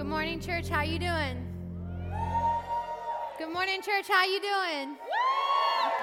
Good 0.00 0.08
morning, 0.08 0.40
church. 0.40 0.66
How 0.70 0.82
you 0.82 0.98
doing? 0.98 1.36
Good 3.38 3.52
morning, 3.52 3.82
church. 3.82 4.08
How 4.08 4.24
you 4.24 4.40
doing? 4.40 4.96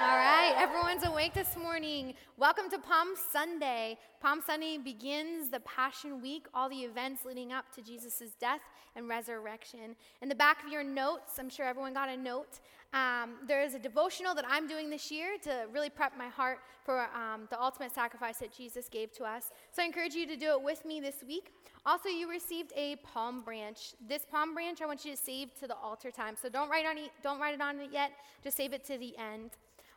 All 0.00 0.16
right, 0.16 0.54
everyone's 0.56 1.04
awake 1.04 1.34
this 1.34 1.56
morning. 1.56 2.14
Welcome 2.36 2.70
to 2.70 2.78
Palm 2.78 3.08
Sunday. 3.32 3.98
Palm 4.20 4.40
Sunday 4.46 4.78
begins 4.78 5.48
the 5.48 5.58
Passion 5.58 6.22
Week, 6.22 6.46
all 6.54 6.68
the 6.68 6.76
events 6.76 7.24
leading 7.24 7.52
up 7.52 7.64
to 7.74 7.82
Jesus' 7.82 8.30
death 8.38 8.60
and 8.94 9.08
resurrection. 9.08 9.96
In 10.22 10.28
the 10.28 10.36
back 10.36 10.64
of 10.64 10.70
your 10.70 10.84
notes, 10.84 11.32
I'm 11.40 11.50
sure 11.50 11.66
everyone 11.66 11.94
got 11.94 12.08
a 12.08 12.16
note. 12.16 12.60
Um, 12.94 13.38
there 13.48 13.60
is 13.60 13.74
a 13.74 13.78
devotional 13.80 14.36
that 14.36 14.44
I'm 14.48 14.68
doing 14.68 14.88
this 14.88 15.10
year 15.10 15.36
to 15.42 15.66
really 15.72 15.90
prep 15.90 16.16
my 16.16 16.28
heart 16.28 16.60
for 16.84 17.00
um, 17.00 17.48
the 17.50 17.60
ultimate 17.60 17.92
sacrifice 17.92 18.36
that 18.38 18.56
Jesus 18.56 18.88
gave 18.88 19.10
to 19.14 19.24
us. 19.24 19.50
So 19.72 19.82
I 19.82 19.86
encourage 19.86 20.14
you 20.14 20.28
to 20.28 20.36
do 20.36 20.52
it 20.52 20.62
with 20.62 20.84
me 20.84 21.00
this 21.00 21.24
week. 21.26 21.52
Also, 21.84 22.08
you 22.08 22.30
received 22.30 22.72
a 22.76 22.96
palm 22.96 23.42
branch. 23.42 23.94
This 24.08 24.24
palm 24.30 24.54
branch 24.54 24.80
I 24.80 24.86
want 24.86 25.04
you 25.04 25.10
to 25.10 25.20
save 25.20 25.58
to 25.58 25.66
the 25.66 25.76
altar 25.76 26.12
time. 26.12 26.36
So 26.40 26.48
don't 26.48 26.70
write 26.70 26.86
on 26.86 26.98
it, 26.98 27.10
don't 27.20 27.40
write 27.40 27.54
it 27.54 27.60
on 27.60 27.80
it 27.80 27.90
yet. 27.92 28.12
Just 28.44 28.56
save 28.56 28.72
it 28.72 28.84
to 28.84 28.96
the 28.96 29.18
end. 29.18 29.50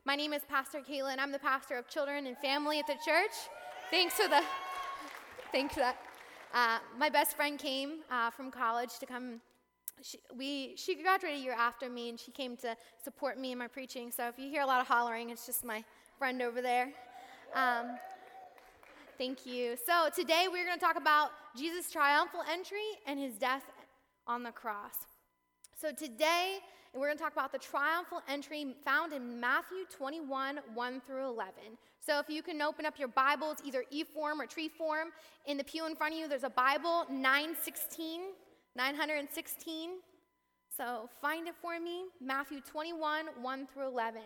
My 0.04 0.16
name 0.16 0.34
is 0.34 0.42
Pastor 0.50 0.82
and 0.90 1.22
I'm 1.22 1.32
the 1.32 1.38
pastor 1.38 1.76
of 1.76 1.88
children 1.88 2.26
and 2.26 2.36
family 2.40 2.80
at 2.80 2.88
the 2.88 2.96
church. 3.06 3.32
Thanks 3.92 4.16
for 4.16 4.28
the 4.28 4.42
thanks 5.52 5.76
for 5.76 5.82
that. 5.82 5.96
Uh, 6.56 6.80
my 6.98 7.08
best 7.08 7.36
friend 7.36 7.60
came 7.60 8.00
uh, 8.10 8.32
from 8.32 8.50
college 8.50 8.98
to 9.00 9.06
come. 9.06 9.42
She, 10.02 10.18
we, 10.36 10.74
she 10.76 10.96
graduated 10.96 11.40
a 11.40 11.44
year 11.44 11.54
after 11.54 11.88
me, 11.88 12.10
and 12.10 12.20
she 12.20 12.32
came 12.32 12.58
to 12.58 12.76
support 13.04 13.38
me 13.38 13.52
in 13.52 13.60
my 13.60 13.68
preaching. 13.68 14.12
So 14.12 14.28
if 14.28 14.40
you 14.40 14.50
hear 14.50 14.64
a 14.64 14.66
lot 14.66 14.82
of 14.82 14.88
hollering, 14.88 15.30
it's 15.30 15.46
just 15.46 15.64
my 15.64 15.84
friend 16.18 16.42
over 16.42 16.64
there. 16.64 16.92
Um, 17.54 17.98
thank 19.20 19.46
you. 19.46 19.78
So 19.86 20.10
today 20.16 20.48
we're 20.52 20.66
going 20.66 20.80
to 20.80 20.84
talk 20.84 20.98
about 20.98 21.30
Jesus' 21.56 21.92
triumphal 21.92 22.42
entry 22.52 22.80
and 23.06 23.20
his 23.20 23.36
death 23.36 23.66
on 24.26 24.42
the 24.42 24.52
cross. 24.52 24.96
So 25.82 25.92
today 25.92 26.60
we're 26.94 27.08
going 27.08 27.18
to 27.18 27.24
talk 27.24 27.34
about 27.34 27.52
the 27.52 27.58
triumphal 27.58 28.22
entry 28.30 28.76
found 28.86 29.14
in 29.14 29.40
Matthew 29.40 29.86
21, 29.90 30.60
1 30.76 31.02
through 31.08 31.28
11. 31.28 31.54
So 32.00 32.20
if 32.20 32.30
you 32.30 32.44
can 32.44 32.62
open 32.62 32.86
up 32.86 33.00
your 33.00 33.08
Bibles, 33.08 33.58
either 33.66 33.84
e 33.90 34.04
form 34.04 34.40
or 34.40 34.46
tree 34.46 34.70
form, 34.70 35.08
in 35.48 35.58
the 35.58 35.64
pew 35.64 35.88
in 35.88 35.96
front 35.96 36.14
of 36.14 36.20
you, 36.20 36.28
there's 36.28 36.44
a 36.44 36.52
Bible, 36.52 37.08
916, 37.10 38.22
916. 38.76 39.90
So 40.78 41.10
find 41.20 41.48
it 41.48 41.56
for 41.60 41.80
me, 41.80 42.04
Matthew 42.24 42.62
21, 42.62 43.26
1 43.42 43.68
through 43.74 43.88
11. 43.88 44.22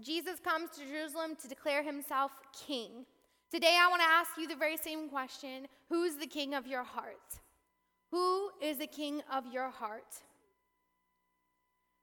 Jesus 0.00 0.40
comes 0.40 0.70
to 0.70 0.86
Jerusalem 0.86 1.36
to 1.42 1.48
declare 1.48 1.82
himself 1.82 2.30
king. 2.66 3.04
Today, 3.50 3.76
I 3.78 3.88
want 3.88 4.00
to 4.00 4.08
ask 4.08 4.30
you 4.38 4.48
the 4.48 4.56
very 4.56 4.78
same 4.78 5.10
question 5.10 5.66
Who's 5.90 6.16
the 6.16 6.26
king 6.26 6.54
of 6.54 6.66
your 6.66 6.84
heart? 6.84 7.40
Who 8.10 8.48
is 8.62 8.78
the 8.78 8.86
king 8.86 9.20
of 9.30 9.44
your 9.52 9.68
heart? 9.68 10.22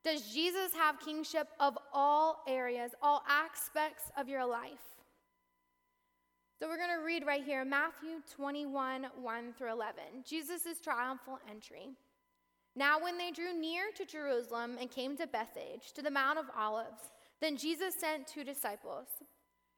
Does 0.08 0.34
Jesus 0.34 0.72
have 0.74 1.02
kingship 1.02 1.50
of 1.60 1.78
all 1.92 2.42
areas, 2.48 2.92
all 3.02 3.24
aspects 3.28 4.04
of 4.18 4.30
your 4.30 4.46
life? 4.46 5.04
So 6.58 6.70
we're 6.70 6.78
going 6.78 6.98
to 6.98 7.06
read 7.06 7.28
right 7.28 7.44
here 7.44 7.66
Matthew 7.66 8.22
21 8.34 9.08
1 9.22 9.54
through 9.58 9.74
11. 9.74 9.96
Jesus' 10.26 10.80
triumphal 10.82 11.40
entry. 11.52 11.90
Now, 12.74 13.04
when 13.04 13.18
they 13.18 13.32
drew 13.32 13.54
near 13.54 13.92
to 13.98 14.06
Jerusalem 14.06 14.78
and 14.80 14.90
came 14.90 15.18
to 15.18 15.28
Bethphage, 15.28 15.92
to 15.94 16.02
the 16.02 16.10
Mount 16.10 16.40
of 16.40 16.46
Olives, 16.58 17.12
then 17.42 17.58
Jesus 17.58 17.94
sent 17.94 18.28
two 18.28 18.46
disciples, 18.46 19.08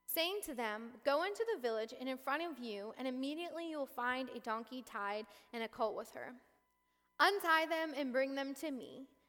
saying 0.06 0.42
to 0.46 0.54
them, 0.54 0.90
Go 1.04 1.24
into 1.24 1.44
the 1.56 1.60
village 1.60 1.96
and 2.00 2.08
in 2.08 2.20
front 2.20 2.44
of 2.44 2.64
you, 2.64 2.94
and 3.00 3.08
immediately 3.08 3.72
you 3.72 3.80
will 3.80 3.88
find 3.88 4.30
a 4.30 4.40
donkey 4.42 4.84
tied 4.86 5.26
and 5.54 5.64
a 5.64 5.68
colt 5.68 5.98
with 5.98 6.12
her. 6.12 6.34
Untie 7.20 7.66
them 7.66 7.96
and 7.98 8.14
bring 8.14 8.36
them 8.36 8.54
to 8.62 8.70
me. 8.70 9.08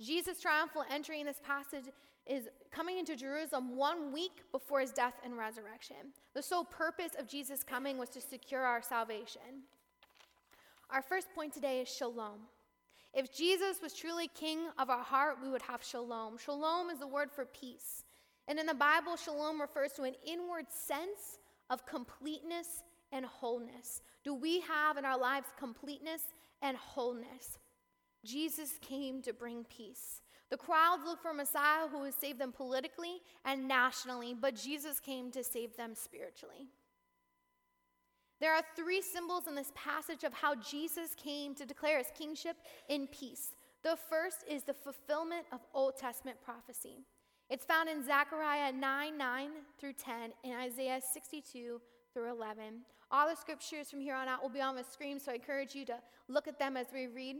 Jesus' 0.00 0.40
triumphal 0.40 0.84
entry 0.90 1.20
in 1.20 1.26
this 1.26 1.40
passage 1.44 1.92
is 2.26 2.48
coming 2.70 2.98
into 2.98 3.16
Jerusalem 3.16 3.76
one 3.76 4.12
week 4.12 4.42
before 4.52 4.80
his 4.80 4.90
death 4.90 5.14
and 5.24 5.36
resurrection. 5.36 5.96
The 6.34 6.42
sole 6.42 6.64
purpose 6.64 7.12
of 7.18 7.26
Jesus' 7.26 7.64
coming 7.64 7.98
was 7.98 8.10
to 8.10 8.20
secure 8.20 8.62
our 8.62 8.82
salvation. 8.82 9.64
Our 10.90 11.02
first 11.02 11.28
point 11.34 11.52
today 11.52 11.80
is 11.80 11.88
shalom. 11.88 12.40
If 13.14 13.34
Jesus 13.34 13.80
was 13.82 13.94
truly 13.94 14.28
king 14.28 14.68
of 14.78 14.90
our 14.90 15.02
heart, 15.02 15.38
we 15.42 15.48
would 15.48 15.62
have 15.62 15.82
shalom. 15.82 16.38
Shalom 16.38 16.90
is 16.90 16.98
the 16.98 17.06
word 17.06 17.30
for 17.30 17.46
peace. 17.46 18.04
And 18.46 18.58
in 18.58 18.66
the 18.66 18.74
Bible, 18.74 19.16
shalom 19.16 19.60
refers 19.60 19.92
to 19.92 20.02
an 20.02 20.14
inward 20.26 20.66
sense 20.70 21.38
of 21.70 21.84
completeness 21.86 22.82
and 23.12 23.24
wholeness. 23.24 24.02
Do 24.24 24.34
we 24.34 24.60
have 24.60 24.96
in 24.96 25.04
our 25.04 25.18
lives 25.18 25.48
completeness 25.58 26.22
and 26.62 26.76
wholeness? 26.76 27.58
Jesus 28.24 28.78
came 28.80 29.22
to 29.22 29.32
bring 29.32 29.64
peace. 29.64 30.22
The 30.50 30.56
crowds 30.56 31.02
looked 31.04 31.22
for 31.22 31.34
Messiah 31.34 31.88
who 31.90 32.00
would 32.00 32.14
save 32.14 32.38
them 32.38 32.52
politically 32.52 33.20
and 33.44 33.68
nationally, 33.68 34.34
but 34.38 34.56
Jesus 34.56 34.98
came 34.98 35.30
to 35.32 35.44
save 35.44 35.76
them 35.76 35.94
spiritually. 35.94 36.68
There 38.40 38.54
are 38.54 38.62
three 38.76 39.02
symbols 39.02 39.48
in 39.48 39.54
this 39.54 39.72
passage 39.74 40.24
of 40.24 40.32
how 40.32 40.54
Jesus 40.54 41.14
came 41.16 41.54
to 41.56 41.66
declare 41.66 41.98
his 41.98 42.12
kingship 42.16 42.56
in 42.88 43.08
peace. 43.08 43.50
The 43.82 43.96
first 44.08 44.44
is 44.48 44.62
the 44.62 44.74
fulfillment 44.74 45.46
of 45.52 45.60
Old 45.74 45.96
Testament 45.96 46.38
prophecy. 46.44 46.98
It's 47.50 47.64
found 47.64 47.88
in 47.88 48.04
Zechariah 48.04 48.72
9 48.72 49.18
9 49.18 49.50
through 49.78 49.94
10 49.94 50.32
and 50.44 50.54
Isaiah 50.54 51.00
62 51.00 51.80
through 52.12 52.30
11. 52.30 52.82
All 53.10 53.28
the 53.28 53.36
scriptures 53.36 53.90
from 53.90 54.00
here 54.00 54.14
on 54.14 54.28
out 54.28 54.42
will 54.42 54.50
be 54.50 54.60
on 54.60 54.76
the 54.76 54.84
screen, 54.84 55.18
so 55.18 55.32
I 55.32 55.36
encourage 55.36 55.74
you 55.74 55.86
to 55.86 55.96
look 56.28 56.46
at 56.46 56.58
them 56.58 56.76
as 56.76 56.88
we 56.92 57.06
read. 57.06 57.36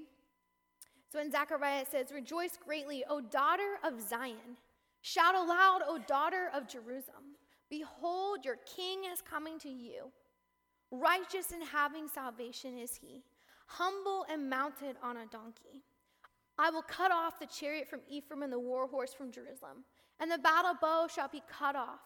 So 1.10 1.20
in 1.20 1.30
Zechariah 1.30 1.82
it 1.82 1.90
says, 1.90 2.12
Rejoice 2.12 2.58
greatly, 2.62 3.04
O 3.08 3.20
daughter 3.20 3.78
of 3.84 4.00
Zion. 4.00 4.56
Shout 5.00 5.34
aloud, 5.34 5.80
O 5.86 5.98
daughter 6.06 6.50
of 6.54 6.68
Jerusalem. 6.68 7.36
Behold, 7.70 8.44
your 8.44 8.58
king 8.76 9.04
is 9.10 9.22
coming 9.22 9.58
to 9.60 9.68
you. 9.68 10.10
Righteous 10.90 11.52
and 11.52 11.62
having 11.62 12.08
salvation 12.08 12.78
is 12.78 12.94
he, 12.94 13.22
humble 13.66 14.24
and 14.30 14.48
mounted 14.48 14.96
on 15.02 15.18
a 15.18 15.26
donkey. 15.26 15.82
I 16.58 16.70
will 16.70 16.82
cut 16.82 17.12
off 17.12 17.38
the 17.38 17.46
chariot 17.46 17.88
from 17.88 18.00
Ephraim 18.08 18.42
and 18.42 18.52
the 18.52 18.58
war 18.58 18.88
horse 18.88 19.14
from 19.14 19.30
Jerusalem, 19.30 19.84
and 20.18 20.30
the 20.30 20.38
battle 20.38 20.74
bow 20.80 21.06
shall 21.06 21.28
be 21.28 21.42
cut 21.50 21.76
off. 21.76 22.00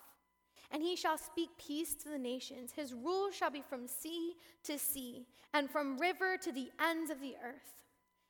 And 0.71 0.83
he 0.83 0.97
shall 0.97 1.19
speak 1.19 1.51
peace 1.59 1.95
to 2.03 2.09
the 2.09 2.19
nations. 2.19 2.73
His 2.73 2.95
rule 2.95 3.31
shall 3.31 3.51
be 3.51 3.63
from 3.63 3.87
sea 3.87 4.35
to 4.65 4.79
sea, 4.79 5.27
and 5.55 5.71
from 5.71 5.99
river 5.99 6.37
to 6.43 6.53
the 6.53 6.71
ends 6.81 7.11
of 7.11 7.21
the 7.21 7.35
earth. 7.45 7.82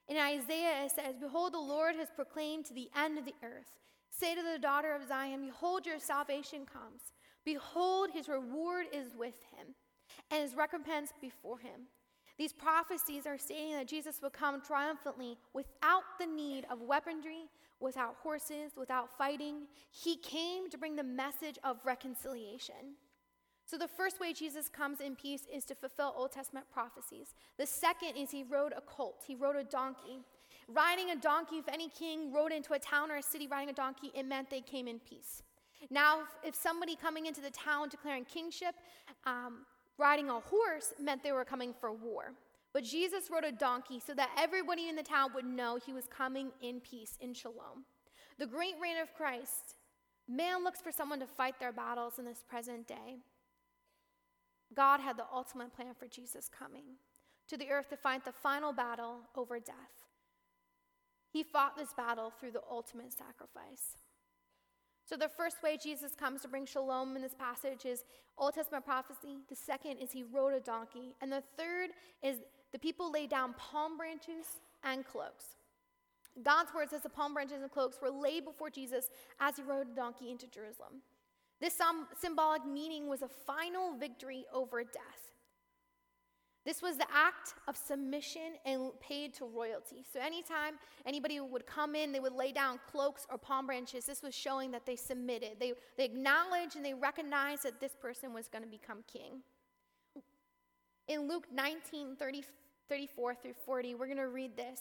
In 0.08 0.16
Isaiah, 0.16 0.84
it 0.84 0.92
says, 0.92 1.16
Behold, 1.20 1.54
the 1.54 1.58
Lord 1.58 1.96
has 1.96 2.08
proclaimed 2.14 2.66
to 2.66 2.74
the 2.74 2.90
end 2.96 3.18
of 3.18 3.24
the 3.24 3.34
earth. 3.42 3.70
Say 4.10 4.34
to 4.34 4.42
the 4.42 4.58
daughter 4.58 4.94
of 4.94 5.06
Zion, 5.08 5.40
Behold, 5.40 5.86
your 5.86 5.98
salvation 5.98 6.66
comes. 6.66 7.12
Behold, 7.44 8.10
his 8.12 8.28
reward 8.28 8.86
is 8.92 9.16
with 9.16 9.34
him, 9.56 9.74
and 10.30 10.42
his 10.42 10.54
recompense 10.54 11.12
before 11.20 11.58
him. 11.58 11.88
These 12.38 12.52
prophecies 12.52 13.26
are 13.26 13.38
saying 13.38 13.74
that 13.74 13.88
Jesus 13.88 14.20
will 14.22 14.30
come 14.30 14.60
triumphantly 14.60 15.38
without 15.52 16.02
the 16.18 16.26
need 16.26 16.66
of 16.70 16.80
weaponry, 16.80 17.48
without 17.80 18.16
horses, 18.22 18.72
without 18.76 19.16
fighting. 19.16 19.66
He 19.90 20.16
came 20.16 20.70
to 20.70 20.78
bring 20.78 20.96
the 20.96 21.02
message 21.02 21.58
of 21.64 21.78
reconciliation. 21.84 22.96
So, 23.72 23.78
the 23.78 23.88
first 23.88 24.20
way 24.20 24.34
Jesus 24.34 24.68
comes 24.68 25.00
in 25.00 25.16
peace 25.16 25.46
is 25.50 25.64
to 25.64 25.74
fulfill 25.74 26.12
Old 26.14 26.30
Testament 26.30 26.66
prophecies. 26.70 27.32
The 27.56 27.64
second 27.64 28.18
is 28.18 28.30
he 28.30 28.42
rode 28.42 28.74
a 28.76 28.82
colt, 28.82 29.24
he 29.26 29.34
rode 29.34 29.56
a 29.56 29.64
donkey. 29.64 30.20
Riding 30.68 31.08
a 31.08 31.16
donkey, 31.16 31.56
if 31.56 31.68
any 31.68 31.88
king 31.88 32.34
rode 32.34 32.52
into 32.52 32.74
a 32.74 32.78
town 32.78 33.10
or 33.10 33.16
a 33.16 33.22
city 33.22 33.46
riding 33.46 33.70
a 33.70 33.72
donkey, 33.72 34.12
it 34.14 34.24
meant 34.26 34.50
they 34.50 34.60
came 34.60 34.88
in 34.88 34.98
peace. 34.98 35.42
Now, 35.90 36.24
if, 36.44 36.54
somebody 36.54 36.96
coming 36.96 37.24
into 37.24 37.40
the 37.40 37.50
town 37.50 37.88
declaring 37.88 38.26
kingship, 38.26 38.74
um, 39.24 39.64
riding 39.96 40.28
a 40.28 40.38
horse 40.38 40.92
meant 41.00 41.22
they 41.22 41.32
were 41.32 41.42
coming 41.42 41.72
for 41.80 41.94
war. 41.94 42.34
But 42.74 42.84
Jesus 42.84 43.30
rode 43.32 43.44
a 43.44 43.52
donkey 43.52 44.02
so 44.06 44.12
that 44.12 44.28
everybody 44.38 44.90
in 44.90 44.96
the 44.96 45.02
town 45.02 45.30
would 45.34 45.46
know 45.46 45.78
he 45.78 45.94
was 45.94 46.04
coming 46.14 46.50
in 46.60 46.80
peace, 46.80 47.16
in 47.22 47.32
shalom. 47.32 47.86
The 48.38 48.46
great 48.46 48.74
reign 48.82 48.98
of 49.02 49.14
Christ, 49.14 49.76
man 50.28 50.62
looks 50.62 50.82
for 50.82 50.92
someone 50.92 51.20
to 51.20 51.26
fight 51.26 51.58
their 51.58 51.72
battles 51.72 52.18
in 52.18 52.26
this 52.26 52.44
present 52.46 52.86
day. 52.86 53.16
God 54.74 55.00
had 55.00 55.16
the 55.16 55.26
ultimate 55.32 55.74
plan 55.74 55.94
for 55.98 56.06
Jesus 56.06 56.48
coming 56.48 56.96
to 57.48 57.56
the 57.56 57.70
earth 57.70 57.90
to 57.90 57.96
fight 57.96 58.24
the 58.24 58.32
final 58.32 58.72
battle 58.72 59.16
over 59.36 59.58
death. 59.58 59.76
He 61.30 61.42
fought 61.42 61.76
this 61.76 61.92
battle 61.94 62.32
through 62.38 62.52
the 62.52 62.62
ultimate 62.70 63.12
sacrifice. 63.12 63.96
So, 65.04 65.16
the 65.16 65.28
first 65.28 65.62
way 65.62 65.76
Jesus 65.82 66.12
comes 66.14 66.42
to 66.42 66.48
bring 66.48 66.64
shalom 66.64 67.16
in 67.16 67.22
this 67.22 67.34
passage 67.34 67.84
is 67.84 68.04
Old 68.38 68.54
Testament 68.54 68.84
prophecy. 68.84 69.38
The 69.48 69.56
second 69.56 69.98
is 69.98 70.12
he 70.12 70.24
rode 70.24 70.54
a 70.54 70.60
donkey. 70.60 71.14
And 71.20 71.30
the 71.30 71.42
third 71.56 71.90
is 72.22 72.38
the 72.72 72.78
people 72.78 73.10
lay 73.10 73.26
down 73.26 73.54
palm 73.54 73.96
branches 73.96 74.60
and 74.84 75.04
cloaks. 75.04 75.44
God's 76.42 76.72
word 76.72 76.88
says 76.88 77.02
the 77.02 77.10
palm 77.10 77.34
branches 77.34 77.60
and 77.60 77.70
cloaks 77.70 77.98
were 78.00 78.10
laid 78.10 78.44
before 78.44 78.70
Jesus 78.70 79.08
as 79.40 79.56
he 79.56 79.62
rode 79.62 79.88
a 79.88 79.94
donkey 79.94 80.30
into 80.30 80.46
Jerusalem. 80.46 81.02
This 81.62 81.78
symbolic 82.20 82.66
meaning 82.66 83.06
was 83.06 83.22
a 83.22 83.28
final 83.28 83.96
victory 83.96 84.44
over 84.52 84.82
death. 84.82 85.30
This 86.64 86.82
was 86.82 86.96
the 86.96 87.06
act 87.12 87.54
of 87.68 87.76
submission 87.76 88.54
and 88.66 88.90
paid 89.00 89.32
to 89.34 89.44
royalty. 89.44 90.04
So, 90.12 90.18
anytime 90.20 90.74
anybody 91.06 91.38
would 91.38 91.64
come 91.64 91.94
in, 91.94 92.10
they 92.10 92.18
would 92.18 92.32
lay 92.32 92.50
down 92.50 92.80
cloaks 92.90 93.26
or 93.30 93.38
palm 93.38 93.66
branches. 93.66 94.04
This 94.04 94.22
was 94.22 94.34
showing 94.34 94.72
that 94.72 94.86
they 94.86 94.96
submitted. 94.96 95.52
They, 95.60 95.72
they 95.96 96.04
acknowledged 96.04 96.74
and 96.74 96.84
they 96.84 96.94
recognized 96.94 97.62
that 97.62 97.80
this 97.80 97.94
person 97.94 98.34
was 98.34 98.48
going 98.48 98.64
to 98.64 98.70
become 98.70 99.04
king. 99.12 99.42
In 101.06 101.28
Luke 101.28 101.46
19 101.52 102.16
30, 102.16 102.42
34 102.88 103.34
through 103.36 103.54
40, 103.64 103.94
we're 103.94 104.06
going 104.06 104.18
to 104.18 104.28
read 104.28 104.56
this. 104.56 104.80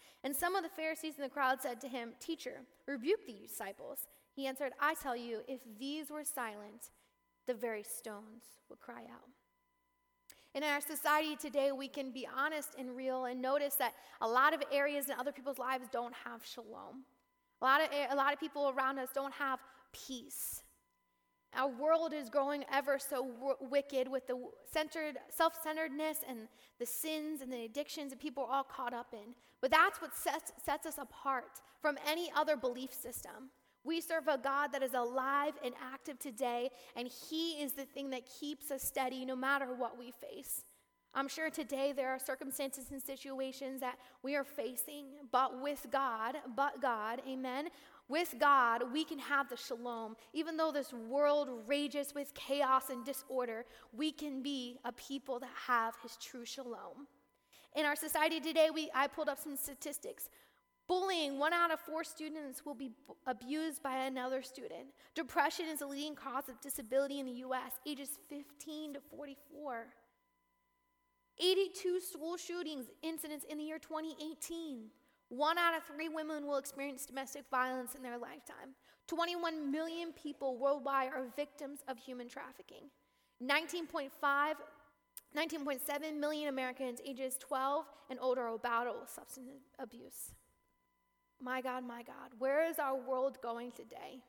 And 0.23 0.35
some 0.35 0.55
of 0.55 0.63
the 0.63 0.69
Pharisees 0.69 1.15
in 1.17 1.23
the 1.23 1.29
crowd 1.29 1.61
said 1.61 1.81
to 1.81 1.87
him, 1.87 2.11
Teacher, 2.19 2.61
rebuke 2.87 3.25
the 3.25 3.33
disciples. 3.33 4.07
He 4.35 4.45
answered, 4.45 4.73
I 4.79 4.93
tell 4.93 5.15
you, 5.15 5.39
if 5.47 5.61
these 5.79 6.09
were 6.09 6.23
silent, 6.23 6.91
the 7.47 7.53
very 7.53 7.83
stones 7.83 8.43
would 8.69 8.79
cry 8.79 9.01
out. 9.01 9.29
In 10.53 10.63
our 10.63 10.81
society 10.81 11.35
today, 11.35 11.71
we 11.71 11.87
can 11.87 12.11
be 12.11 12.27
honest 12.37 12.75
and 12.77 12.95
real 12.95 13.25
and 13.25 13.41
notice 13.41 13.75
that 13.75 13.93
a 14.19 14.27
lot 14.27 14.53
of 14.53 14.61
areas 14.71 15.07
in 15.09 15.15
other 15.17 15.31
people's 15.31 15.57
lives 15.57 15.87
don't 15.91 16.13
have 16.25 16.45
shalom. 16.45 17.05
A 17.61 17.65
lot 17.65 17.81
of, 17.81 17.89
a 18.11 18.15
lot 18.15 18.33
of 18.33 18.39
people 18.39 18.73
around 18.75 18.99
us 18.99 19.09
don't 19.13 19.33
have 19.33 19.59
peace. 19.93 20.63
Our 21.53 21.69
world 21.69 22.13
is 22.13 22.29
growing 22.29 22.63
ever 22.71 22.97
so 22.97 23.27
w- 23.27 23.55
wicked 23.59 24.07
with 24.07 24.25
the 24.27 24.37
centered, 24.71 25.17
self-centeredness 25.29 26.19
and 26.27 26.47
the 26.79 26.85
sins 26.85 27.41
and 27.41 27.51
the 27.51 27.65
addictions 27.65 28.11
that 28.11 28.19
people 28.19 28.43
are 28.43 28.57
all 28.57 28.63
caught 28.63 28.93
up 28.93 29.13
in. 29.13 29.35
But 29.59 29.71
that's 29.71 30.01
what 30.01 30.15
sets, 30.15 30.53
sets 30.63 30.85
us 30.85 30.97
apart 30.97 31.61
from 31.81 31.97
any 32.07 32.31
other 32.35 32.55
belief 32.55 32.93
system. 32.93 33.49
We 33.83 33.99
serve 33.99 34.27
a 34.27 34.37
God 34.37 34.67
that 34.73 34.83
is 34.83 34.93
alive 34.93 35.53
and 35.63 35.73
active 35.81 36.19
today, 36.19 36.69
and 36.95 37.07
He 37.07 37.53
is 37.61 37.73
the 37.73 37.85
thing 37.85 38.11
that 38.11 38.29
keeps 38.39 38.71
us 38.71 38.83
steady 38.83 39.25
no 39.25 39.35
matter 39.35 39.73
what 39.73 39.97
we 39.99 40.11
face. 40.11 40.63
I'm 41.13 41.27
sure 41.27 41.49
today 41.49 41.91
there 41.93 42.09
are 42.09 42.19
circumstances 42.19 42.85
and 42.91 43.01
situations 43.01 43.81
that 43.81 43.97
we 44.23 44.35
are 44.35 44.45
facing, 44.45 45.07
but 45.31 45.61
with 45.61 45.87
God, 45.91 46.37
but 46.55 46.81
God, 46.81 47.21
amen. 47.27 47.67
With 48.11 48.35
God, 48.39 48.91
we 48.91 49.05
can 49.05 49.19
have 49.19 49.47
the 49.47 49.55
shalom. 49.55 50.17
Even 50.33 50.57
though 50.57 50.73
this 50.73 50.91
world 50.91 51.47
rages 51.65 52.13
with 52.13 52.33
chaos 52.33 52.89
and 52.89 53.05
disorder, 53.05 53.63
we 53.93 54.11
can 54.11 54.43
be 54.43 54.79
a 54.83 54.91
people 54.91 55.39
that 55.39 55.49
have 55.65 55.95
His 56.03 56.17
true 56.17 56.43
shalom. 56.43 57.07
In 57.73 57.85
our 57.85 57.95
society 57.95 58.41
today, 58.41 58.67
we, 58.69 58.91
I 58.93 59.07
pulled 59.07 59.29
up 59.29 59.39
some 59.39 59.55
statistics. 59.55 60.27
Bullying, 60.89 61.39
one 61.39 61.53
out 61.53 61.71
of 61.71 61.79
four 61.79 62.03
students 62.03 62.65
will 62.65 62.73
be 62.73 62.91
abused 63.27 63.81
by 63.81 63.95
another 64.07 64.41
student. 64.41 64.87
Depression 65.15 65.67
is 65.71 65.79
the 65.79 65.87
leading 65.87 66.15
cause 66.15 66.49
of 66.49 66.59
disability 66.59 67.21
in 67.21 67.25
the 67.25 67.45
US, 67.45 67.79
ages 67.87 68.09
15 68.27 68.95
to 68.95 68.99
44. 68.99 69.85
82 71.39 72.01
school 72.01 72.35
shootings 72.35 72.87
incidents 73.03 73.45
in 73.49 73.57
the 73.57 73.63
year 73.63 73.79
2018. 73.79 74.89
One 75.31 75.57
out 75.57 75.77
of 75.77 75.83
three 75.85 76.09
women 76.09 76.45
will 76.45 76.57
experience 76.57 77.05
domestic 77.05 77.45
violence 77.49 77.95
in 77.95 78.03
their 78.03 78.17
lifetime. 78.17 78.75
21 79.07 79.71
million 79.71 80.11
people 80.11 80.57
worldwide 80.57 81.07
are 81.13 81.23
victims 81.37 81.79
of 81.87 81.97
human 81.97 82.27
trafficking. 82.27 82.89
19.5 83.41 84.09
19.7 85.33 86.19
million 86.19 86.49
Americans 86.49 86.99
ages 87.05 87.37
12 87.39 87.85
and 88.09 88.19
older 88.21 88.41
are 88.41 88.57
battle 88.57 88.97
with 88.99 89.09
substance 89.09 89.47
abuse. 89.79 90.33
My 91.41 91.61
God, 91.61 91.87
my 91.87 92.03
God, 92.03 92.31
where 92.37 92.69
is 92.69 92.79
our 92.79 92.97
world 92.97 93.37
going 93.41 93.71
today? 93.71 94.19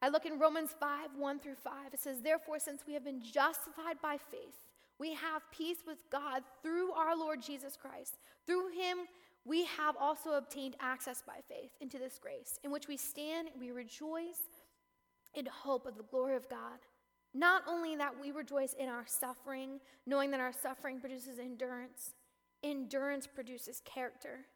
I 0.00 0.08
look 0.08 0.24
in 0.24 0.38
Romans 0.38 0.70
5 0.78 1.16
1 1.18 1.40
through 1.40 1.56
5. 1.56 1.72
It 1.94 1.98
says, 1.98 2.20
Therefore, 2.20 2.60
since 2.60 2.84
we 2.86 2.94
have 2.94 3.04
been 3.04 3.20
justified 3.20 3.96
by 4.00 4.18
faith, 4.18 4.63
we 4.98 5.14
have 5.14 5.42
peace 5.50 5.78
with 5.86 5.98
God 6.10 6.42
through 6.62 6.92
our 6.92 7.16
Lord 7.16 7.42
Jesus 7.42 7.76
Christ. 7.76 8.18
Through 8.46 8.70
him, 8.70 8.98
we 9.44 9.64
have 9.64 9.96
also 9.98 10.32
obtained 10.32 10.76
access 10.80 11.22
by 11.26 11.40
faith 11.48 11.70
into 11.80 11.98
this 11.98 12.18
grace, 12.18 12.58
in 12.64 12.70
which 12.70 12.88
we 12.88 12.96
stand 12.96 13.48
and 13.48 13.60
we 13.60 13.70
rejoice 13.72 14.40
in 15.34 15.46
hope 15.46 15.86
of 15.86 15.96
the 15.96 16.04
glory 16.04 16.36
of 16.36 16.48
God. 16.48 16.78
Not 17.34 17.62
only 17.68 17.96
that 17.96 18.14
we 18.20 18.30
rejoice 18.30 18.74
in 18.74 18.88
our 18.88 19.04
suffering, 19.06 19.80
knowing 20.06 20.30
that 20.30 20.40
our 20.40 20.52
suffering 20.52 21.00
produces 21.00 21.38
endurance, 21.38 22.14
endurance 22.62 23.26
produces 23.26 23.82
character. 23.84 24.46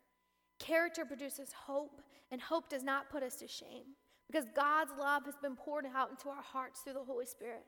Character 0.61 1.05
produces 1.05 1.53
hope, 1.53 2.01
and 2.31 2.41
hope 2.41 2.69
does 2.69 2.85
not 2.85 3.11
put 3.11 3.23
us 3.23 3.37
to 3.37 3.49
shame 3.49 3.97
because 4.31 4.49
God's 4.55 4.93
love 4.99 5.25
has 5.25 5.37
been 5.43 5.57
poured 5.57 5.87
out 5.95 6.11
into 6.11 6.29
our 6.29 6.43
hearts 6.43 6.81
through 6.81 6.93
the 6.93 7.05
Holy 7.05 7.27
Spirit 7.27 7.65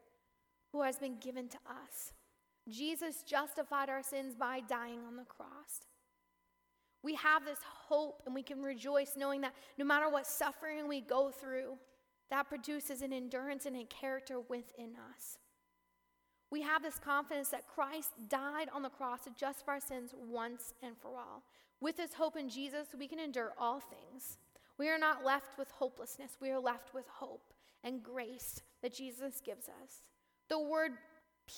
who 0.72 0.82
has 0.82 0.98
been 0.98 1.16
given 1.18 1.48
to 1.48 1.58
us. 1.68 2.12
Jesus 2.70 3.22
justified 3.22 3.88
our 3.88 4.02
sins 4.02 4.34
by 4.34 4.60
dying 4.68 5.00
on 5.06 5.16
the 5.16 5.24
cross. 5.24 5.84
We 7.02 7.14
have 7.14 7.44
this 7.44 7.58
hope 7.64 8.22
and 8.26 8.34
we 8.34 8.42
can 8.42 8.62
rejoice 8.62 9.12
knowing 9.16 9.40
that 9.40 9.54
no 9.78 9.84
matter 9.84 10.08
what 10.08 10.26
suffering 10.26 10.86
we 10.86 11.00
go 11.00 11.30
through, 11.30 11.78
that 12.30 12.48
produces 12.48 13.02
an 13.02 13.12
endurance 13.12 13.66
and 13.66 13.76
a 13.76 13.84
character 13.84 14.40
within 14.48 14.92
us. 15.14 15.38
We 16.50 16.62
have 16.62 16.82
this 16.82 16.98
confidence 16.98 17.48
that 17.50 17.68
Christ 17.68 18.10
died 18.28 18.68
on 18.74 18.82
the 18.82 18.88
cross 18.88 19.24
to 19.24 19.30
justify 19.30 19.72
our 19.72 19.80
sins 19.80 20.14
once 20.16 20.74
and 20.82 20.96
for 20.96 21.18
all. 21.18 21.44
With 21.80 21.96
this 21.96 22.14
hope 22.14 22.36
in 22.36 22.48
Jesus, 22.48 22.88
we 22.98 23.08
can 23.08 23.18
endure 23.18 23.52
all 23.58 23.80
things. 23.80 24.38
We 24.76 24.88
are 24.88 24.98
not 24.98 25.24
left 25.24 25.58
with 25.58 25.70
hopelessness, 25.70 26.38
we 26.40 26.50
are 26.50 26.60
left 26.60 26.94
with 26.94 27.06
hope 27.08 27.52
and 27.84 28.02
grace 28.02 28.60
that 28.82 28.94
Jesus 28.94 29.40
gives 29.44 29.68
us. 29.68 30.02
The 30.48 30.58
word 30.58 30.92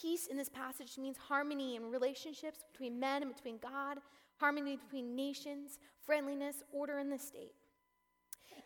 peace 0.00 0.26
in 0.26 0.36
this 0.36 0.48
passage 0.48 0.96
means 0.98 1.16
harmony 1.16 1.76
in 1.76 1.90
relationships 1.90 2.60
between 2.72 2.98
men 2.98 3.22
and 3.22 3.34
between 3.34 3.58
God, 3.58 3.98
harmony 4.38 4.76
between 4.76 5.14
nations, 5.14 5.78
friendliness, 6.04 6.62
order 6.72 6.98
in 6.98 7.10
the 7.10 7.18
state. 7.18 7.52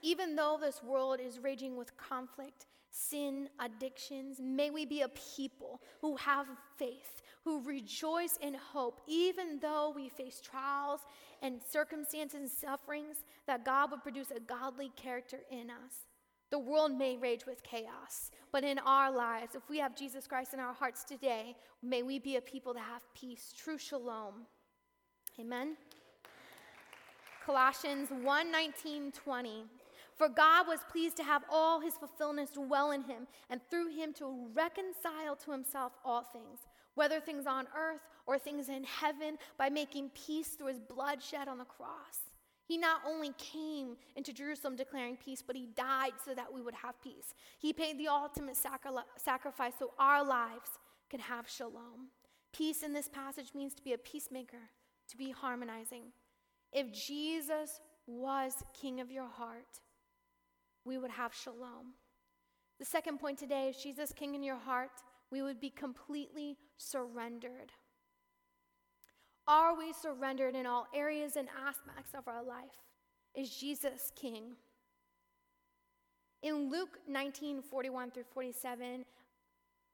Even 0.03 0.37
though 0.37 0.59
this 0.61 0.83
world 0.83 1.19
is 1.21 1.39
raging 1.39 1.77
with 1.77 1.97
conflict, 1.97 2.67
sin, 2.91 3.49
addictions, 3.61 4.41
may 4.41 4.71
we 4.71 4.87
be 4.87 5.03
a 5.03 5.09
people 5.09 5.81
who 6.01 6.17
have 6.17 6.47
faith, 6.77 7.23
who 7.45 7.63
rejoice 7.63 8.39
in 8.41 8.55
hope, 8.55 9.01
even 9.07 9.59
though 9.61 9.93
we 9.95 10.09
face 10.09 10.41
trials 10.41 11.01
and 11.43 11.61
circumstances 11.63 12.41
and 12.41 12.51
sufferings, 12.51 13.25
that 13.47 13.65
God 13.65 13.91
would 13.91 14.03
produce 14.03 14.31
a 14.31 14.41
godly 14.41 14.91
character 14.97 15.41
in 15.51 15.71
us. 15.71 16.07
The 16.51 16.59
world 16.59 16.93
may 16.93 17.17
rage 17.17 17.45
with 17.45 17.63
chaos, 17.65 18.31
but 18.53 18.63
in 18.63 18.79
our 18.79 19.11
lives, 19.11 19.57
if 19.57 19.69
we 19.69 19.79
have 19.79 19.97
Jesus 19.97 20.27
Christ 20.29 20.55
in 20.55 20.61
our 20.61 20.73
hearts 20.73 21.03
today, 21.03 21.57
may 21.83 22.03
we 22.03 22.21
be 22.21 22.37
a 22.37 22.41
people 22.41 22.73
that 22.75 22.85
have 22.85 23.03
peace, 23.15 23.53
true 23.57 23.79
shalom. 23.79 24.47
Amen. 25.41 25.77
Colossians 27.45 28.11
1 28.11 28.53
19, 28.53 29.13
20. 29.13 29.65
For 30.17 30.29
God 30.29 30.67
was 30.67 30.81
pleased 30.91 31.17
to 31.19 31.25
have 31.25 31.43
all 31.51 31.81
his 31.81 31.95
fulfillment 31.95 32.55
dwell 32.55 32.93
in 32.93 33.03
him, 33.03 33.27
and 33.51 33.61
through 33.69 33.95
him 33.95 34.13
to 34.15 34.49
reconcile 34.55 35.37
to 35.45 35.51
himself 35.51 35.93
all 36.05 36.23
things, 36.23 36.61
whether 36.95 37.21
things 37.21 37.47
on 37.47 37.67
earth 37.77 38.01
or 38.27 38.39
things 38.39 38.69
in 38.69 38.85
heaven, 38.85 39.37
by 39.59 39.69
making 39.69 40.11
peace 40.11 40.51
through 40.51 40.69
his 40.69 40.81
blood 40.81 41.23
shed 41.23 41.49
on 41.49 41.59
the 41.59 41.65
cross. 41.65 42.26
He 42.67 42.77
not 42.77 43.03
only 43.07 43.33
came 43.39 43.97
into 44.17 44.33
Jerusalem 44.33 44.75
declaring 44.75 45.17
peace, 45.17 45.43
but 45.47 45.55
he 45.55 45.69
died 45.77 46.13
so 46.25 46.35
that 46.35 46.53
we 46.53 46.61
would 46.61 46.75
have 46.75 47.01
peace. 47.01 47.33
He 47.59 47.73
paid 47.73 47.99
the 47.99 48.09
ultimate 48.09 48.57
sacri- 48.57 48.91
sacrifice 49.17 49.75
so 49.79 49.93
our 49.99 50.25
lives 50.25 50.71
can 51.09 51.21
have 51.21 51.49
shalom. 51.49 52.11
Peace 52.53 52.83
in 52.83 52.93
this 52.93 53.09
passage 53.09 53.53
means 53.55 53.75
to 53.75 53.83
be 53.83 53.93
a 53.93 53.99
peacemaker, 53.99 54.71
to 55.09 55.17
be 55.17 55.31
harmonizing. 55.31 56.07
If 56.73 56.93
Jesus 56.93 57.81
was 58.07 58.65
king 58.75 59.01
of 59.01 59.13
your 59.13 59.29
heart, 59.29 59.81
we 60.85 60.99
would 60.99 61.13
have 61.13 61.35
shalom. 61.35 61.95
The 62.79 62.85
second 62.85 63.19
point 63.19 63.39
today 63.39 63.69
is 63.69 63.77
Jesus 63.77 64.13
king 64.13 64.35
in 64.35 64.43
your 64.43 64.59
heart, 64.59 64.91
we 65.31 65.43
would 65.43 65.61
be 65.61 65.71
completely 65.71 66.57
surrendered. 66.77 67.73
Are 69.49 69.77
we 69.77 69.93
surrendered 69.93 70.57
in 70.57 70.67
all 70.67 70.89
areas 70.95 71.37
and 71.37 71.49
aspects 71.67 72.15
of 72.17 72.27
our 72.27 72.43
life? 72.43 72.65
Is 73.35 73.55
Jesus 73.55 74.11
king? 74.17 74.57
In 76.43 76.71
Luke 76.71 76.99
19 77.09 77.63
41 77.63 78.11
through 78.11 78.25
47, 78.35 79.05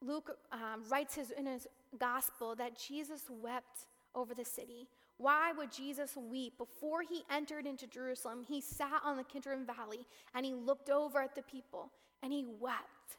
Luke 0.00 0.36
um, 0.52 0.82
writes 0.88 1.14
his, 1.14 1.30
in 1.30 1.46
his 1.46 1.66
gospel 1.98 2.54
that 2.56 2.78
Jesus 2.78 3.24
wept 3.30 3.86
over 4.14 4.34
the 4.34 4.44
city. 4.44 4.88
Why 5.18 5.52
would 5.52 5.70
Jesus 5.70 6.16
weep? 6.16 6.58
Before 6.58 7.02
he 7.02 7.22
entered 7.30 7.66
into 7.66 7.86
Jerusalem, 7.86 8.42
he 8.46 8.60
sat 8.60 9.00
on 9.04 9.16
the 9.16 9.24
Kidron 9.24 9.66
Valley 9.66 10.06
and 10.34 10.44
he 10.44 10.54
looked 10.54 10.90
over 10.90 11.20
at 11.20 11.34
the 11.34 11.42
people 11.42 11.92
and 12.22 12.32
he 12.32 12.46
wept. 12.58 13.18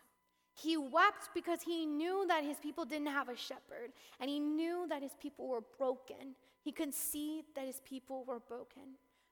He 0.54 0.78
wept 0.78 1.30
because 1.34 1.62
he 1.64 1.86
knew 1.86 2.26
that 2.28 2.44
his 2.44 2.58
people 2.58 2.86
didn't 2.86 3.08
have 3.08 3.30
a 3.30 3.36
shepherd 3.36 3.92
and 4.20 4.30
he 4.30 4.40
knew 4.40 4.86
that 4.90 5.02
his 5.02 5.14
people 5.20 5.48
were 5.48 5.64
broken. 5.78 6.36
He 6.62 6.72
could 6.72 6.94
see 6.94 7.44
that 7.56 7.66
his 7.66 7.82
people 7.84 8.24
were 8.26 8.40
broken. 8.40 8.84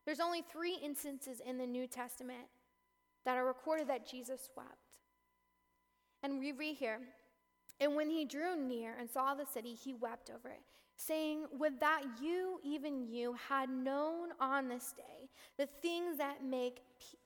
There's 0.06 0.20
only 0.20 0.42
three 0.42 0.78
instances 0.84 1.40
in 1.46 1.58
the 1.58 1.68
New 1.68 1.86
Testament 1.86 2.48
that 3.24 3.38
are 3.38 3.46
recorded 3.46 3.88
that 3.90 4.10
Jesus 4.10 4.50
wept. 4.58 4.70
And 6.24 6.40
we 6.40 6.52
read 6.52 6.76
here, 6.76 7.00
and 7.80 7.96
when 7.96 8.10
he 8.10 8.26
drew 8.26 8.56
near 8.56 8.96
and 9.00 9.10
saw 9.10 9.34
the 9.34 9.46
city, 9.46 9.74
he 9.74 9.94
wept 9.94 10.30
over 10.30 10.50
it 10.50 10.62
saying, 11.02 11.46
Would 11.58 11.80
that 11.80 12.04
you, 12.22 12.60
even 12.64 13.08
you, 13.08 13.36
had 13.50 13.70
known 13.70 14.30
on 14.40 14.70
this 14.70 14.94
day 14.96 15.30
the 15.58 15.68
things 15.82 16.18
that 16.18 16.44
make, 16.44 16.82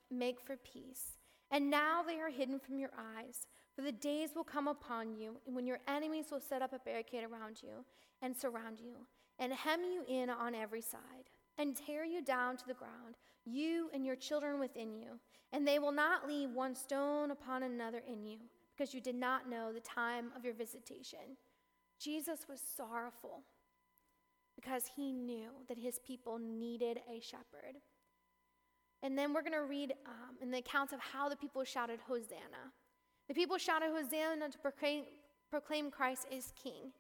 make 0.10 0.40
for 0.40 0.58
peace. 0.58 1.18
And 1.52 1.70
now 1.70 2.02
they 2.04 2.20
are 2.20 2.30
hidden 2.30 2.60
from 2.60 2.80
your 2.80 2.92
eyes. 2.98 3.48
For 3.76 3.82
the 3.82 3.92
days 3.92 4.30
will 4.36 4.46
come 4.46 4.68
upon 4.68 5.16
you 5.16 5.38
when 5.46 5.68
your 5.68 5.80
enemies 5.88 6.28
will 6.32 6.40
set 6.40 6.62
up 6.62 6.72
a 6.72 6.80
barricade 6.80 7.26
around 7.26 7.62
you 7.62 7.84
and 8.22 8.36
surround 8.36 8.80
you, 8.80 9.06
and 9.38 9.52
hem 9.52 9.82
you 9.84 10.04
in 10.08 10.30
on 10.30 10.56
every 10.56 10.82
side, 10.82 11.30
and 11.58 11.76
tear 11.76 12.06
you 12.06 12.24
down 12.24 12.56
to 12.58 12.66
the 12.66 12.74
ground, 12.74 13.16
you 13.46 13.90
and 13.94 14.06
your 14.06 14.16
children 14.16 14.60
within 14.60 14.96
you. 14.96 15.20
And 15.52 15.68
they 15.68 15.80
will 15.80 15.92
not 15.92 16.28
leave 16.28 16.52
one 16.52 16.74
stone 16.74 17.32
upon 17.32 17.64
another 17.64 18.02
in 18.08 18.26
you, 18.26 18.38
because 18.76 18.94
you 18.94 19.02
did 19.02 19.16
not 19.16 19.50
know 19.50 19.74
the 19.74 19.82
time 19.82 20.32
of 20.38 20.46
your 20.46 20.54
visitation. 20.54 21.38
Jesus 22.00 22.46
was 22.50 22.62
sorrowful 22.62 23.44
because 24.56 24.84
he 24.96 25.12
knew 25.12 25.50
that 25.68 25.78
his 25.78 26.00
people 26.00 26.40
needed 26.40 27.00
a 27.10 27.20
shepherd. 27.20 27.76
And 29.04 29.18
then 29.18 29.34
we're 29.34 29.42
going 29.42 29.54
to 29.54 29.64
read 29.64 29.94
um, 30.06 30.36
in 30.42 30.50
the 30.50 30.60
accounts 30.60 30.94
of 30.94 31.00
how 31.00 31.30
the 31.30 31.36
people 31.36 31.64
shouted, 31.64 32.00
Hosanna. 32.08 32.72
The 33.28 33.34
people 33.34 33.58
shouted, 33.58 33.90
Hosanna 33.90 34.50
to 34.50 34.58
proclaim, 34.58 35.06
proclaim 35.50 35.90
Christ 35.90 36.28
as 36.36 36.54
king. 36.62 36.92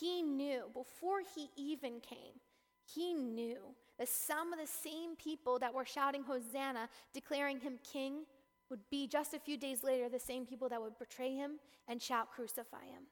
He 0.00 0.22
knew, 0.22 0.64
before 0.72 1.20
he 1.34 1.48
even 1.56 2.00
came, 2.00 2.40
he 2.84 3.14
knew 3.14 3.58
that 3.98 4.08
some 4.08 4.52
of 4.52 4.58
the 4.58 4.66
same 4.66 5.16
people 5.16 5.58
that 5.58 5.72
were 5.72 5.84
shouting 5.84 6.22
Hosanna, 6.22 6.88
declaring 7.12 7.60
him 7.60 7.78
king, 7.90 8.24
would 8.70 8.80
be 8.90 9.06
just 9.06 9.34
a 9.34 9.38
few 9.38 9.56
days 9.56 9.84
later 9.84 10.08
the 10.08 10.18
same 10.18 10.46
people 10.46 10.68
that 10.68 10.80
would 10.80 10.98
betray 10.98 11.34
him 11.34 11.58
and 11.86 12.02
shout, 12.02 12.30
Crucify 12.32 12.84
him. 12.86 13.04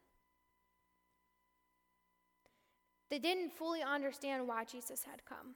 They 3.11 3.19
didn't 3.19 3.53
fully 3.53 3.83
understand 3.83 4.49
why 4.49 4.65
Jesus 4.65 5.05
had 5.05 5.25
come. 5.27 5.55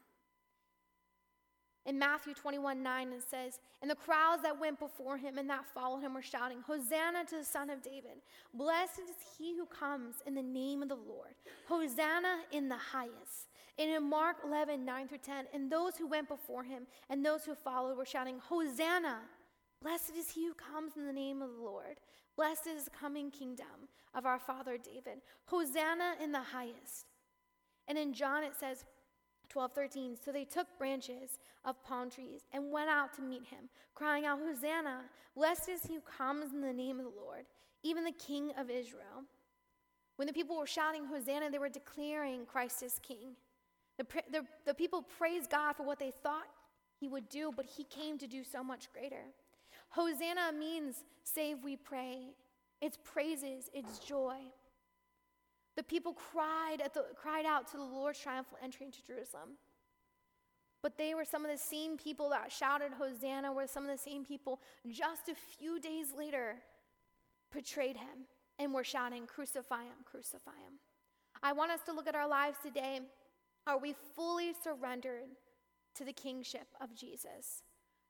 In 1.86 2.00
Matthew 2.00 2.34
21 2.34 2.82
9, 2.82 3.12
it 3.12 3.22
says, 3.30 3.60
And 3.80 3.90
the 3.90 3.94
crowds 3.94 4.42
that 4.42 4.58
went 4.58 4.80
before 4.80 5.16
him 5.16 5.38
and 5.38 5.48
that 5.48 5.64
followed 5.72 6.00
him 6.00 6.14
were 6.14 6.22
shouting, 6.22 6.60
Hosanna 6.66 7.24
to 7.26 7.36
the 7.38 7.44
Son 7.44 7.70
of 7.70 7.80
David. 7.80 8.18
Blessed 8.52 8.98
is 8.98 9.14
he 9.38 9.56
who 9.56 9.66
comes 9.66 10.16
in 10.26 10.34
the 10.34 10.42
name 10.42 10.82
of 10.82 10.88
the 10.88 10.96
Lord. 10.96 11.34
Hosanna 11.68 12.38
in 12.50 12.68
the 12.68 12.76
highest. 12.76 13.50
And 13.78 13.90
in 13.90 14.02
Mark 14.02 14.38
11 14.44 14.84
9 14.84 15.08
through 15.08 15.18
10, 15.18 15.44
and 15.54 15.70
those 15.70 15.96
who 15.96 16.08
went 16.08 16.28
before 16.28 16.64
him 16.64 16.86
and 17.08 17.24
those 17.24 17.44
who 17.44 17.54
followed 17.54 17.96
were 17.96 18.04
shouting, 18.04 18.40
Hosanna. 18.40 19.20
Blessed 19.80 20.16
is 20.18 20.30
he 20.30 20.46
who 20.46 20.54
comes 20.54 20.96
in 20.96 21.06
the 21.06 21.12
name 21.12 21.42
of 21.42 21.50
the 21.54 21.62
Lord. 21.62 22.00
Blessed 22.36 22.66
is 22.66 22.84
the 22.84 22.90
coming 22.90 23.30
kingdom 23.30 23.88
of 24.14 24.26
our 24.26 24.38
father 24.38 24.76
David. 24.76 25.20
Hosanna 25.44 26.14
in 26.22 26.32
the 26.32 26.40
highest. 26.40 27.06
And 27.86 27.96
in 27.96 28.12
John 28.12 28.42
it 28.42 28.54
says, 28.58 28.84
12, 29.56 29.72
13. 29.72 30.16
So 30.22 30.32
they 30.32 30.44
took 30.44 30.66
branches 30.76 31.38
of 31.64 31.82
palm 31.82 32.10
trees 32.10 32.42
and 32.52 32.70
went 32.70 32.90
out 32.90 33.14
to 33.14 33.22
meet 33.22 33.42
him, 33.44 33.70
crying 33.94 34.26
out, 34.26 34.38
Hosanna! 34.38 35.00
Blessed 35.34 35.70
is 35.70 35.82
he 35.84 35.94
who 35.94 36.02
comes 36.02 36.52
in 36.52 36.60
the 36.60 36.74
name 36.74 36.98
of 36.98 37.06
the 37.06 37.18
Lord, 37.18 37.46
even 37.82 38.04
the 38.04 38.12
King 38.12 38.52
of 38.58 38.68
Israel. 38.68 39.24
When 40.16 40.26
the 40.26 40.34
people 40.34 40.58
were 40.58 40.66
shouting 40.66 41.06
Hosanna, 41.06 41.50
they 41.50 41.58
were 41.58 41.70
declaring 41.70 42.44
Christ 42.44 42.82
as 42.82 42.98
King. 42.98 43.34
The, 43.96 44.04
the, 44.30 44.44
the 44.66 44.74
people 44.74 45.00
praised 45.16 45.50
God 45.50 45.74
for 45.74 45.86
what 45.86 45.98
they 45.98 46.10
thought 46.10 46.48
he 47.00 47.08
would 47.08 47.30
do, 47.30 47.50
but 47.56 47.64
he 47.64 47.84
came 47.84 48.18
to 48.18 48.26
do 48.26 48.44
so 48.44 48.62
much 48.62 48.92
greater. 48.92 49.24
Hosanna 49.88 50.52
means 50.52 50.96
save, 51.24 51.64
we 51.64 51.76
pray. 51.76 52.18
It's 52.82 52.98
praises, 53.02 53.70
it's 53.72 54.00
joy. 54.00 54.36
The 55.76 55.82
people 55.82 56.14
cried, 56.14 56.78
at 56.82 56.94
the, 56.94 57.04
cried 57.14 57.44
out 57.44 57.70
to 57.72 57.76
the 57.76 57.82
Lord's 57.82 58.18
triumphal 58.18 58.58
entry 58.62 58.86
into 58.86 59.04
Jerusalem. 59.06 59.58
But 60.82 60.96
they 60.96 61.14
were 61.14 61.24
some 61.24 61.44
of 61.44 61.50
the 61.50 61.58
same 61.58 61.96
people 61.96 62.30
that 62.30 62.50
shouted 62.50 62.92
Hosanna, 62.98 63.52
were 63.52 63.66
some 63.66 63.84
of 63.84 63.90
the 63.90 64.02
same 64.02 64.24
people 64.24 64.60
just 64.88 65.28
a 65.28 65.34
few 65.34 65.80
days 65.80 66.08
later 66.16 66.56
betrayed 67.52 67.96
him 67.96 68.26
and 68.58 68.72
were 68.72 68.84
shouting, 68.84 69.26
Crucify 69.26 69.82
him, 69.82 70.04
crucify 70.04 70.52
him. 70.52 70.78
I 71.42 71.52
want 71.52 71.72
us 71.72 71.80
to 71.86 71.92
look 71.92 72.06
at 72.06 72.14
our 72.14 72.28
lives 72.28 72.56
today. 72.62 73.00
Are 73.66 73.78
we 73.78 73.94
fully 74.14 74.52
surrendered 74.62 75.28
to 75.96 76.04
the 76.04 76.12
kingship 76.12 76.68
of 76.80 76.94
Jesus? 76.94 77.62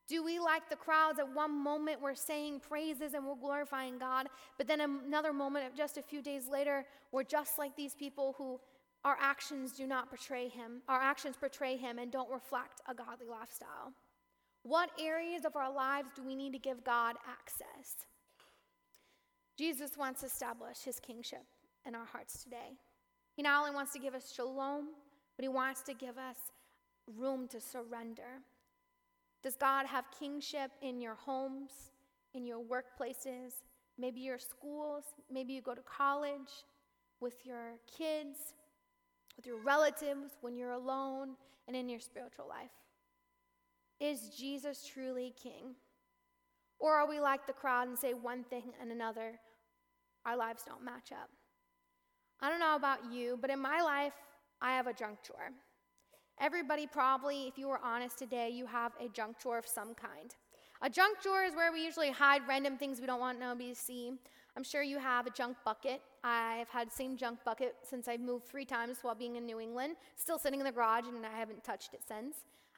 Do 0.08 0.22
we, 0.22 0.38
like 0.38 0.68
the 0.68 0.76
crowds, 0.76 1.18
at 1.18 1.34
one 1.34 1.52
moment 1.52 2.00
we're 2.00 2.14
saying 2.14 2.60
praises 2.60 3.14
and 3.14 3.26
we're 3.26 3.34
glorifying 3.34 3.98
God, 3.98 4.28
but 4.56 4.68
then 4.68 4.80
another 4.80 5.32
moment, 5.32 5.76
just 5.76 5.98
a 5.98 6.02
few 6.02 6.22
days 6.22 6.46
later, 6.48 6.84
we're 7.10 7.24
just 7.24 7.58
like 7.58 7.74
these 7.76 7.94
people 7.94 8.34
who 8.38 8.60
our 9.04 9.16
actions 9.20 9.72
do 9.72 9.86
not 9.86 10.08
portray 10.08 10.48
Him, 10.48 10.82
our 10.88 11.00
actions 11.00 11.36
portray 11.38 11.76
Him 11.76 11.98
and 11.98 12.10
don't 12.10 12.30
reflect 12.30 12.80
a 12.88 12.94
godly 12.94 13.28
lifestyle? 13.28 13.92
What 14.62 14.90
areas 15.00 15.44
of 15.44 15.54
our 15.54 15.72
lives 15.72 16.10
do 16.16 16.24
we 16.24 16.34
need 16.34 16.52
to 16.52 16.58
give 16.58 16.82
God 16.82 17.14
access? 17.28 18.06
Jesus 19.56 19.96
wants 19.96 20.20
to 20.20 20.26
establish 20.26 20.78
His 20.84 20.98
kingship 20.98 21.44
in 21.86 21.94
our 21.94 22.04
hearts 22.04 22.42
today. 22.42 22.74
He 23.36 23.42
not 23.42 23.60
only 23.60 23.74
wants 23.74 23.92
to 23.92 24.00
give 24.00 24.14
us 24.14 24.32
shalom, 24.34 24.86
but 25.36 25.44
He 25.44 25.48
wants 25.48 25.82
to 25.82 25.94
give 25.94 26.18
us 26.18 26.36
room 27.16 27.46
to 27.48 27.60
surrender. 27.60 28.42
Does 29.42 29.56
God 29.56 29.86
have 29.86 30.04
kingship 30.18 30.70
in 30.82 31.00
your 31.00 31.14
homes, 31.14 31.92
in 32.34 32.44
your 32.44 32.60
workplaces, 32.60 33.52
maybe 33.98 34.20
your 34.20 34.38
schools, 34.38 35.04
maybe 35.30 35.52
you 35.52 35.62
go 35.62 35.74
to 35.74 35.82
college, 35.82 36.64
with 37.20 37.44
your 37.44 37.78
kids, 37.86 38.54
with 39.36 39.46
your 39.46 39.58
relatives, 39.62 40.36
when 40.40 40.56
you're 40.56 40.72
alone, 40.72 41.36
and 41.66 41.76
in 41.76 41.88
your 41.88 42.00
spiritual 42.00 42.48
life? 42.48 42.70
Is 44.00 44.30
Jesus 44.36 44.86
truly 44.86 45.34
king? 45.42 45.74
Or 46.78 46.94
are 46.94 47.08
we 47.08 47.20
like 47.20 47.46
the 47.46 47.52
crowd 47.52 47.88
and 47.88 47.98
say 47.98 48.12
one 48.12 48.44
thing 48.44 48.72
and 48.80 48.92
another? 48.92 49.38
Our 50.26 50.36
lives 50.36 50.64
don't 50.66 50.84
match 50.84 51.12
up. 51.12 51.30
I 52.40 52.50
don't 52.50 52.60
know 52.60 52.76
about 52.76 53.12
you, 53.12 53.38
but 53.40 53.50
in 53.50 53.60
my 53.60 53.80
life, 53.80 54.12
I 54.60 54.72
have 54.72 54.86
a 54.86 54.92
junk 54.92 55.18
drawer. 55.24 55.52
Everybody 56.40 56.86
probably, 56.86 57.48
if 57.48 57.56
you 57.56 57.68
were 57.68 57.80
honest 57.82 58.18
today, 58.18 58.50
you 58.50 58.66
have 58.66 58.92
a 59.00 59.08
junk 59.08 59.38
drawer 59.38 59.58
of 59.58 59.66
some 59.66 59.94
kind. 59.94 60.34
A 60.82 60.90
junk 60.90 61.22
drawer 61.22 61.44
is 61.44 61.54
where 61.54 61.72
we 61.72 61.82
usually 61.82 62.10
hide 62.10 62.42
random 62.46 62.76
things 62.76 63.00
we 63.00 63.06
don't 63.06 63.20
want 63.20 63.40
nobody 63.40 63.70
to 63.70 63.74
see. 63.74 64.12
I'm 64.56 64.62
sure 64.62 64.82
you 64.82 64.98
have 64.98 65.26
a 65.26 65.30
junk 65.30 65.56
bucket. 65.64 66.02
I've 66.22 66.68
had 66.68 66.88
the 66.88 66.94
same 66.94 67.16
junk 67.16 67.38
bucket 67.44 67.76
since 67.82 68.06
I've 68.06 68.20
moved 68.20 68.46
three 68.46 68.66
times 68.66 68.98
while 69.02 69.14
being 69.14 69.36
in 69.36 69.46
New 69.46 69.60
England, 69.60 69.96
still 70.16 70.38
sitting 70.38 70.60
in 70.60 70.66
the 70.66 70.72
garage, 70.72 71.06
and 71.06 71.24
I 71.24 71.38
haven't 71.38 71.64
touched 71.64 71.94
it 71.94 72.02
since. 72.06 72.36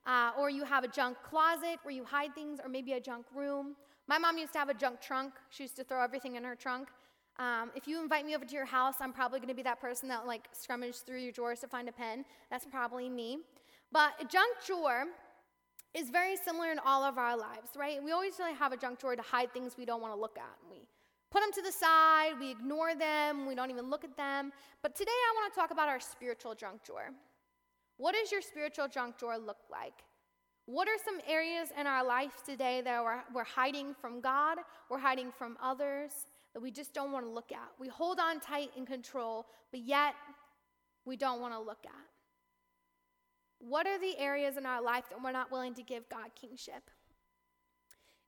uh, 0.08 0.30
or 0.38 0.48
you 0.50 0.64
have 0.64 0.84
a 0.84 0.88
junk 0.88 1.18
closet 1.22 1.78
where 1.82 1.94
you 1.94 2.02
hide 2.04 2.34
things, 2.34 2.58
or 2.62 2.68
maybe 2.68 2.94
a 2.94 3.00
junk 3.00 3.26
room. 3.34 3.76
My 4.06 4.16
mom 4.18 4.38
used 4.38 4.54
to 4.54 4.58
have 4.58 4.70
a 4.70 4.74
junk 4.74 5.00
trunk. 5.00 5.34
She 5.50 5.64
used 5.64 5.76
to 5.76 5.84
throw 5.84 6.02
everything 6.02 6.36
in 6.36 6.44
her 6.44 6.56
trunk. 6.56 6.88
Um, 7.38 7.70
if 7.76 7.86
you 7.86 8.02
invite 8.02 8.26
me 8.26 8.34
over 8.34 8.44
to 8.44 8.54
your 8.54 8.64
house, 8.64 8.96
I'm 9.00 9.12
probably 9.12 9.38
going 9.38 9.48
to 9.48 9.54
be 9.54 9.62
that 9.62 9.80
person 9.80 10.08
that 10.08 10.26
like 10.26 10.48
scrummaged 10.52 11.04
through 11.04 11.18
your 11.18 11.32
drawers 11.32 11.60
to 11.60 11.68
find 11.68 11.88
a 11.88 11.92
pen. 11.92 12.24
That's 12.50 12.66
probably 12.66 13.08
me. 13.08 13.38
But 13.92 14.12
a 14.20 14.24
junk 14.24 14.56
drawer 14.66 15.04
is 15.94 16.10
very 16.10 16.36
similar 16.36 16.72
in 16.72 16.78
all 16.80 17.04
of 17.04 17.16
our 17.16 17.36
lives, 17.36 17.70
right? 17.76 18.02
We 18.02 18.12
always 18.12 18.34
really 18.38 18.54
have 18.54 18.72
a 18.72 18.76
junk 18.76 18.98
drawer 18.98 19.16
to 19.16 19.22
hide 19.22 19.52
things 19.52 19.76
we 19.78 19.84
don't 19.84 20.02
want 20.02 20.14
to 20.14 20.20
look 20.20 20.36
at. 20.36 20.56
We 20.70 20.82
put 21.30 21.40
them 21.40 21.52
to 21.52 21.62
the 21.62 21.72
side, 21.72 22.32
we 22.40 22.50
ignore 22.50 22.94
them, 22.94 23.46
we 23.46 23.54
don't 23.54 23.70
even 23.70 23.88
look 23.88 24.04
at 24.04 24.16
them. 24.16 24.52
But 24.82 24.94
today 24.94 25.10
I 25.10 25.34
want 25.34 25.52
to 25.52 25.60
talk 25.60 25.70
about 25.70 25.88
our 25.88 26.00
spiritual 26.00 26.54
junk 26.54 26.84
drawer. 26.84 27.10
What 27.96 28.14
does 28.14 28.30
your 28.30 28.42
spiritual 28.42 28.88
junk 28.88 29.18
drawer 29.18 29.38
look 29.38 29.58
like? 29.70 30.04
What 30.66 30.86
are 30.86 30.98
some 31.02 31.20
areas 31.26 31.70
in 31.78 31.86
our 31.86 32.04
life 32.04 32.42
today 32.44 32.82
that 32.82 33.02
we're, 33.02 33.22
we're 33.34 33.44
hiding 33.44 33.94
from 33.94 34.20
God, 34.20 34.58
we're 34.90 34.98
hiding 34.98 35.32
from 35.32 35.56
others, 35.62 36.26
that 36.54 36.60
we 36.60 36.70
just 36.70 36.94
don't 36.94 37.12
want 37.12 37.24
to 37.24 37.30
look 37.30 37.52
at? 37.52 37.68
We 37.78 37.88
hold 37.88 38.18
on 38.18 38.40
tight 38.40 38.70
in 38.76 38.86
control, 38.86 39.46
but 39.70 39.80
yet 39.80 40.14
we 41.04 41.16
don't 41.16 41.40
want 41.40 41.54
to 41.54 41.60
look 41.60 41.84
at. 41.84 42.06
What 43.60 43.86
are 43.86 43.98
the 43.98 44.16
areas 44.18 44.56
in 44.56 44.66
our 44.66 44.82
life 44.82 45.04
that 45.10 45.22
we're 45.22 45.32
not 45.32 45.50
willing 45.50 45.74
to 45.74 45.82
give 45.82 46.08
God 46.08 46.30
kingship? 46.40 46.90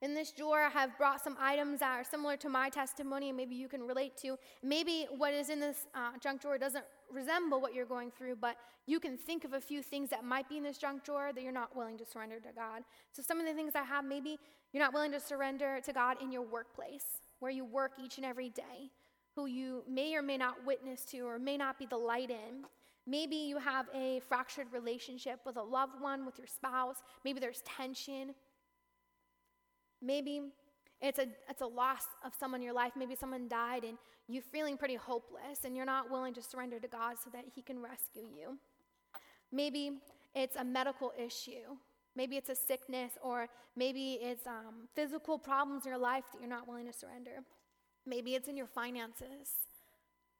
In 0.01 0.15
this 0.15 0.31
drawer, 0.31 0.63
I 0.63 0.69
have 0.69 0.97
brought 0.97 1.23
some 1.23 1.37
items 1.39 1.79
that 1.79 1.99
are 1.99 2.03
similar 2.03 2.35
to 2.37 2.49
my 2.49 2.69
testimony, 2.69 3.29
and 3.29 3.37
maybe 3.37 3.53
you 3.53 3.67
can 3.67 3.83
relate 3.83 4.17
to. 4.17 4.35
Maybe 4.63 5.05
what 5.15 5.31
is 5.31 5.49
in 5.49 5.59
this 5.59 5.85
uh, 5.93 6.17
junk 6.19 6.41
drawer 6.41 6.57
doesn't 6.57 6.85
resemble 7.11 7.61
what 7.61 7.75
you're 7.75 7.85
going 7.85 8.09
through, 8.09 8.37
but 8.37 8.57
you 8.87 8.99
can 8.99 9.15
think 9.15 9.45
of 9.45 9.53
a 9.53 9.61
few 9.61 9.83
things 9.83 10.09
that 10.09 10.25
might 10.25 10.49
be 10.49 10.57
in 10.57 10.63
this 10.63 10.79
junk 10.79 11.03
drawer 11.03 11.31
that 11.33 11.43
you're 11.43 11.51
not 11.51 11.75
willing 11.75 11.99
to 11.99 12.05
surrender 12.05 12.39
to 12.39 12.49
God. 12.55 12.81
So, 13.11 13.21
some 13.21 13.39
of 13.39 13.45
the 13.45 13.53
things 13.53 13.73
I 13.75 13.83
have, 13.83 14.03
maybe 14.03 14.39
you're 14.73 14.83
not 14.83 14.91
willing 14.91 15.11
to 15.11 15.19
surrender 15.19 15.79
to 15.85 15.93
God 15.93 16.17
in 16.19 16.31
your 16.31 16.41
workplace, 16.41 17.20
where 17.41 17.51
you 17.51 17.65
work 17.65 17.93
each 18.01 18.17
and 18.17 18.25
every 18.25 18.49
day, 18.49 18.91
who 19.35 19.47
you 19.47 19.83
may 19.89 20.15
or 20.15 20.21
may 20.21 20.37
not 20.37 20.63
witness 20.65 21.03
to 21.05 21.21
or 21.21 21.39
may 21.39 21.57
not 21.57 21.77
be 21.77 21.85
the 21.85 21.97
light 21.97 22.29
in. 22.29 22.65
Maybe 23.07 23.35
you 23.35 23.57
have 23.57 23.87
a 23.95 24.21
fractured 24.29 24.67
relationship 24.71 25.39
with 25.43 25.57
a 25.57 25.61
loved 25.61 25.99
one, 25.99 26.25
with 26.25 26.37
your 26.37 26.47
spouse. 26.47 26.97
Maybe 27.25 27.39
there's 27.39 27.61
tension. 27.61 28.35
Maybe 30.03 30.41
it's 31.01 31.17
a, 31.17 31.25
it's 31.49 31.61
a 31.61 31.67
loss 31.67 32.03
of 32.23 32.33
someone 32.39 32.61
in 32.61 32.65
your 32.65 32.75
life. 32.75 32.93
Maybe 32.95 33.15
someone 33.15 33.47
died 33.47 33.83
and 33.83 33.97
you're 34.27 34.43
feeling 34.43 34.77
pretty 34.77 34.95
hopeless 34.95 35.65
and 35.65 35.75
you're 35.75 35.85
not 35.85 36.11
willing 36.11 36.35
to 36.35 36.43
surrender 36.43 36.79
to 36.79 36.87
God 36.87 37.15
so 37.23 37.31
that 37.33 37.45
He 37.55 37.63
can 37.63 37.81
rescue 37.81 38.27
you. 38.37 38.59
Maybe 39.51 39.99
it's 40.35 40.55
a 40.55 40.63
medical 40.63 41.11
issue. 41.17 41.75
Maybe 42.15 42.35
it's 42.37 42.49
a 42.49 42.55
sickness, 42.55 43.13
or 43.21 43.47
maybe 43.75 44.19
it's 44.21 44.45
um, 44.45 44.87
physical 44.95 45.37
problems 45.37 45.85
in 45.85 45.89
your 45.89 45.99
life 45.99 46.25
that 46.31 46.39
you're 46.39 46.49
not 46.49 46.67
willing 46.67 46.87
to 46.87 46.93
surrender. 46.93 47.43
Maybe 48.05 48.35
it's 48.35 48.47
in 48.47 48.57
your 48.57 48.67
finances. 48.67 49.67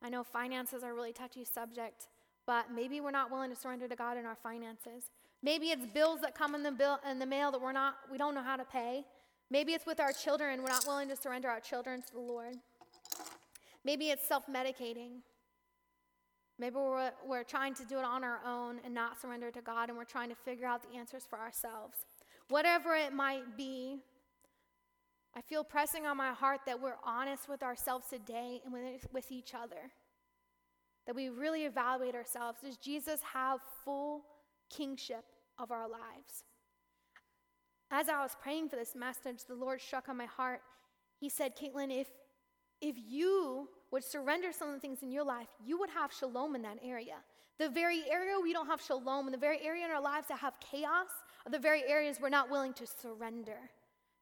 I 0.02 0.10
know 0.10 0.24
finances 0.24 0.84
are 0.84 0.92
a 0.92 0.94
really 0.94 1.14
touchy 1.14 1.46
subject 1.46 2.08
but 2.46 2.66
maybe 2.74 3.02
we're 3.02 3.12
not 3.12 3.32
willing 3.32 3.50
to 3.50 3.56
surrender 3.56 3.88
to 3.88 3.96
God 3.96 4.18
in 4.18 4.26
our 4.26 4.36
finances. 4.36 5.12
Maybe 5.44 5.68
it's 5.68 5.86
bills 5.86 6.22
that 6.22 6.36
come 6.36 6.56
in 6.56 6.64
the 6.64 6.72
bill 6.72 7.00
in 7.10 7.20
the 7.20 7.26
mail 7.26 7.52
that 7.52 7.62
we're 7.62 7.72
not 7.72 7.96
we 8.12 8.18
don't 8.18 8.36
know 8.36 8.44
how 8.44 8.56
to 8.56 8.66
pay. 8.66 9.06
Maybe 9.50 9.74
it's 9.74 9.86
with 9.86 10.00
our 10.00 10.12
children, 10.12 10.62
we're 10.62 10.70
not 10.70 10.86
willing 10.88 11.10
to 11.10 11.16
surrender 11.16 11.50
our 11.50 11.60
children 11.60 12.02
to 12.02 12.14
the 12.14 12.20
Lord. 12.20 12.56
Maybe 13.84 14.10
it's 14.10 14.26
self-medicating. 14.28 15.22
Maybe 16.62 16.76
we're, 16.76 17.12
we're 17.26 17.44
trying 17.44 17.74
to 17.74 17.86
do 17.86 17.98
it 17.98 18.06
on 18.06 18.24
our 18.24 18.40
own 18.46 18.82
and 18.86 18.94
not 18.94 19.20
surrender 19.20 19.50
to 19.50 19.62
God, 19.62 19.90
and 19.90 19.98
we're 19.98 20.04
trying 20.04 20.30
to 20.30 20.36
figure 20.36 20.68
out 20.68 20.84
the 20.84 20.96
answers 20.96 21.24
for 21.28 21.40
ourselves. 21.40 21.98
Whatever 22.50 22.94
it 22.94 23.14
might 23.14 23.58
be, 23.58 23.98
I 25.36 25.42
feel 25.42 25.64
pressing 25.64 26.06
on 26.06 26.18
my 26.18 26.34
heart 26.34 26.60
that 26.68 26.80
we're 26.80 27.00
honest 27.04 27.50
with 27.50 27.64
ourselves 27.64 28.10
today 28.12 28.62
and 28.64 28.72
with, 28.72 29.08
with 29.12 29.32
each 29.32 29.56
other 29.56 29.90
that 31.08 31.16
we 31.16 31.30
really 31.30 31.66
evaluate 31.66 32.14
ourselves. 32.14 32.60
Does 32.64 32.78
Jesus 32.78 33.22
have 33.34 33.60
full 33.84 34.22
kingship 34.70 35.26
of 35.58 35.72
our 35.72 35.90
lives? 35.90 36.44
As 37.90 38.08
I 38.08 38.22
was 38.22 38.38
praying 38.40 38.70
for 38.70 38.76
this 38.76 38.94
message, 38.96 39.46
the 39.48 39.56
Lord 39.56 39.82
struck 39.82 40.10
on 40.10 40.16
my 40.16 40.28
heart. 40.28 40.62
He 41.20 41.28
said, 41.28 41.58
Caitlin, 41.58 41.90
if, 41.90 42.12
if 42.82 42.98
you 43.04 43.68
would 43.92 44.04
surrender 44.04 44.52
some 44.52 44.70
of 44.70 44.74
the 44.74 44.80
things 44.80 45.04
in 45.04 45.12
your 45.12 45.24
life, 45.24 45.48
you 45.64 45.78
would 45.80 45.90
have 45.90 46.12
shalom 46.12 46.56
in 46.56 46.62
that 46.62 46.78
area. 46.84 47.16
The 47.60 47.70
very 47.70 48.04
area 48.10 48.36
we 48.42 48.54
don't 48.54 48.68
have 48.68 48.82
shalom, 48.82 49.28
and 49.28 49.34
the 49.34 49.38
very 49.38 49.62
area 49.62 49.86
in 49.86 49.92
our 49.92 50.02
lives 50.02 50.28
that 50.30 50.40
have 50.40 50.60
chaos, 50.60 51.10
are 51.46 51.52
the 51.52 51.60
very 51.60 51.84
areas 51.88 52.18
we're 52.22 52.30
not 52.30 52.50
willing 52.50 52.74
to 52.74 52.88
surrender. 52.88 53.70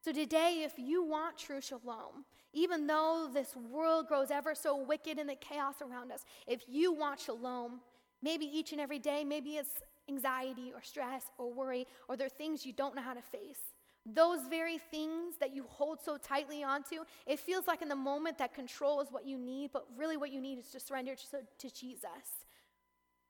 So 0.02 0.12
today, 0.12 0.62
if 0.64 0.72
you 0.78 1.04
want 1.04 1.38
true 1.38 1.60
shalom, 1.60 2.24
even 2.52 2.86
though 2.86 3.28
this 3.32 3.54
world 3.54 4.08
grows 4.08 4.30
ever 4.30 4.54
so 4.54 4.76
wicked 4.76 5.18
in 5.18 5.26
the 5.26 5.36
chaos 5.36 5.76
around 5.82 6.10
us, 6.10 6.24
if 6.46 6.64
you 6.66 6.92
want 6.92 7.20
shalom, 7.20 7.80
maybe 8.22 8.46
each 8.46 8.72
and 8.72 8.80
every 8.80 8.98
day, 8.98 9.24
maybe 9.24 9.50
it's 9.50 9.74
anxiety 10.08 10.72
or 10.74 10.82
stress 10.82 11.24
or 11.38 11.52
worry, 11.52 11.86
or 12.08 12.16
there 12.16 12.26
are 12.26 12.30
things 12.30 12.66
you 12.66 12.72
don't 12.72 12.96
know 12.96 13.02
how 13.02 13.14
to 13.14 13.22
face. 13.22 13.69
Those 14.14 14.40
very 14.48 14.78
things 14.78 15.36
that 15.40 15.54
you 15.54 15.64
hold 15.68 15.98
so 16.02 16.16
tightly 16.16 16.62
onto, 16.62 16.96
it 17.26 17.38
feels 17.38 17.66
like 17.66 17.82
in 17.82 17.88
the 17.88 17.96
moment 17.96 18.38
that 18.38 18.54
control 18.54 19.00
is 19.00 19.08
what 19.10 19.26
you 19.26 19.38
need, 19.38 19.70
but 19.72 19.84
really 19.96 20.16
what 20.16 20.32
you 20.32 20.40
need 20.40 20.58
is 20.58 20.68
to 20.70 20.80
surrender 20.80 21.14
to, 21.14 21.68
to 21.68 21.74
Jesus 21.74 22.44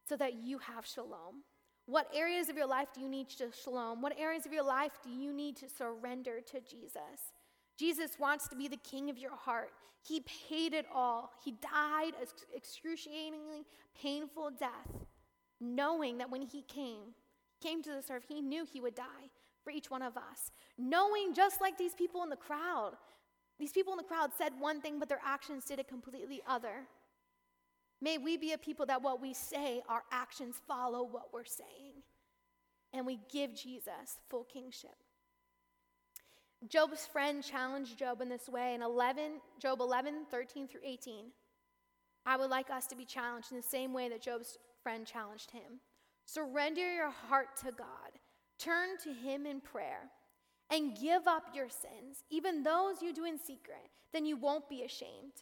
so 0.09 0.17
that 0.17 0.35
you 0.35 0.59
have 0.59 0.87
shalom. 0.87 1.43
What 1.87 2.09
areas 2.15 2.49
of 2.49 2.57
your 2.57 2.67
life 2.67 2.89
do 2.95 3.01
you 3.01 3.09
need 3.09 3.29
to 3.31 3.49
shalom? 3.65 4.01
What 4.01 4.17
areas 4.19 4.47
of 4.47 4.53
your 4.53 4.65
life 4.65 4.93
do 5.03 5.11
you 5.11 5.33
need 5.33 5.57
to 5.57 5.69
surrender 5.69 6.41
to 6.53 6.61
Jesus? 6.61 7.33
Jesus 7.77 8.13
wants 8.19 8.47
to 8.49 8.57
be 8.57 8.69
the 8.69 8.77
king 8.77 9.11
of 9.11 9.19
your 9.19 9.35
heart. 9.35 9.71
He 10.07 10.21
paid 10.49 10.73
it 10.73 10.87
all. 10.95 11.33
He 11.45 11.53
died 11.53 12.13
an 12.21 12.27
excruciatingly 12.55 13.65
painful 14.01 14.53
death, 14.59 15.07
knowing 15.61 16.19
that 16.19 16.31
when 16.31 16.43
he 16.43 16.63
came, 16.63 17.15
came 17.61 17.83
to 17.83 17.91
this 17.91 18.11
earth, 18.11 18.25
he 18.29 18.41
knew 18.41 18.65
he 18.65 18.81
would 18.81 18.95
die 18.95 19.31
for 19.65 19.71
each 19.71 19.91
one 19.91 20.03
of 20.03 20.17
us. 20.17 20.51
Knowing 20.79 21.35
just 21.35 21.61
like 21.61 21.77
these 21.79 21.95
people 21.95 22.23
in 22.23 22.31
the 22.31 22.37
crowd, 22.37 22.93
these 23.59 23.73
people 23.73 23.93
in 23.93 23.99
the 23.99 24.05
crowd 24.05 24.31
said 24.37 24.53
one 24.59 24.81
thing, 24.81 24.99
but 24.99 25.09
their 25.09 25.21
actions 25.25 25.65
did 25.65 25.79
a 25.79 25.85
completely 25.85 26.41
other. 26.49 26.87
May 28.01 28.17
we 28.17 28.37
be 28.37 28.53
a 28.53 28.59
people 28.59 28.87
that 28.87 29.03
what 29.03 29.21
we 29.21 29.35
say, 29.35 29.83
our 29.89 30.03
actions 30.11 30.57
follow 30.67 31.05
what 31.05 31.33
we're 31.33 31.45
saying. 31.45 32.03
And 32.93 33.07
we 33.07 33.21
give 33.31 33.55
Jesus 33.55 34.19
full 34.29 34.45
kingship. 34.45 34.97
Job's 36.69 37.07
friend 37.07 37.43
challenged 37.43 37.99
Job 37.99 38.21
in 38.21 38.29
this 38.29 38.49
way 38.49 38.75
in 38.75 38.83
11, 38.83 39.41
Job 39.61 39.81
11, 39.81 40.27
13 40.31 40.69
through 40.69 40.81
18. 40.85 41.27
I 42.27 42.37
would 42.37 42.51
like 42.51 42.71
us 42.71 42.87
to 42.89 42.97
be 42.97 43.05
challenged 43.05 43.51
in 43.51 43.57
the 43.57 43.63
same 43.63 43.93
way 43.93 44.09
that 44.09 44.21
Job's 44.21 44.59
friend 44.83 45.07
challenged 45.07 45.51
him. 45.51 45.81
Surrender 46.27 46.93
your 46.93 47.11
heart 47.11 47.57
to 47.65 47.73
God, 47.73 48.19
turn 48.63 48.99
to 49.05 49.13
Him 49.13 49.47
in 49.47 49.61
prayer, 49.61 50.11
and 50.71 50.97
give 50.97 51.27
up 51.27 51.47
your 51.55 51.69
sins, 51.69 52.23
even 52.31 52.63
those 52.63 53.03
you 53.03 53.13
do 53.13 53.25
in 53.25 53.39
secret. 53.39 53.89
Then 54.13 54.25
you 54.25 54.37
won't 54.37 54.69
be 54.69 54.83
ashamed. 54.83 55.33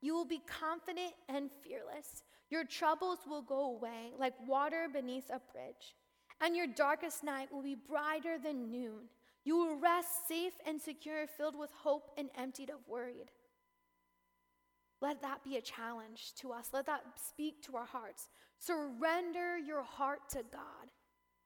You 0.00 0.14
will 0.14 0.26
be 0.26 0.42
confident 0.46 1.12
and 1.28 1.50
fearless. 1.62 2.22
Your 2.50 2.64
troubles 2.64 3.20
will 3.26 3.42
go 3.42 3.76
away 3.76 4.12
like 4.18 4.34
water 4.46 4.86
beneath 4.92 5.30
a 5.30 5.40
bridge, 5.52 5.94
and 6.40 6.54
your 6.54 6.66
darkest 6.66 7.24
night 7.24 7.52
will 7.52 7.62
be 7.62 7.74
brighter 7.76 8.36
than 8.42 8.70
noon. 8.70 9.08
You 9.44 9.56
will 9.56 9.76
rest 9.78 10.28
safe 10.28 10.54
and 10.66 10.80
secure, 10.80 11.26
filled 11.26 11.58
with 11.58 11.70
hope 11.72 12.10
and 12.18 12.28
emptied 12.36 12.70
of 12.70 12.86
worried. 12.88 13.30
Let 15.00 15.20
that 15.22 15.44
be 15.44 15.56
a 15.56 15.62
challenge 15.62 16.32
to 16.40 16.52
us. 16.52 16.70
Let 16.72 16.86
that 16.86 17.02
speak 17.28 17.62
to 17.64 17.76
our 17.76 17.84
hearts. 17.84 18.28
Surrender 18.58 19.58
your 19.58 19.82
heart 19.82 20.20
to 20.30 20.42
God. 20.50 20.88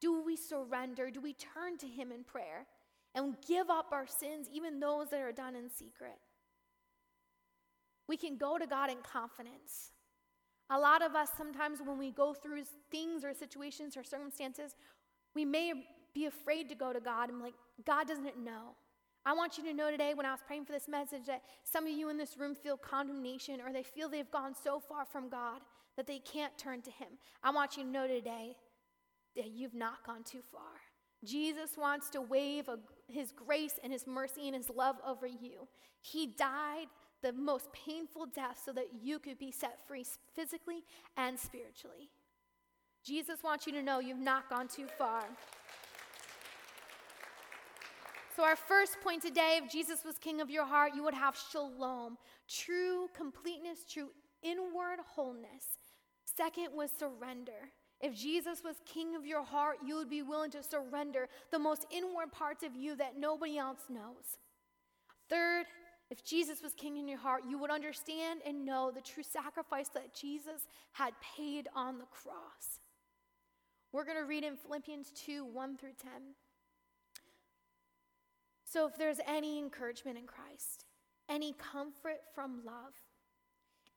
Do 0.01 0.23
we 0.25 0.37
surrender? 0.37 1.11
Do 1.11 1.21
we 1.21 1.35
turn 1.35 1.79
to 1.79 1.87
Him 1.87 2.13
in 2.13 2.25
prayer 2.25 2.67
and 3.15 3.37
give 3.47 3.71
up 3.71 3.87
our 3.93 4.07
sins, 4.07 4.49
even 4.53 4.81
those 4.81 5.11
that 5.11 5.21
are 5.21 5.33
done 5.33 5.57
in 5.57 5.71
secret? 5.71 6.19
We 8.09 8.17
can 8.17 8.37
go 8.37 8.59
to 8.59 8.67
God 8.67 8.91
in 8.91 8.99
confidence. 9.03 9.93
A 10.71 10.79
lot 10.79 11.03
of 11.03 11.15
us, 11.15 11.31
sometimes 11.37 11.81
when 11.85 11.99
we 11.99 12.11
go 12.11 12.35
through 12.35 12.63
things 12.91 13.25
or 13.25 13.33
situations 13.35 13.97
or 13.97 14.05
circumstances, 14.05 14.77
we 15.35 15.45
may 15.45 15.73
be 16.15 16.27
afraid 16.27 16.69
to 16.69 16.75
go 16.75 16.93
to 16.93 17.01
God 17.01 17.31
and 17.31 17.41
like, 17.41 17.55
God 17.87 18.07
doesn't 18.09 18.39
know. 18.43 18.75
I 19.27 19.35
want 19.35 19.59
you 19.59 19.65
to 19.65 19.75
know 19.75 19.91
today, 19.91 20.15
when 20.15 20.25
I 20.25 20.31
was 20.31 20.41
praying 20.47 20.65
for 20.65 20.73
this 20.73 20.89
message, 20.89 21.27
that 21.27 21.43
some 21.63 21.87
of 21.87 21.93
you 21.93 22.09
in 22.09 22.17
this 22.17 22.39
room 22.39 22.55
feel 22.55 22.77
condemnation 22.77 23.61
or 23.61 23.73
they 23.73 23.83
feel 23.83 24.09
they've 24.09 24.31
gone 24.31 24.55
so 24.55 24.81
far 24.81 25.05
from 25.05 25.29
God 25.29 25.61
that 25.97 26.07
they 26.07 26.19
can't 26.19 26.57
turn 26.57 26.81
to 26.83 26.91
Him. 26.91 27.09
I 27.43 27.51
want 27.51 27.77
you 27.77 27.83
to 27.83 27.89
know 27.89 28.07
today 28.07 28.57
you've 29.46 29.74
not 29.74 30.05
gone 30.05 30.24
too 30.24 30.42
far. 30.51 30.61
Jesus 31.24 31.77
wants 31.77 32.11
to 32.11 32.20
wave 32.20 32.68
a, 32.68 32.79
His 33.09 33.33
grace 33.33 33.79
and 33.83 33.92
His 33.92 34.07
mercy 34.07 34.46
and 34.46 34.57
His 34.57 34.70
love 34.70 34.96
over 35.07 35.27
you. 35.27 35.68
He 36.01 36.27
died 36.27 36.87
the 37.22 37.33
most 37.33 37.72
painful 37.72 38.27
death 38.27 38.61
so 38.64 38.72
that 38.72 38.87
you 39.03 39.18
could 39.18 39.38
be 39.38 39.51
set 39.51 39.79
free 39.87 40.07
physically 40.35 40.85
and 41.16 41.38
spiritually. 41.38 42.11
Jesus 43.05 43.42
wants 43.42 43.66
you 43.66 43.72
to 43.72 43.83
know 43.83 44.01
you've 44.01 44.18
not 44.18 44.48
gone 44.48 44.68
too 44.68 44.87
far. 44.96 45.24
So, 48.37 48.44
our 48.44 48.55
first 48.55 49.01
point 49.01 49.22
today 49.22 49.59
if 49.61 49.70
Jesus 49.70 50.05
was 50.05 50.16
king 50.16 50.40
of 50.40 50.48
your 50.48 50.64
heart, 50.64 50.92
you 50.94 51.03
would 51.03 51.14
have 51.14 51.37
shalom, 51.51 52.18
true 52.48 53.09
completeness, 53.16 53.85
true 53.88 54.11
inward 54.42 55.01
wholeness. 55.05 55.64
Second 56.24 56.68
was 56.72 56.90
surrender. 56.96 57.72
If 58.01 58.15
Jesus 58.15 58.63
was 58.65 58.77
king 58.87 59.17
of 59.17 59.27
your 59.27 59.43
heart, 59.43 59.79
you 59.85 59.97
would 59.97 60.11
be 60.11 60.23
willing 60.23 60.51
to 60.53 60.63
surrender 60.63 61.29
the 61.51 61.59
most 61.59 61.87
inward 61.91 62.31
parts 62.31 62.63
of 62.63 62.77
you 62.77 62.95
that 62.97 63.19
nobody 63.19 63.59
else 63.59 63.81
knows. 63.89 64.39
Third, 65.29 65.67
if 66.11 66.25
Jesus 66.25 66.63
was 66.63 66.73
king 66.75 66.97
in 66.97 67.09
your 67.09 67.19
heart, 67.19 67.43
you 67.49 67.59
would 67.59 67.71
understand 67.71 68.41
and 68.47 68.65
know 68.65 68.91
the 68.95 69.01
true 69.01 69.23
sacrifice 69.23 69.89
that 69.91 70.15
Jesus 70.15 70.67
had 70.93 71.13
paid 71.37 71.69
on 71.75 71.99
the 71.99 72.07
cross. 72.07 72.81
We're 73.93 74.05
going 74.05 74.17
to 74.17 74.25
read 74.25 74.45
in 74.45 74.57
Philippians 74.57 75.13
2 75.27 75.45
1 75.45 75.77
through 75.77 75.95
10. 76.01 76.11
So, 78.65 78.87
if 78.87 78.97
there's 78.97 79.21
any 79.27 79.59
encouragement 79.59 80.19
in 80.19 80.27
Christ, 80.27 80.85
any 81.29 81.55
comfort 81.55 82.21
from 82.35 82.61
love, 82.65 82.95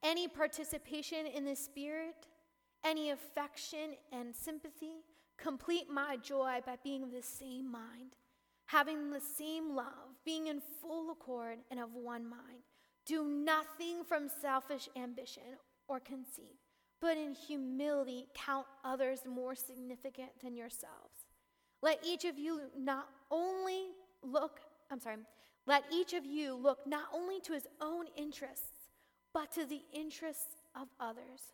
any 0.03 0.27
participation 0.27 1.25
in 1.27 1.45
the 1.45 1.55
Spirit, 1.55 2.27
any 2.83 3.11
affection 3.11 3.95
and 4.11 4.35
sympathy, 4.35 5.03
complete 5.37 5.89
my 5.89 6.17
joy 6.17 6.59
by 6.65 6.75
being 6.83 7.03
of 7.03 7.11
the 7.11 7.21
same 7.21 7.71
mind, 7.71 8.15
having 8.65 9.09
the 9.09 9.21
same 9.21 9.75
love, 9.75 10.15
being 10.25 10.47
in 10.47 10.61
full 10.81 11.11
accord 11.11 11.59
and 11.69 11.79
of 11.79 11.93
one 11.93 12.27
mind. 12.27 12.63
Do 13.05 13.25
nothing 13.25 14.03
from 14.03 14.29
selfish 14.29 14.87
ambition 14.95 15.57
or 15.87 15.99
conceit, 15.99 16.57
but 16.99 17.17
in 17.17 17.33
humility 17.33 18.27
count 18.33 18.67
others 18.85 19.21
more 19.27 19.55
significant 19.55 20.29
than 20.43 20.55
yourselves. 20.55 21.25
Let 21.81 21.99
each 22.05 22.25
of 22.25 22.37
you 22.37 22.61
not 22.77 23.09
only 23.31 23.87
look, 24.23 24.59
I'm 24.91 24.99
sorry, 24.99 25.17
let 25.65 25.83
each 25.91 26.13
of 26.13 26.25
you 26.25 26.55
look 26.55 26.85
not 26.85 27.05
only 27.13 27.39
to 27.41 27.53
his 27.53 27.67
own 27.81 28.05
interests, 28.15 28.89
but 29.33 29.51
to 29.53 29.65
the 29.65 29.81
interests 29.93 30.61
of 30.75 30.87
others. 30.99 31.53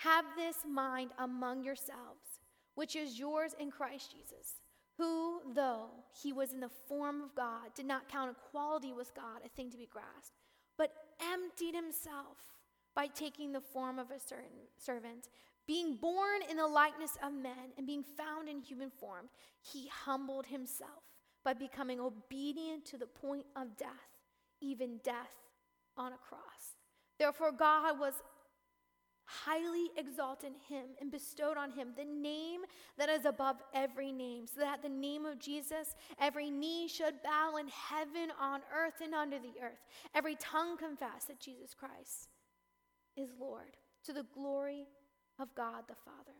Have 0.00 0.24
this 0.34 0.56
mind 0.66 1.10
among 1.18 1.62
yourselves, 1.62 2.40
which 2.74 2.96
is 2.96 3.18
yours 3.18 3.54
in 3.60 3.70
Christ 3.70 4.10
Jesus, 4.10 4.54
who, 4.96 5.42
though 5.54 5.88
he 6.22 6.32
was 6.32 6.54
in 6.54 6.60
the 6.60 6.70
form 6.88 7.20
of 7.20 7.34
God, 7.34 7.74
did 7.74 7.84
not 7.84 8.08
count 8.08 8.34
equality 8.34 8.94
with 8.94 9.14
God 9.14 9.42
a 9.44 9.50
thing 9.50 9.70
to 9.70 9.76
be 9.76 9.86
grasped, 9.92 10.38
but 10.78 10.90
emptied 11.20 11.74
himself 11.74 12.38
by 12.94 13.08
taking 13.08 13.52
the 13.52 13.60
form 13.60 13.98
of 13.98 14.10
a 14.10 14.18
certain 14.18 14.64
servant. 14.78 15.28
Being 15.66 15.96
born 15.96 16.40
in 16.50 16.56
the 16.56 16.66
likeness 16.66 17.18
of 17.22 17.34
men 17.34 17.74
and 17.76 17.86
being 17.86 18.02
found 18.16 18.48
in 18.48 18.62
human 18.62 18.90
form, 18.90 19.28
he 19.60 19.88
humbled 19.88 20.46
himself 20.46 21.04
by 21.44 21.52
becoming 21.52 22.00
obedient 22.00 22.86
to 22.86 22.96
the 22.96 23.06
point 23.06 23.44
of 23.54 23.76
death, 23.76 23.90
even 24.62 24.98
death 25.04 25.36
on 25.98 26.14
a 26.14 26.16
cross. 26.16 26.76
Therefore, 27.18 27.52
God 27.52 28.00
was 28.00 28.14
highly 29.44 29.90
exalted 29.96 30.52
him 30.68 30.84
and 31.00 31.10
bestowed 31.10 31.56
on 31.56 31.70
him 31.70 31.88
the 31.96 32.04
name 32.04 32.62
that 32.98 33.08
is 33.08 33.24
above 33.24 33.56
every 33.74 34.12
name, 34.12 34.46
so 34.46 34.60
that 34.60 34.74
at 34.74 34.82
the 34.82 34.88
name 34.88 35.24
of 35.24 35.38
Jesus, 35.38 35.94
every 36.20 36.50
knee 36.50 36.88
should 36.88 37.22
bow 37.22 37.56
in 37.56 37.68
heaven, 37.68 38.30
on 38.40 38.60
earth, 38.74 39.00
and 39.02 39.14
under 39.14 39.38
the 39.38 39.62
earth. 39.62 39.80
Every 40.14 40.36
tongue 40.36 40.76
confess 40.76 41.24
that 41.28 41.40
Jesus 41.40 41.74
Christ 41.74 42.28
is 43.16 43.30
Lord, 43.38 43.76
to 44.04 44.12
the 44.12 44.26
glory 44.34 44.86
of 45.38 45.54
God 45.54 45.84
the 45.88 45.94
Father. 46.04 46.36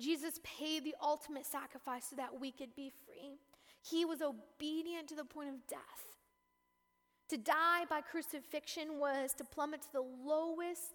Jesus 0.00 0.40
paid 0.42 0.84
the 0.84 0.94
ultimate 1.02 1.46
sacrifice 1.46 2.06
so 2.10 2.16
that 2.16 2.38
we 2.38 2.50
could 2.50 2.74
be 2.74 2.92
free. 3.06 3.38
He 3.82 4.04
was 4.04 4.20
obedient 4.20 5.08
to 5.08 5.14
the 5.14 5.24
point 5.24 5.48
of 5.48 5.66
death. 5.68 5.80
To 7.30 7.36
die 7.36 7.84
by 7.88 8.02
crucifixion 8.02 8.98
was 8.98 9.32
to 9.34 9.44
plummet 9.44 9.82
to 9.82 9.92
the 9.92 10.04
lowest 10.24 10.94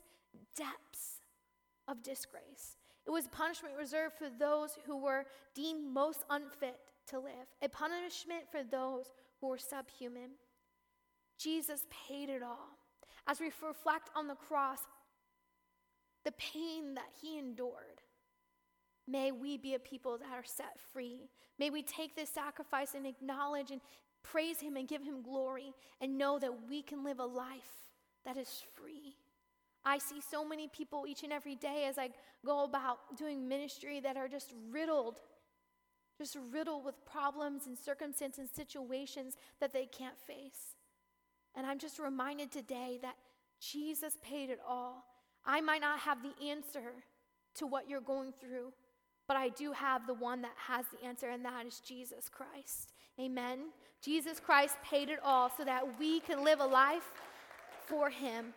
depths 0.56 1.20
of 1.88 2.04
disgrace. 2.04 2.78
It 3.06 3.12
was 3.12 3.28
punishment 3.28 3.76
reserved 3.78 4.15
for 4.17 4.30
those 4.30 4.78
who 4.86 4.98
were 4.98 5.26
deemed 5.56 5.91
most 5.91 6.24
unfit 6.30 6.78
to 7.08 7.20
live, 7.20 7.48
a 7.62 7.70
punishment 7.70 8.44
for 8.52 8.63
those 8.63 9.12
who 9.39 9.48
were 9.48 9.58
subhuman. 9.58 10.32
Jesus 11.38 11.88
paid 12.08 12.30
it 12.30 12.44
all. 12.44 12.78
As 13.28 13.39
we 13.39 13.52
reflect 13.65 14.10
on 14.15 14.28
the 14.28 14.36
cross, 14.36 14.80
the 16.24 16.32
pain 16.34 16.94
that 16.96 17.10
he 17.22 17.39
endured, 17.39 18.02
may 19.08 19.32
we 19.32 19.58
be 19.58 19.74
a 19.74 19.80
people 19.80 20.17
that 20.17 20.32
are 20.32 20.44
set 20.46 20.80
free. 20.94 21.30
May 21.58 21.70
we 21.70 21.82
take 21.82 22.15
this 22.15 22.30
sacrifice 22.30 22.94
and 22.96 23.06
acknowledge 23.06 23.72
and 23.72 23.82
praise 24.24 24.60
him 24.60 24.78
and 24.78 24.88
give 24.88 25.04
him 25.04 25.22
glory 25.22 25.74
and 26.00 26.17
know 26.17 26.38
that 26.39 26.70
we 26.70 26.82
can 26.84 27.04
live 27.04 27.20
a 27.20 27.26
life 27.26 27.89
that 28.26 28.38
is 28.38 28.63
free. 28.76 29.15
I 29.84 29.98
see 29.98 30.22
so 30.22 30.48
many 30.48 30.67
people 30.67 31.06
each 31.08 31.24
and 31.24 31.34
every 31.34 31.56
day 31.56 31.86
as 31.88 31.98
I 31.98 32.10
go 32.46 32.63
about 32.63 33.17
doing 33.17 33.48
ministry 33.48 34.00
that 34.00 34.17
are 34.17 34.28
just 34.28 34.54
riddled, 34.70 35.20
just 36.17 36.38
riddled 36.52 36.86
with 36.86 36.96
problems 37.06 37.65
and 37.65 37.78
circumstances 37.78 38.39
and 38.39 38.50
situations 38.50 39.36
that 39.60 39.74
they 39.74 39.86
can't 39.86 40.20
face. 40.28 40.76
And 41.56 41.65
I'm 41.65 41.80
just 41.80 42.00
reminded 42.00 42.52
today 42.52 43.00
that 43.02 43.15
Jesus 43.60 44.17
paid 44.24 44.50
it 44.50 44.60
all. 44.67 45.04
I 45.46 45.62
might 45.62 45.82
not 45.82 46.00
have 46.00 46.20
the 46.22 46.48
answer 46.48 46.94
to 47.56 47.67
what 47.67 47.89
you're 47.89 48.02
going 48.02 48.34
through, 48.39 48.72
but 49.28 49.36
I 49.38 49.50
do 49.50 49.72
have 49.72 50.08
the 50.08 50.13
one 50.13 50.41
that 50.44 50.54
has 50.67 50.86
the 50.91 51.06
answer, 51.06 51.30
and 51.30 51.44
that 51.46 51.65
is 51.65 51.80
Jesus 51.80 52.30
Christ. 52.30 52.94
Amen. 53.20 53.60
Jesus 54.02 54.39
Christ 54.39 54.76
paid 54.84 55.10
it 55.10 55.20
all 55.24 55.52
so 55.56 55.63
that 55.65 56.00
we 56.00 56.20
can 56.22 56.44
live 56.44 56.60
a 56.60 56.65
life 56.65 57.12
for 57.88 58.10
Him. 58.10 58.54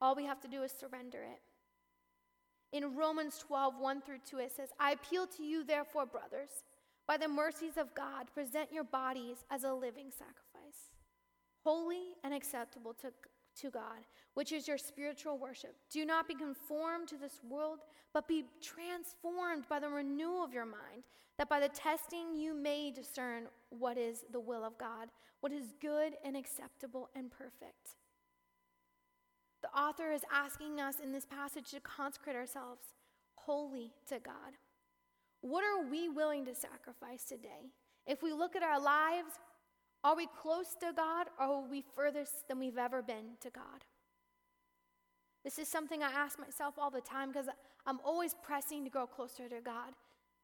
All 0.00 0.14
we 0.14 0.24
have 0.24 0.40
to 0.40 0.48
do 0.48 0.62
is 0.62 0.72
surrender 0.72 1.22
it. 1.22 1.40
In 2.72 2.96
Romans 2.96 3.38
12, 3.38 3.74
1 3.78 4.02
through 4.02 4.18
2, 4.28 4.38
it 4.38 4.52
says, 4.54 4.70
I 4.78 4.92
appeal 4.92 5.26
to 5.28 5.42
you, 5.42 5.64
therefore, 5.64 6.04
brothers, 6.04 6.64
by 7.06 7.16
the 7.16 7.28
mercies 7.28 7.76
of 7.76 7.94
God, 7.94 8.26
present 8.34 8.72
your 8.72 8.84
bodies 8.84 9.44
as 9.50 9.64
a 9.64 9.72
living 9.72 10.10
sacrifice, 10.10 10.90
holy 11.64 12.14
and 12.24 12.34
acceptable 12.34 12.92
to, 12.94 13.12
to 13.62 13.70
God, 13.70 14.04
which 14.34 14.52
is 14.52 14.66
your 14.66 14.78
spiritual 14.78 15.38
worship. 15.38 15.76
Do 15.90 16.04
not 16.04 16.26
be 16.26 16.34
conformed 16.34 17.08
to 17.08 17.16
this 17.16 17.40
world, 17.48 17.78
but 18.12 18.26
be 18.26 18.44
transformed 18.60 19.68
by 19.68 19.78
the 19.78 19.88
renewal 19.88 20.42
of 20.42 20.52
your 20.52 20.66
mind, 20.66 21.04
that 21.38 21.48
by 21.48 21.60
the 21.60 21.68
testing 21.68 22.34
you 22.34 22.54
may 22.54 22.90
discern 22.90 23.44
what 23.70 23.96
is 23.96 24.24
the 24.32 24.40
will 24.40 24.64
of 24.64 24.76
God, 24.76 25.08
what 25.40 25.52
is 25.52 25.74
good 25.80 26.14
and 26.24 26.36
acceptable 26.36 27.08
and 27.14 27.30
perfect. 27.30 27.94
The 29.66 29.80
author 29.80 30.12
is 30.12 30.22
asking 30.32 30.80
us 30.80 30.96
in 31.02 31.12
this 31.12 31.24
passage 31.24 31.70
to 31.70 31.80
consecrate 31.80 32.36
ourselves 32.36 32.82
wholly 33.34 33.90
to 34.08 34.20
God. 34.20 34.54
What 35.40 35.64
are 35.64 35.90
we 35.90 36.08
willing 36.08 36.44
to 36.44 36.54
sacrifice 36.54 37.24
today? 37.24 37.72
If 38.06 38.22
we 38.22 38.32
look 38.32 38.54
at 38.54 38.62
our 38.62 38.80
lives, 38.80 39.40
are 40.04 40.14
we 40.14 40.28
close 40.40 40.76
to 40.80 40.92
God 40.94 41.26
or 41.40 41.46
are 41.46 41.68
we 41.68 41.82
furthest 41.96 42.46
than 42.48 42.60
we've 42.60 42.78
ever 42.78 43.02
been 43.02 43.36
to 43.40 43.50
God? 43.50 43.84
This 45.42 45.58
is 45.58 45.66
something 45.66 46.02
I 46.02 46.12
ask 46.12 46.38
myself 46.38 46.74
all 46.78 46.90
the 46.90 47.00
time 47.00 47.32
because 47.32 47.46
I'm 47.86 47.98
always 48.04 48.36
pressing 48.44 48.84
to 48.84 48.90
grow 48.90 49.06
closer 49.06 49.48
to 49.48 49.60
God. 49.64 49.94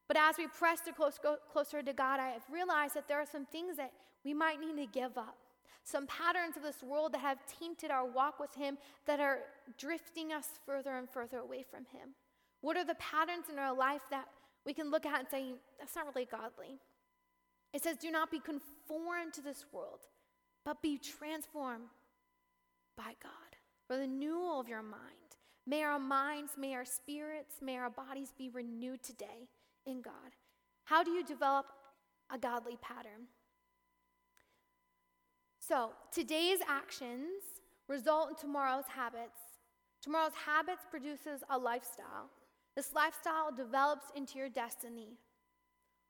But 0.09 0.17
as 0.17 0.37
we 0.37 0.47
press 0.47 0.81
to 0.81 0.91
close, 0.91 1.17
go 1.17 1.37
closer 1.51 1.81
to 1.81 1.93
God, 1.93 2.19
I 2.19 2.29
have 2.29 2.43
realized 2.51 2.95
that 2.95 3.07
there 3.07 3.19
are 3.19 3.25
some 3.25 3.45
things 3.45 3.77
that 3.77 3.93
we 4.25 4.33
might 4.33 4.59
need 4.59 4.75
to 4.75 4.87
give 4.87 5.17
up 5.17 5.37
some 5.83 6.07
patterns 6.07 6.57
of 6.57 6.63
this 6.63 6.81
world 6.83 7.13
that 7.13 7.21
have 7.21 7.39
tainted 7.59 7.91
our 7.91 8.05
walk 8.05 8.39
with 8.39 8.53
Him 8.55 8.77
that 9.05 9.19
are 9.19 9.39
drifting 9.77 10.31
us 10.31 10.47
further 10.65 10.97
and 10.97 11.09
further 11.09 11.39
away 11.39 11.63
from 11.63 11.85
Him? 11.85 12.09
What 12.61 12.77
are 12.77 12.85
the 12.85 12.95
patterns 12.95 13.45
in 13.51 13.59
our 13.59 13.75
life 13.75 14.01
that 14.09 14.27
we 14.65 14.73
can 14.73 14.89
look 14.91 15.05
at 15.05 15.19
and 15.19 15.27
say, 15.29 15.53
that's 15.79 15.95
not 15.95 16.05
really 16.13 16.25
godly? 16.25 16.79
It 17.73 17.83
says, 17.83 17.97
do 17.97 18.11
not 18.11 18.31
be 18.31 18.39
conformed 18.39 19.33
to 19.33 19.41
this 19.41 19.65
world, 19.71 19.99
but 20.63 20.81
be 20.81 20.97
transformed 20.97 21.89
by 22.95 23.15
God 23.21 23.31
for 23.87 23.95
the 23.95 24.03
renewal 24.03 24.59
of 24.59 24.69
your 24.69 24.83
mind. 24.83 25.01
May 25.65 25.83
our 25.83 25.99
minds, 25.99 26.53
may 26.57 26.73
our 26.75 26.85
spirits, 26.85 27.55
may 27.61 27.77
our 27.77 27.89
bodies 27.89 28.33
be 28.37 28.49
renewed 28.49 29.01
today 29.01 29.47
in 29.85 30.01
God. 30.01 30.13
How 30.85 31.03
do 31.03 31.11
you 31.11 31.23
develop 31.23 31.65
a 32.29 32.37
godly 32.37 32.77
pattern? 32.81 33.27
So, 35.65 35.91
today's 36.11 36.59
actions 36.67 37.41
result 37.87 38.31
in 38.31 38.35
tomorrow's 38.35 38.83
habits. 38.85 39.39
Tomorrow's 40.01 40.33
habits 40.45 40.81
produces 40.91 41.41
a 41.49 41.57
lifestyle. 41.57 42.29
This 42.75 42.91
lifestyle 42.93 43.49
develops 43.55 44.07
into 44.13 44.39
your 44.39 44.49
destiny. 44.49 45.19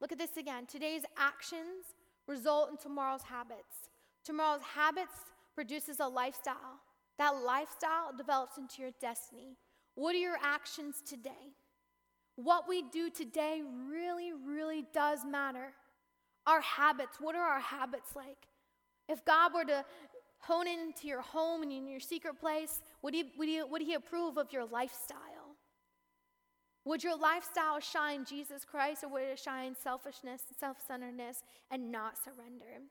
Look 0.01 0.11
at 0.11 0.17
this 0.17 0.37
again. 0.37 0.65
Today's 0.65 1.03
actions 1.19 1.93
result 2.25 2.71
in 2.71 2.77
tomorrow's 2.77 3.21
habits. 3.21 3.91
Tomorrow's 4.25 4.63
habits 4.63 5.13
produces 5.53 5.99
a 5.99 6.07
lifestyle. 6.07 6.79
That 7.19 7.35
lifestyle 7.35 8.11
develops 8.17 8.57
into 8.57 8.81
your 8.81 8.91
destiny. 8.99 9.57
What 9.93 10.15
are 10.15 10.19
your 10.19 10.37
actions 10.41 11.03
today? 11.05 11.53
What 12.37 12.67
we 12.67 12.81
do 12.91 13.11
today 13.11 13.61
really, 13.87 14.33
really 14.33 14.83
does 14.93 15.19
matter. 15.23 15.73
Our 16.47 16.61
habits, 16.61 17.17
what 17.19 17.35
are 17.35 17.47
our 17.47 17.59
habits 17.59 18.15
like? 18.15 18.47
If 19.07 19.23
God 19.25 19.53
were 19.53 19.65
to 19.65 19.85
hone 20.39 20.67
into 20.67 21.07
your 21.07 21.21
home 21.21 21.63
and 21.63 21.71
in 21.71 21.87
your 21.87 21.99
secret 21.99 22.39
place, 22.39 22.81
would 23.01 23.13
he, 23.13 23.31
would, 23.37 23.47
he, 23.47 23.63
would 23.63 23.81
he 23.81 23.93
approve 23.93 24.37
of 24.37 24.51
your 24.51 24.65
lifestyle? 24.65 25.57
Would 26.85 27.03
your 27.03 27.17
lifestyle 27.17 27.79
shine 27.79 28.25
Jesus 28.25 28.65
Christ 28.65 29.03
or 29.03 29.09
would 29.09 29.23
it 29.23 29.39
shine 29.39 29.73
selfishness, 29.81 30.41
self 30.59 30.77
centeredness, 30.85 31.43
and 31.71 31.91
not 31.91 32.15
surrender? 32.17 32.81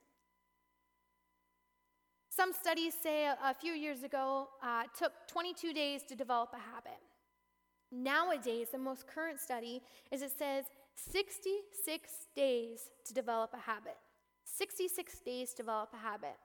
Some 2.31 2.55
studies 2.55 2.95
say 3.03 3.27
a, 3.27 3.37
a 3.45 3.53
few 3.53 3.75
years 3.75 4.03
ago 4.03 4.49
uh, 4.63 4.85
took 4.99 5.13
22 5.29 5.75
days 5.75 6.03
to 6.05 6.15
develop 6.15 6.55
a 6.55 6.73
habit. 6.75 6.99
Nowadays, 7.91 8.69
the 8.73 8.79
most 8.79 9.07
current 9.07 9.39
study 9.39 9.83
is 10.11 10.23
it 10.23 10.33
says 10.39 10.65
66 10.97 12.11
days 12.35 12.89
to 13.05 13.13
develop 13.13 13.51
a 13.53 13.59
habit. 13.59 13.99
66 14.45 15.21
days 15.21 15.51
to 15.51 15.57
develop 15.57 15.91
a 15.95 15.97
habit. 15.97 16.37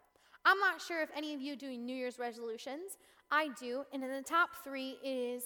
I'm 0.45 0.59
not 0.59 0.81
sure 0.81 1.01
if 1.01 1.09
any 1.15 1.33
of 1.33 1.41
you 1.41 1.55
do 1.55 1.69
New 1.77 1.95
Year's 1.95 2.19
resolutions. 2.19 2.97
I 3.31 3.49
do, 3.59 3.83
and 3.91 4.03
in 4.03 4.09
the 4.09 4.21
top 4.21 4.49
three 4.63 4.97
is 5.03 5.43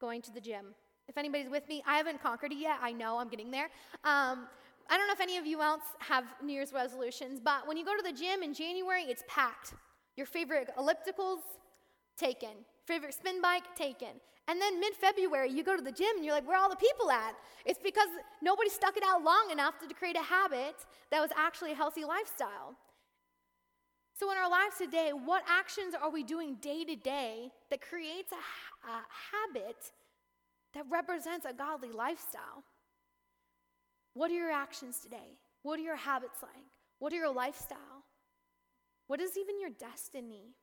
going 0.00 0.22
to 0.22 0.32
the 0.32 0.40
gym. 0.40 0.74
If 1.08 1.16
anybody's 1.16 1.48
with 1.48 1.68
me, 1.68 1.82
I 1.86 1.96
haven't 1.96 2.22
conquered 2.22 2.52
it 2.52 2.58
yet. 2.58 2.78
I 2.82 2.92
know 2.92 3.18
I'm 3.18 3.28
getting 3.28 3.50
there. 3.50 3.68
Um, 4.04 4.48
I 4.88 4.96
don't 4.96 5.06
know 5.06 5.12
if 5.12 5.20
any 5.20 5.36
of 5.36 5.46
you 5.46 5.60
else 5.60 5.82
have 6.00 6.24
New 6.42 6.52
Year's 6.52 6.72
resolutions, 6.72 7.40
but 7.42 7.68
when 7.68 7.76
you 7.76 7.84
go 7.84 7.96
to 7.96 8.02
the 8.02 8.12
gym 8.12 8.42
in 8.42 8.52
January, 8.52 9.02
it's 9.02 9.22
packed. 9.28 9.74
Your 10.16 10.26
favorite 10.26 10.70
ellipticals, 10.76 11.42
taken. 12.16 12.50
Favorite 12.86 13.14
spin 13.14 13.40
bike, 13.40 13.62
taken. 13.76 14.20
And 14.50 14.60
then 14.60 14.80
mid 14.80 14.94
February, 14.94 15.48
you 15.52 15.62
go 15.62 15.76
to 15.76 15.82
the 15.82 15.92
gym 15.92 16.10
and 16.16 16.24
you're 16.24 16.34
like, 16.34 16.46
where 16.46 16.58
are 16.58 16.62
all 16.64 16.68
the 16.68 16.74
people 16.74 17.08
at? 17.08 17.36
It's 17.64 17.78
because 17.80 18.08
nobody 18.42 18.68
stuck 18.68 18.96
it 18.96 19.04
out 19.06 19.22
long 19.22 19.50
enough 19.52 19.74
to 19.78 19.94
create 19.94 20.16
a 20.16 20.22
habit 20.22 20.74
that 21.12 21.20
was 21.20 21.30
actually 21.36 21.70
a 21.70 21.76
healthy 21.76 22.04
lifestyle. 22.04 22.74
So, 24.18 24.32
in 24.32 24.36
our 24.36 24.50
lives 24.50 24.76
today, 24.76 25.12
what 25.12 25.44
actions 25.48 25.94
are 25.94 26.10
we 26.10 26.24
doing 26.24 26.56
day 26.56 26.84
to 26.84 26.96
day 26.96 27.52
that 27.70 27.80
creates 27.80 28.32
a, 28.32 28.90
a 28.90 29.04
habit 29.30 29.92
that 30.74 30.84
represents 30.90 31.46
a 31.46 31.52
godly 31.52 31.92
lifestyle? 31.92 32.64
What 34.14 34.32
are 34.32 34.34
your 34.34 34.50
actions 34.50 34.98
today? 34.98 35.38
What 35.62 35.78
are 35.78 35.82
your 35.82 35.96
habits 35.96 36.42
like? 36.42 36.72
What 36.98 37.12
are 37.12 37.16
your 37.16 37.32
lifestyle? 37.32 38.02
What 39.06 39.20
is 39.20 39.38
even 39.38 39.60
your 39.60 39.70
destiny? 39.70 40.56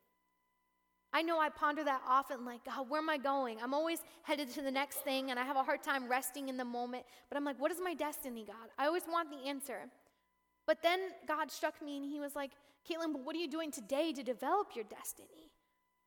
I 1.17 1.23
know 1.23 1.39
I 1.39 1.49
ponder 1.49 1.83
that 1.83 2.03
often, 2.07 2.45
like, 2.45 2.63
God, 2.63 2.87
where 2.91 3.01
am 3.01 3.09
I 3.09 3.17
going? 3.17 3.57
I'm 3.59 3.73
always 3.73 4.01
headed 4.21 4.51
to 4.51 4.61
the 4.61 4.69
next 4.69 4.97
thing, 4.97 5.31
and 5.31 5.39
I 5.39 5.43
have 5.45 5.55
a 5.55 5.63
hard 5.63 5.81
time 5.81 6.07
resting 6.07 6.47
in 6.47 6.57
the 6.57 6.63
moment. 6.63 7.05
But 7.27 7.37
I'm 7.37 7.43
like, 7.43 7.59
what 7.59 7.71
is 7.71 7.79
my 7.83 7.95
destiny, 7.95 8.45
God? 8.45 8.69
I 8.77 8.85
always 8.85 9.01
want 9.11 9.31
the 9.31 9.49
answer. 9.49 9.89
But 10.67 10.83
then 10.83 10.99
God 11.27 11.49
struck 11.49 11.81
me, 11.83 11.97
and 11.97 12.05
He 12.05 12.19
was 12.19 12.35
like, 12.35 12.51
Caitlin, 12.87 13.13
but 13.13 13.25
what 13.25 13.35
are 13.35 13.39
you 13.39 13.49
doing 13.49 13.71
today 13.71 14.13
to 14.13 14.21
develop 14.21 14.75
your 14.75 14.85
destiny? 14.85 15.49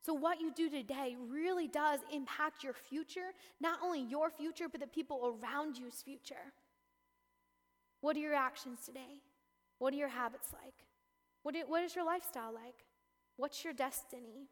So, 0.01 0.15
what 0.15 0.41
you 0.41 0.53
do 0.55 0.71
today 0.71 1.17
really 1.29 1.67
does 1.67 1.99
impact 2.13 2.63
your 2.63 2.75
future, 2.75 3.33
not 3.61 3.81
only 3.83 4.03
your 4.03 4.31
future, 4.31 4.69
but 4.69 4.81
the 4.81 4.87
people 4.87 5.41
around 5.43 5.77
you's 5.77 6.03
future. 6.03 6.55
What 8.01 8.15
are 8.15 8.21
your 8.21 8.35
actions 8.35 8.79
today? 8.87 9.23
What 9.81 9.93
are 9.93 9.97
your 9.97 10.09
habits 10.09 10.53
like? 10.53 10.87
What, 11.43 11.57
do, 11.57 11.65
what 11.67 11.83
is 11.83 11.97
your 11.97 12.07
lifestyle 12.07 12.55
like? 12.55 12.85
What's 13.37 13.65
your 13.65 13.73
destiny? 13.73 14.47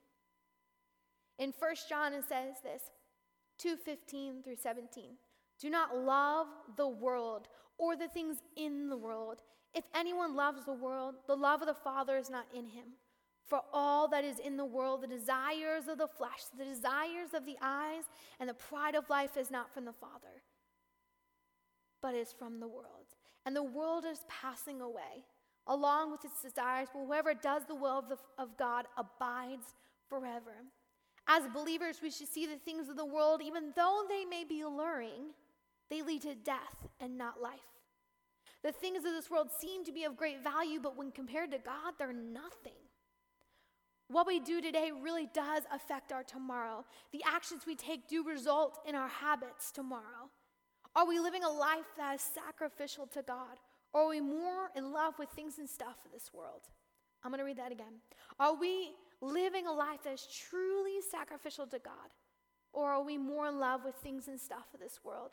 In 1.38 1.52
1 1.58 1.74
John, 1.88 2.12
it 2.12 2.24
says 2.28 2.56
this 2.62 2.82
2:15 3.58 4.42
through 4.42 4.56
17. 4.56 5.18
Do 5.58 5.70
not 5.70 5.96
love 5.96 6.48
the 6.76 6.88
world 6.88 7.48
or 7.78 7.96
the 7.96 8.08
things 8.08 8.38
in 8.56 8.88
the 8.88 8.96
world. 8.96 9.42
If 9.74 9.84
anyone 9.94 10.34
loves 10.34 10.64
the 10.64 10.72
world, 10.72 11.16
the 11.26 11.36
love 11.36 11.60
of 11.60 11.68
the 11.68 11.74
Father 11.74 12.16
is 12.16 12.30
not 12.30 12.46
in 12.54 12.66
him. 12.66 12.96
For 13.46 13.62
all 13.72 14.08
that 14.08 14.24
is 14.24 14.38
in 14.38 14.56
the 14.56 14.64
world, 14.64 15.00
the 15.02 15.06
desires 15.06 15.88
of 15.88 15.98
the 15.98 16.06
flesh, 16.06 16.44
the 16.56 16.64
desires 16.64 17.32
of 17.32 17.46
the 17.46 17.56
eyes, 17.62 18.04
and 18.38 18.48
the 18.48 18.54
pride 18.54 18.94
of 18.94 19.08
life 19.08 19.36
is 19.36 19.50
not 19.50 19.72
from 19.72 19.86
the 19.86 19.92
Father, 19.92 20.42
but 22.02 22.14
is 22.14 22.32
from 22.32 22.60
the 22.60 22.68
world. 22.68 23.14
And 23.46 23.56
the 23.56 23.62
world 23.62 24.04
is 24.04 24.20
passing 24.28 24.82
away, 24.82 25.24
along 25.66 26.10
with 26.10 26.24
its 26.26 26.42
desires, 26.42 26.88
but 26.92 27.06
whoever 27.06 27.32
does 27.32 27.64
the 27.64 27.74
will 27.74 27.98
of, 27.98 28.08
the, 28.10 28.18
of 28.36 28.58
God 28.58 28.86
abides 28.98 29.74
forever. 30.08 30.64
As 31.28 31.46
believers, 31.52 31.98
we 32.02 32.10
should 32.10 32.28
see 32.28 32.46
the 32.46 32.56
things 32.56 32.88
of 32.88 32.96
the 32.96 33.04
world, 33.04 33.42
even 33.44 33.72
though 33.76 34.02
they 34.08 34.24
may 34.24 34.44
be 34.44 34.62
alluring, 34.62 35.34
they 35.90 36.02
lead 36.02 36.22
to 36.22 36.34
death 36.34 36.88
and 37.00 37.18
not 37.18 37.42
life. 37.42 37.60
The 38.62 38.72
things 38.72 39.04
of 39.04 39.12
this 39.12 39.30
world 39.30 39.50
seem 39.60 39.84
to 39.84 39.92
be 39.92 40.04
of 40.04 40.16
great 40.16 40.42
value, 40.42 40.80
but 40.80 40.96
when 40.96 41.12
compared 41.12 41.50
to 41.52 41.58
God, 41.58 41.94
they're 41.98 42.12
nothing. 42.12 42.72
What 44.08 44.26
we 44.26 44.40
do 44.40 44.62
today 44.62 44.90
really 44.90 45.28
does 45.34 45.64
affect 45.70 46.12
our 46.12 46.22
tomorrow. 46.22 46.84
The 47.12 47.22
actions 47.26 47.66
we 47.66 47.76
take 47.76 48.08
do 48.08 48.24
result 48.24 48.78
in 48.86 48.94
our 48.94 49.08
habits 49.08 49.70
tomorrow. 49.70 50.30
Are 50.96 51.06
we 51.06 51.20
living 51.20 51.44
a 51.44 51.50
life 51.50 51.84
that 51.98 52.14
is 52.14 52.22
sacrificial 52.22 53.06
to 53.08 53.22
God? 53.22 53.58
Or 53.92 54.02
are 54.02 54.08
we 54.08 54.20
more 54.20 54.70
in 54.74 54.92
love 54.92 55.14
with 55.18 55.28
things 55.30 55.58
and 55.58 55.68
stuff 55.68 55.96
of 56.06 56.12
this 56.12 56.30
world? 56.32 56.62
I'm 57.22 57.30
going 57.30 57.38
to 57.38 57.44
read 57.44 57.58
that 57.58 57.72
again. 57.72 58.00
Are 58.40 58.54
we 58.54 58.92
living 59.20 59.66
a 59.66 59.72
life 59.72 60.02
that 60.04 60.12
is 60.12 60.26
truly 60.50 61.00
sacrificial 61.10 61.66
to 61.66 61.78
God? 61.78 62.14
Or 62.72 62.90
are 62.90 63.02
we 63.02 63.18
more 63.18 63.48
in 63.48 63.58
love 63.58 63.80
with 63.84 63.94
things 63.96 64.28
and 64.28 64.38
stuff 64.38 64.66
of 64.74 64.80
this 64.80 65.00
world? 65.04 65.30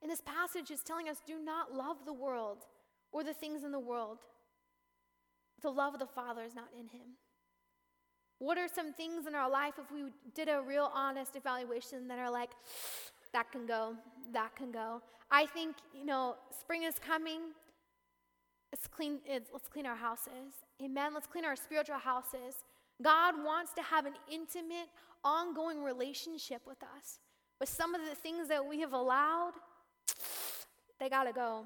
And 0.00 0.10
this 0.10 0.20
passage 0.20 0.70
is 0.70 0.82
telling 0.82 1.08
us 1.08 1.18
do 1.26 1.38
not 1.42 1.74
love 1.74 1.98
the 2.04 2.12
world 2.12 2.58
or 3.12 3.22
the 3.22 3.34
things 3.34 3.64
in 3.64 3.72
the 3.72 3.78
world. 3.78 4.18
The 5.62 5.70
love 5.70 5.94
of 5.94 6.00
the 6.00 6.06
Father 6.06 6.42
is 6.42 6.54
not 6.54 6.68
in 6.72 6.88
him. 6.88 7.16
What 8.38 8.58
are 8.58 8.66
some 8.66 8.92
things 8.92 9.26
in 9.28 9.36
our 9.36 9.48
life, 9.48 9.74
if 9.78 9.92
we 9.92 10.10
did 10.34 10.48
a 10.48 10.60
real 10.60 10.90
honest 10.92 11.36
evaluation, 11.36 12.08
that 12.08 12.18
are 12.18 12.30
like, 12.30 12.50
that 13.32 13.52
can 13.52 13.66
go, 13.66 13.94
that 14.32 14.56
can 14.56 14.72
go? 14.72 15.00
I 15.30 15.46
think, 15.46 15.76
you 15.94 16.04
know, 16.04 16.34
spring 16.58 16.82
is 16.82 16.98
coming. 16.98 17.40
Let's 18.72 18.88
clean, 18.88 19.20
let's 19.28 19.68
clean 19.68 19.86
our 19.86 19.94
houses. 19.94 20.66
Amen. 20.82 21.14
Let's 21.14 21.26
clean 21.26 21.44
our 21.44 21.56
spiritual 21.56 21.98
houses. 21.98 22.64
God 23.00 23.34
wants 23.44 23.72
to 23.74 23.82
have 23.82 24.06
an 24.06 24.14
intimate, 24.30 24.88
ongoing 25.24 25.82
relationship 25.82 26.62
with 26.66 26.82
us. 26.82 27.20
But 27.58 27.68
some 27.68 27.94
of 27.94 28.00
the 28.08 28.14
things 28.14 28.48
that 28.48 28.66
we 28.66 28.80
have 28.80 28.92
allowed, 28.92 29.52
they 30.98 31.08
got 31.08 31.24
to 31.24 31.32
go. 31.32 31.64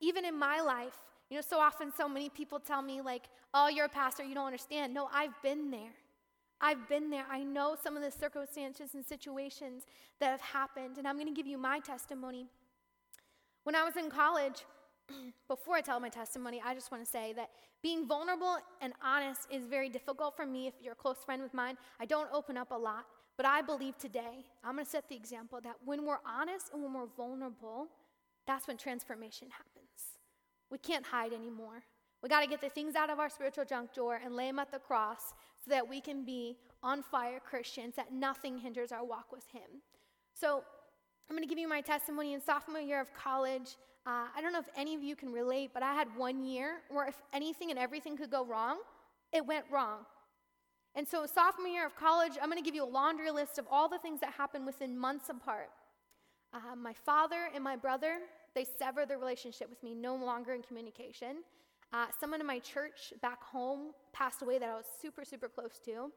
Even 0.00 0.24
in 0.24 0.36
my 0.36 0.60
life, 0.60 0.96
you 1.30 1.36
know, 1.36 1.42
so 1.42 1.58
often 1.58 1.92
so 1.96 2.08
many 2.08 2.28
people 2.28 2.58
tell 2.58 2.82
me, 2.82 3.00
like, 3.00 3.24
oh, 3.54 3.68
you're 3.68 3.86
a 3.86 3.90
pastor, 3.90 4.24
you 4.24 4.34
don't 4.34 4.46
understand. 4.46 4.94
No, 4.94 5.08
I've 5.12 5.40
been 5.42 5.70
there. 5.70 5.94
I've 6.60 6.88
been 6.88 7.10
there. 7.10 7.24
I 7.30 7.44
know 7.44 7.76
some 7.80 7.96
of 7.96 8.02
the 8.02 8.10
circumstances 8.10 8.94
and 8.94 9.04
situations 9.04 9.84
that 10.20 10.30
have 10.30 10.40
happened, 10.40 10.98
and 10.98 11.06
I'm 11.06 11.16
going 11.16 11.28
to 11.28 11.34
give 11.34 11.46
you 11.46 11.58
my 11.58 11.78
testimony. 11.78 12.46
When 13.62 13.76
I 13.76 13.84
was 13.84 13.96
in 13.96 14.10
college, 14.10 14.64
before 15.48 15.76
I 15.76 15.80
tell 15.80 16.00
my 16.00 16.08
testimony, 16.08 16.62
I 16.64 16.74
just 16.74 16.90
want 16.90 17.04
to 17.04 17.10
say 17.10 17.32
that 17.34 17.50
being 17.82 18.06
vulnerable 18.06 18.58
and 18.80 18.92
honest 19.02 19.42
is 19.50 19.64
very 19.64 19.88
difficult 19.88 20.36
for 20.36 20.46
me 20.46 20.66
if 20.66 20.74
you're 20.82 20.92
a 20.92 20.96
close 20.96 21.18
friend 21.24 21.42
with 21.42 21.54
mine. 21.54 21.76
I 22.00 22.06
don't 22.06 22.28
open 22.32 22.56
up 22.56 22.70
a 22.70 22.76
lot, 22.76 23.06
but 23.36 23.46
I 23.46 23.62
believe 23.62 23.96
today, 23.98 24.44
I'm 24.64 24.74
going 24.74 24.84
to 24.84 24.90
set 24.90 25.08
the 25.08 25.16
example 25.16 25.60
that 25.62 25.76
when 25.84 26.04
we're 26.04 26.18
honest 26.26 26.70
and 26.72 26.82
when 26.82 26.92
we're 26.92 27.06
vulnerable, 27.16 27.88
that's 28.46 28.66
when 28.66 28.76
transformation 28.76 29.48
happens. 29.50 30.18
We 30.70 30.78
can't 30.78 31.06
hide 31.06 31.32
anymore. 31.32 31.84
We 32.22 32.28
got 32.28 32.40
to 32.40 32.48
get 32.48 32.60
the 32.60 32.68
things 32.68 32.96
out 32.96 33.10
of 33.10 33.20
our 33.20 33.28
spiritual 33.28 33.64
junk 33.64 33.94
drawer 33.94 34.20
and 34.22 34.34
lay 34.34 34.46
them 34.48 34.58
at 34.58 34.72
the 34.72 34.78
cross 34.78 35.34
so 35.64 35.70
that 35.70 35.88
we 35.88 36.00
can 36.00 36.24
be 36.24 36.56
on 36.82 37.02
fire 37.02 37.40
Christians, 37.40 37.94
that 37.96 38.12
nothing 38.12 38.58
hinders 38.58 38.90
our 38.90 39.04
walk 39.04 39.32
with 39.32 39.46
Him. 39.52 39.82
So, 40.34 40.64
I'm 41.28 41.36
going 41.36 41.46
to 41.46 41.48
give 41.48 41.58
you 41.58 41.68
my 41.68 41.82
testimony 41.82 42.32
in 42.32 42.40
sophomore 42.40 42.80
year 42.80 43.00
of 43.00 43.12
college. 43.12 43.76
Uh, 44.08 44.24
I 44.34 44.40
don't 44.40 44.54
know 44.54 44.58
if 44.58 44.70
any 44.74 44.94
of 44.94 45.02
you 45.02 45.14
can 45.14 45.30
relate, 45.30 45.72
but 45.74 45.82
I 45.82 45.92
had 45.92 46.08
one 46.16 46.42
year 46.42 46.76
where 46.88 47.06
if 47.06 47.20
anything 47.34 47.68
and 47.68 47.78
everything 47.78 48.16
could 48.16 48.30
go 48.30 48.42
wrong, 48.42 48.78
it 49.34 49.44
went 49.44 49.66
wrong. 49.70 49.98
And 50.94 51.06
so, 51.06 51.26
sophomore 51.26 51.68
year 51.68 51.84
of 51.84 51.94
college, 51.94 52.32
I'm 52.40 52.48
going 52.48 52.56
to 52.56 52.64
give 52.64 52.74
you 52.74 52.84
a 52.84 52.88
laundry 52.88 53.30
list 53.30 53.58
of 53.58 53.66
all 53.70 53.86
the 53.86 53.98
things 53.98 54.20
that 54.20 54.32
happened 54.32 54.64
within 54.64 54.98
months 54.98 55.28
apart. 55.28 55.68
Uh, 56.54 56.74
my 56.74 56.94
father 56.94 57.50
and 57.54 57.62
my 57.62 57.76
brother, 57.76 58.20
they 58.54 58.64
severed 58.64 59.10
their 59.10 59.18
relationship 59.18 59.68
with 59.68 59.82
me, 59.82 59.94
no 59.94 60.16
longer 60.16 60.54
in 60.54 60.62
communication. 60.62 61.44
Uh, 61.92 62.06
someone 62.18 62.40
in 62.40 62.46
my 62.46 62.60
church 62.60 63.12
back 63.20 63.42
home 63.42 63.90
passed 64.14 64.40
away 64.40 64.58
that 64.58 64.70
I 64.70 64.74
was 64.74 64.86
super, 65.02 65.22
super 65.22 65.48
close 65.48 65.78
to. 65.84 66.10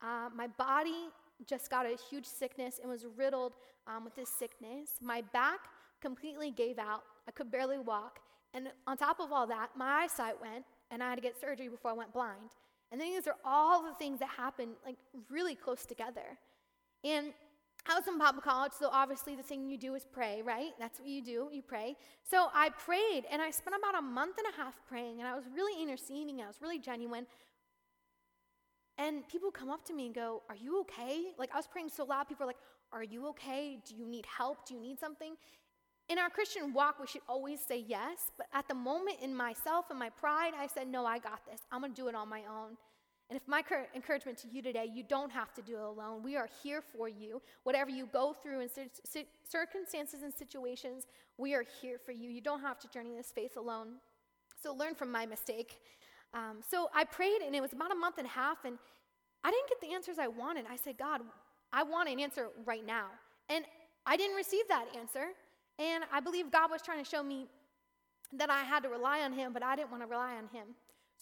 Uh, 0.00 0.30
my 0.34 0.46
body 0.46 1.10
just 1.44 1.70
got 1.70 1.84
a 1.84 1.98
huge 2.08 2.24
sickness 2.24 2.80
and 2.80 2.90
was 2.90 3.04
riddled 3.14 3.52
um, 3.86 4.04
with 4.04 4.16
this 4.16 4.30
sickness. 4.30 4.92
My 5.02 5.20
back 5.34 5.60
completely 6.00 6.50
gave 6.50 6.78
out. 6.78 7.02
I 7.28 7.32
could 7.32 7.50
barely 7.50 7.78
walk. 7.78 8.20
And 8.54 8.68
on 8.86 8.96
top 8.96 9.20
of 9.20 9.32
all 9.32 9.46
that, 9.48 9.70
my 9.76 10.02
eyesight 10.02 10.40
went, 10.40 10.64
and 10.90 11.02
I 11.02 11.10
had 11.10 11.16
to 11.16 11.22
get 11.22 11.40
surgery 11.40 11.68
before 11.68 11.90
I 11.90 11.94
went 11.94 12.12
blind. 12.12 12.50
And 12.90 13.00
then 13.00 13.10
these 13.10 13.26
are 13.26 13.36
all 13.44 13.82
the 13.82 13.94
things 13.94 14.20
that 14.20 14.28
happened 14.28 14.72
like 14.84 14.96
really 15.28 15.54
close 15.54 15.84
together. 15.84 16.38
And 17.04 17.32
I 17.88 17.94
was 17.94 18.08
in 18.08 18.18
Bible 18.18 18.40
college, 18.40 18.72
so 18.78 18.88
obviously 18.90 19.36
the 19.36 19.42
thing 19.42 19.68
you 19.68 19.78
do 19.78 19.94
is 19.94 20.04
pray, 20.10 20.42
right? 20.42 20.70
That's 20.78 20.98
what 20.98 21.08
you 21.08 21.22
do, 21.22 21.48
you 21.52 21.62
pray. 21.62 21.96
So 22.28 22.48
I 22.52 22.70
prayed, 22.70 23.24
and 23.30 23.40
I 23.40 23.50
spent 23.50 23.76
about 23.78 23.98
a 23.98 24.02
month 24.02 24.38
and 24.38 24.46
a 24.52 24.56
half 24.56 24.74
praying, 24.88 25.20
and 25.20 25.28
I 25.28 25.36
was 25.36 25.44
really 25.54 25.80
interceding, 25.80 26.40
I 26.40 26.46
was 26.46 26.60
really 26.60 26.80
genuine. 26.80 27.26
And 28.98 29.28
people 29.28 29.50
come 29.50 29.70
up 29.70 29.84
to 29.86 29.92
me 29.92 30.06
and 30.06 30.14
go, 30.14 30.42
Are 30.48 30.56
you 30.56 30.80
okay? 30.80 31.26
Like, 31.38 31.50
I 31.52 31.56
was 31.56 31.66
praying 31.66 31.90
so 31.90 32.04
loud, 32.04 32.28
people 32.28 32.44
are 32.44 32.48
like, 32.48 32.56
Are 32.92 33.04
you 33.04 33.28
okay? 33.28 33.78
Do 33.86 33.94
you 33.94 34.06
need 34.06 34.26
help? 34.26 34.66
Do 34.66 34.74
you 34.74 34.80
need 34.80 34.98
something? 34.98 35.34
In 36.08 36.18
our 36.18 36.30
Christian 36.30 36.72
walk, 36.72 37.00
we 37.00 37.06
should 37.06 37.22
always 37.28 37.60
say 37.60 37.84
yes, 37.86 38.30
but 38.38 38.46
at 38.52 38.68
the 38.68 38.74
moment 38.74 39.18
in 39.20 39.34
myself 39.34 39.86
and 39.90 39.98
my 39.98 40.10
pride, 40.10 40.52
I 40.56 40.68
said, 40.68 40.86
No, 40.88 41.04
I 41.04 41.18
got 41.18 41.40
this. 41.50 41.60
I'm 41.72 41.80
gonna 41.80 41.94
do 41.94 42.08
it 42.08 42.14
on 42.14 42.28
my 42.28 42.42
own. 42.42 42.76
And 43.28 43.36
if 43.36 43.48
my 43.48 43.62
encouragement 43.94 44.38
to 44.38 44.48
you 44.48 44.62
today, 44.62 44.88
you 44.92 45.02
don't 45.02 45.32
have 45.32 45.52
to 45.54 45.62
do 45.62 45.76
it 45.76 45.82
alone. 45.82 46.22
We 46.22 46.36
are 46.36 46.48
here 46.62 46.80
for 46.80 47.08
you. 47.08 47.42
Whatever 47.64 47.90
you 47.90 48.08
go 48.12 48.32
through 48.40 48.60
in 48.60 48.68
circumstances 49.44 50.22
and 50.22 50.32
situations, 50.32 51.06
we 51.36 51.52
are 51.52 51.64
here 51.82 51.98
for 51.98 52.12
you. 52.12 52.30
You 52.30 52.40
don't 52.40 52.60
have 52.60 52.78
to 52.80 52.88
journey 52.88 53.16
this 53.16 53.32
faith 53.34 53.56
alone. 53.56 53.94
So 54.62 54.72
learn 54.72 54.94
from 54.94 55.10
my 55.10 55.26
mistake. 55.26 55.80
Um, 56.34 56.58
so 56.70 56.88
I 56.94 57.02
prayed, 57.02 57.40
and 57.44 57.54
it 57.56 57.60
was 57.60 57.72
about 57.72 57.90
a 57.90 57.96
month 57.96 58.18
and 58.18 58.26
a 58.28 58.30
half, 58.30 58.64
and 58.64 58.78
I 59.42 59.50
didn't 59.50 59.68
get 59.68 59.80
the 59.80 59.92
answers 59.94 60.18
I 60.20 60.28
wanted. 60.28 60.66
I 60.70 60.76
said, 60.76 60.96
God, 60.96 61.20
I 61.72 61.82
want 61.82 62.08
an 62.08 62.20
answer 62.20 62.48
right 62.64 62.86
now. 62.86 63.06
And 63.48 63.64
I 64.06 64.16
didn't 64.16 64.36
receive 64.36 64.68
that 64.68 64.86
answer. 64.96 65.30
And 65.78 66.04
I 66.12 66.20
believe 66.20 66.50
God 66.50 66.70
was 66.70 66.82
trying 66.82 67.02
to 67.02 67.08
show 67.08 67.22
me 67.22 67.46
that 68.32 68.50
I 68.50 68.62
had 68.62 68.82
to 68.82 68.88
rely 68.88 69.20
on 69.20 69.32
Him, 69.32 69.52
but 69.52 69.62
I 69.62 69.76
didn't 69.76 69.90
want 69.90 70.02
to 70.02 70.06
rely 70.06 70.34
on 70.36 70.48
Him. 70.52 70.68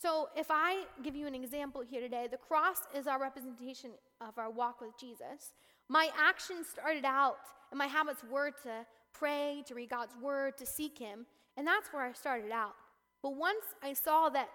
So, 0.00 0.28
if 0.36 0.46
I 0.50 0.84
give 1.02 1.14
you 1.14 1.26
an 1.26 1.34
example 1.34 1.80
here 1.80 2.00
today, 2.00 2.26
the 2.30 2.36
cross 2.36 2.78
is 2.94 3.06
our 3.06 3.20
representation 3.20 3.90
of 4.20 4.36
our 4.38 4.50
walk 4.50 4.80
with 4.80 4.98
Jesus. 4.98 5.52
My 5.88 6.08
actions 6.18 6.66
started 6.68 7.04
out, 7.04 7.38
and 7.70 7.78
my 7.78 7.86
habits 7.86 8.22
were 8.30 8.50
to 8.62 8.86
pray, 9.12 9.62
to 9.66 9.74
read 9.74 9.90
God's 9.90 10.14
word, 10.20 10.56
to 10.58 10.66
seek 10.66 10.98
Him, 10.98 11.26
and 11.56 11.66
that's 11.66 11.92
where 11.92 12.02
I 12.02 12.12
started 12.12 12.50
out. 12.50 12.74
But 13.22 13.36
once 13.36 13.64
I 13.82 13.92
saw 13.92 14.28
that 14.30 14.48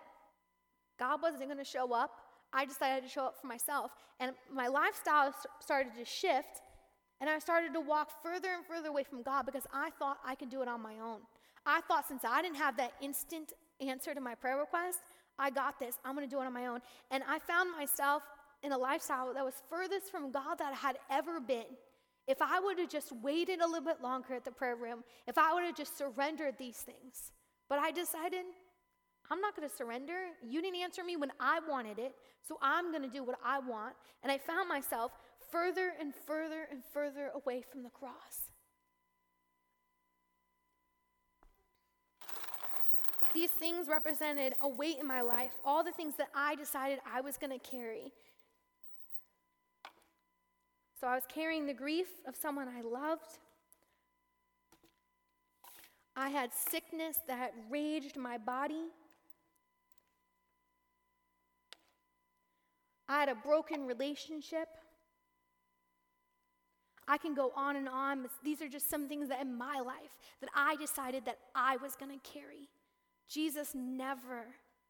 God 0.99 1.21
wasn't 1.21 1.45
going 1.45 1.57
to 1.57 1.63
show 1.63 1.93
up, 1.93 2.11
I 2.51 2.65
decided 2.65 3.03
to 3.03 3.09
show 3.09 3.25
up 3.25 3.39
for 3.39 3.47
myself, 3.47 3.91
and 4.19 4.33
my 4.53 4.67
lifestyle 4.67 5.33
started 5.61 5.93
to 5.97 6.05
shift, 6.05 6.61
and 7.21 7.29
I 7.29 7.39
started 7.39 7.73
to 7.73 7.81
walk 7.81 8.09
further 8.23 8.49
and 8.55 8.65
further 8.65 8.89
away 8.89 9.03
from 9.03 9.21
God 9.21 9.45
because 9.45 9.67
I 9.73 9.89
thought 9.99 10.17
I 10.25 10.35
could 10.35 10.49
do 10.49 10.61
it 10.61 10.67
on 10.67 10.81
my 10.81 10.99
own. 10.99 11.19
I 11.65 11.81
thought 11.81 12.07
since 12.07 12.23
I 12.23 12.41
didn't 12.41 12.57
have 12.57 12.77
that 12.77 12.93
instant 13.01 13.53
answer 13.81 14.13
to 14.13 14.21
my 14.21 14.35
prayer 14.35 14.57
request, 14.57 14.99
I 15.37 15.49
got 15.49 15.79
this. 15.79 15.95
I'm 16.03 16.15
going 16.15 16.27
to 16.27 16.33
do 16.33 16.41
it 16.41 16.45
on 16.45 16.53
my 16.53 16.67
own. 16.67 16.79
And 17.11 17.23
I 17.27 17.39
found 17.39 17.71
myself 17.71 18.23
in 18.63 18.71
a 18.71 18.77
lifestyle 18.77 19.33
that 19.33 19.43
was 19.43 19.55
furthest 19.69 20.11
from 20.11 20.31
God 20.31 20.57
that 20.59 20.73
I 20.73 20.75
had 20.75 20.97
ever 21.09 21.39
been. 21.39 21.65
If 22.27 22.41
I 22.41 22.59
would 22.59 22.77
have 22.77 22.89
just 22.89 23.11
waited 23.23 23.61
a 23.61 23.65
little 23.65 23.85
bit 23.85 24.01
longer 24.01 24.35
at 24.35 24.45
the 24.45 24.51
prayer 24.51 24.75
room, 24.75 25.03
if 25.27 25.37
I 25.37 25.53
would 25.53 25.63
have 25.63 25.75
just 25.75 25.97
surrendered 25.97 26.55
these 26.59 26.77
things. 26.77 27.31
But 27.69 27.79
I 27.79 27.91
decided, 27.91 28.45
I'm 29.31 29.41
not 29.41 29.55
going 29.55 29.67
to 29.67 29.73
surrender. 29.73 30.13
You 30.47 30.61
didn't 30.61 30.79
answer 30.81 31.03
me 31.03 31.15
when 31.15 31.31
I 31.39 31.59
wanted 31.67 31.99
it, 31.99 32.13
so 32.47 32.57
I'm 32.61 32.91
going 32.91 33.03
to 33.03 33.09
do 33.09 33.23
what 33.23 33.39
I 33.43 33.59
want. 33.59 33.95
And 34.21 34.31
I 34.31 34.37
found 34.37 34.69
myself 34.69 35.11
further 35.51 35.93
and 35.99 36.13
further 36.13 36.67
and 36.71 36.81
further 36.93 37.31
away 37.35 37.61
from 37.61 37.83
the 37.83 37.89
cross. 37.89 38.49
These 43.33 43.51
things 43.51 43.87
represented 43.87 44.53
a 44.61 44.67
weight 44.67 44.97
in 44.99 45.07
my 45.07 45.21
life, 45.21 45.51
all 45.63 45.83
the 45.83 45.91
things 45.91 46.15
that 46.17 46.29
I 46.35 46.55
decided 46.55 46.99
I 47.11 47.21
was 47.21 47.37
going 47.37 47.57
to 47.57 47.59
carry. 47.59 48.11
So 50.99 51.07
I 51.07 51.15
was 51.15 51.23
carrying 51.29 51.65
the 51.65 51.73
grief 51.73 52.07
of 52.27 52.35
someone 52.35 52.67
I 52.67 52.81
loved. 52.81 53.37
I 56.15 56.29
had 56.29 56.53
sickness 56.53 57.17
that 57.27 57.53
raged 57.69 58.17
my 58.17 58.37
body. 58.37 58.87
I 63.07 63.19
had 63.21 63.29
a 63.29 63.35
broken 63.35 63.85
relationship. 63.85 64.67
I 67.09 67.17
can 67.17 67.33
go 67.33 67.51
on 67.55 67.75
and 67.75 67.89
on. 67.89 68.27
These 68.43 68.61
are 68.61 68.69
just 68.69 68.87
some 68.87 69.09
things 69.09 69.29
that 69.29 69.41
in 69.41 69.57
my 69.57 69.79
life 69.79 70.15
that 70.41 70.49
I 70.55 70.75
decided 70.75 71.25
that 71.25 71.39
I 71.55 71.77
was 71.77 71.95
going 71.95 72.11
to 72.11 72.29
carry. 72.31 72.69
Jesus 73.27 73.73
never, 73.73 74.45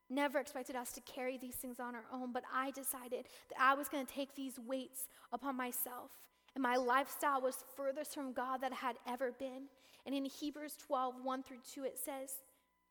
never 0.09 0.37
expected 0.39 0.75
us 0.75 0.91
to 0.93 1.01
carry 1.01 1.37
these 1.37 1.55
things 1.55 1.79
on 1.79 1.95
our 1.95 2.03
own, 2.13 2.33
but 2.33 2.43
I 2.53 2.71
decided 2.71 3.25
that 3.49 3.57
I 3.59 3.73
was 3.73 3.87
going 3.87 4.05
to 4.05 4.13
take 4.13 4.35
these 4.35 4.59
weights 4.59 5.07
upon 5.31 5.55
myself. 5.55 6.11
And 6.55 6.61
my 6.61 6.75
lifestyle 6.75 7.41
was 7.41 7.63
furthest 7.77 8.15
from 8.15 8.33
God 8.33 8.59
that 8.61 8.73
had 8.73 8.97
ever 9.07 9.31
been. 9.31 9.69
And 10.05 10.13
in 10.13 10.25
Hebrews 10.25 10.75
12, 10.85 11.15
1 11.23 11.43
through 11.43 11.57
2, 11.73 11.85
it 11.85 11.97
says, 11.97 12.31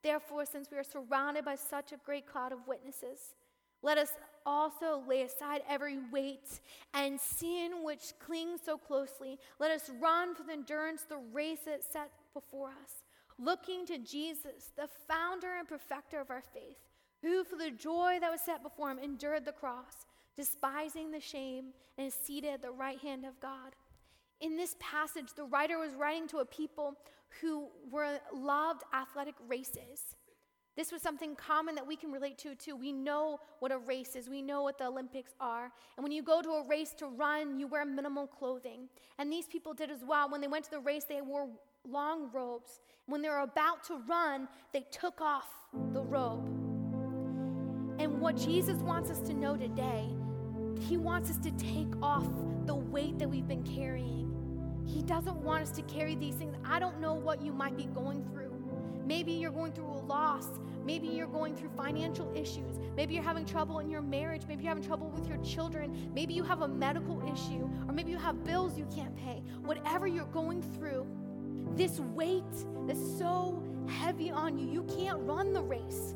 Therefore, 0.03 0.47
since 0.47 0.71
we 0.71 0.79
are 0.79 0.85
surrounded 0.85 1.45
by 1.45 1.57
such 1.57 1.93
a 1.93 1.99
great 2.07 2.27
cloud 2.27 2.53
of 2.53 2.67
witnesses, 2.67 3.35
let 3.83 3.99
us 3.99 4.13
also 4.49 5.03
lay 5.07 5.23
aside 5.23 5.63
every 5.69 5.99
weight 6.11 6.61
and 6.95 7.21
sin 7.21 7.85
which 7.85 8.15
clings 8.19 8.61
so 8.65 8.79
closely. 8.79 9.39
Let 9.61 9.71
us 9.71 9.91
run 10.01 10.31
with 10.39 10.49
endurance 10.49 11.03
the 11.03 11.21
race 11.33 11.61
that's 11.67 11.87
set 11.93 12.11
before 12.33 12.69
us 12.69 13.03
looking 13.39 13.87
to 13.87 13.99
Jesus, 13.99 14.73
the 14.77 14.89
founder 15.07 15.55
and 15.59 15.69
perfecter 15.69 16.21
of 16.21 16.31
our 16.31 16.43
faith, 16.53 16.79
who 17.23 17.45
for 17.45 17.57
the 17.57 17.71
joy 17.71 18.19
that 18.21 18.31
was 18.31 18.41
set 18.41 18.63
before 18.63 18.91
him 18.91 18.99
endured 18.99 19.45
the 19.45 19.53
cross, 19.53 20.07
despising 20.37 21.11
the 21.11 21.21
shame, 21.21 21.67
and 21.97 22.07
is 22.07 22.15
seated 22.15 22.55
at 22.55 22.63
the 22.63 22.71
right 22.71 22.99
hand 22.99 23.25
of 23.25 23.41
God. 23.41 23.75
In 24.41 24.57
this 24.57 24.77
passage, 24.79 25.35
the 25.35 25.45
writer 25.45 25.79
was 25.79 25.95
writing 25.95 26.29
to 26.29 26.39
a 26.39 26.45
people 26.45 26.95
who 27.41 27.69
were 27.91 28.19
loved 28.33 28.83
athletic 28.93 29.35
races. 29.49 30.17
This 30.79 30.93
was 30.93 31.03
something 31.03 31.35
common 31.35 31.75
that 31.75 31.85
we 31.85 31.97
can 31.97 32.13
relate 32.13 32.39
to 32.39 32.55
too. 32.55 32.77
We 32.77 32.93
know 32.93 33.41
what 33.59 33.73
a 33.73 33.79
race 33.79 34.15
is. 34.15 34.29
We 34.29 34.41
know 34.41 34.63
what 34.63 34.79
the 34.79 34.87
Olympics 34.87 35.33
are. 35.41 35.73
And 35.97 36.05
when 36.05 36.13
you 36.13 36.23
go 36.23 36.41
to 36.41 36.51
a 36.51 36.69
race 36.69 36.95
to 36.99 37.07
run, 37.07 37.59
you 37.59 37.67
wear 37.67 37.85
minimal 37.85 38.29
clothing. 38.29 38.89
And 39.19 39.33
these 39.33 39.49
people 39.49 39.75
did 39.75 39.91
as 39.91 40.05
well. 40.07 40.31
When 40.31 40.41
they 40.41 40.47
went 40.47 40.67
to 40.67 40.71
the 40.71 40.79
race, 40.79 41.03
they 41.03 41.21
wore 41.21 41.49
long 41.85 42.31
robes. 42.33 42.79
When 43.07 43.23
they 43.23 43.29
were 43.29 43.41
about 43.41 43.83
to 43.89 44.01
run, 44.09 44.47
they 44.73 44.87
took 44.93 45.21
off 45.21 45.49
the 45.93 46.01
robe. 46.01 46.47
And 47.99 48.21
what 48.21 48.37
Jesus 48.37 48.79
wants 48.81 49.11
us 49.11 49.19
to 49.23 49.35
know 49.35 49.57
today, 49.57 50.09
He 50.79 50.97
wants 50.97 51.29
us 51.29 51.39
to 51.39 51.51
take 51.51 51.93
off 52.01 52.29
the 52.67 52.77
weight 52.77 53.19
that 53.19 53.29
we've 53.29 53.49
been 53.49 53.65
carrying. 53.65 54.33
He 54.87 55.03
doesn't 55.03 55.39
want 55.39 55.65
us 55.65 55.73
to 55.73 55.83
carry 55.83 56.15
these 56.15 56.37
things. 56.37 56.55
I 56.65 56.79
don't 56.79 57.01
know 57.01 57.15
what 57.15 57.43
you 57.43 57.53
might 57.53 57.77
be 57.77 57.87
going 57.87 58.23
through. 58.31 58.48
Maybe 59.09 59.33
you're 59.33 59.51
going 59.51 59.73
through 59.73 59.87
a 59.87 60.05
loss. 60.05 60.49
Maybe 60.85 61.07
you're 61.07 61.27
going 61.27 61.57
through 61.57 61.71
financial 61.71 62.31
issues. 62.37 62.79
Maybe 62.95 63.15
you're 63.15 63.23
having 63.23 63.47
trouble 63.47 63.79
in 63.79 63.89
your 63.89 64.03
marriage. 64.03 64.43
Maybe 64.47 64.65
you're 64.65 64.69
having 64.69 64.85
trouble 64.85 65.09
with 65.09 65.27
your 65.27 65.39
children. 65.39 66.11
Maybe 66.15 66.35
you 66.35 66.43
have 66.43 66.61
a 66.61 66.69
medical 66.69 67.23
issue, 67.23 67.71
or 67.87 67.95
maybe 67.95 68.11
you 68.11 68.19
have 68.19 68.45
bills 68.45 68.77
you 68.77 68.87
can't 68.95 69.17
pay. 69.17 69.43
Whatever 69.65 70.07
you're 70.07 70.27
going 70.27 70.61
through, 70.61 71.07
this 71.75 72.01
weight 72.01 72.45
is 72.91 73.19
so 73.19 73.63
heavy 73.89 74.31
on 74.31 74.59
you. 74.59 74.71
You 74.71 74.83
can't 74.83 75.21
run 75.21 75.55
the 75.55 75.63
race. 75.63 76.15